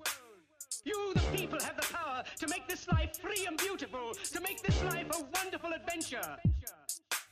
You, 0.84 1.14
the 1.16 1.38
people, 1.38 1.60
have 1.62 1.76
the 1.76 1.94
power 1.94 2.24
to 2.40 2.48
make 2.48 2.68
this 2.68 2.88
life 2.88 3.18
free 3.20 3.46
and 3.48 3.58
beautiful, 3.58 4.14
to 4.14 4.42
make 4.42 4.62
this 4.62 4.84
life 4.84 5.08
a 5.12 5.24
wonderful 5.34 5.72
adventure. 5.74 6.38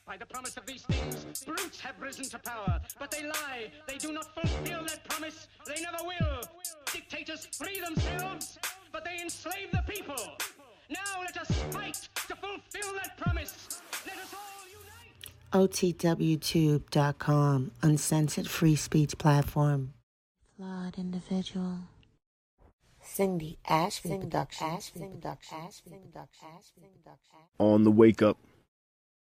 By 0.06 0.18
the 0.18 0.26
promise 0.26 0.58
of 0.58 0.66
these 0.66 0.82
things, 0.82 1.44
brutes 1.46 1.80
have 1.80 1.96
risen 2.02 2.26
to 2.30 2.40
power, 2.40 2.82
but 3.00 3.12
they 3.12 3.26
lie. 3.26 3.72
They 3.88 3.98
do 3.98 4.12
not 4.12 4.34
fulfill 4.34 4.84
that 4.86 5.04
promise. 5.06 5.48
They 5.66 5.82
never 5.82 6.04
will. 6.04 6.42
Dictators 6.92 7.46
free 7.46 7.80
themselves, 7.80 8.58
but 8.92 9.06
they 9.06 9.22
enslave 9.22 9.72
the 9.72 9.84
people. 9.88 10.38
Now 10.90 11.22
let 11.22 11.38
us 11.38 11.50
fight 11.72 12.10
to 12.28 12.36
fulfill 12.36 12.94
that 12.96 13.18
promise. 13.18 13.82
Let 14.06 14.18
us 14.18 14.34
all. 14.34 14.73
OTWTube.com, 15.54 16.90
uncensored 17.84 18.48
free 18.50 18.76
speech 18.76 19.18
platform. 19.20 19.94
Flawed 20.58 20.98
individual. 20.98 21.78
Cindy 23.00 23.60
Ashby 23.68 24.18
Production. 24.18 24.80
On 27.60 27.84
the 27.84 27.92
wake 27.92 28.24
up. 28.24 28.38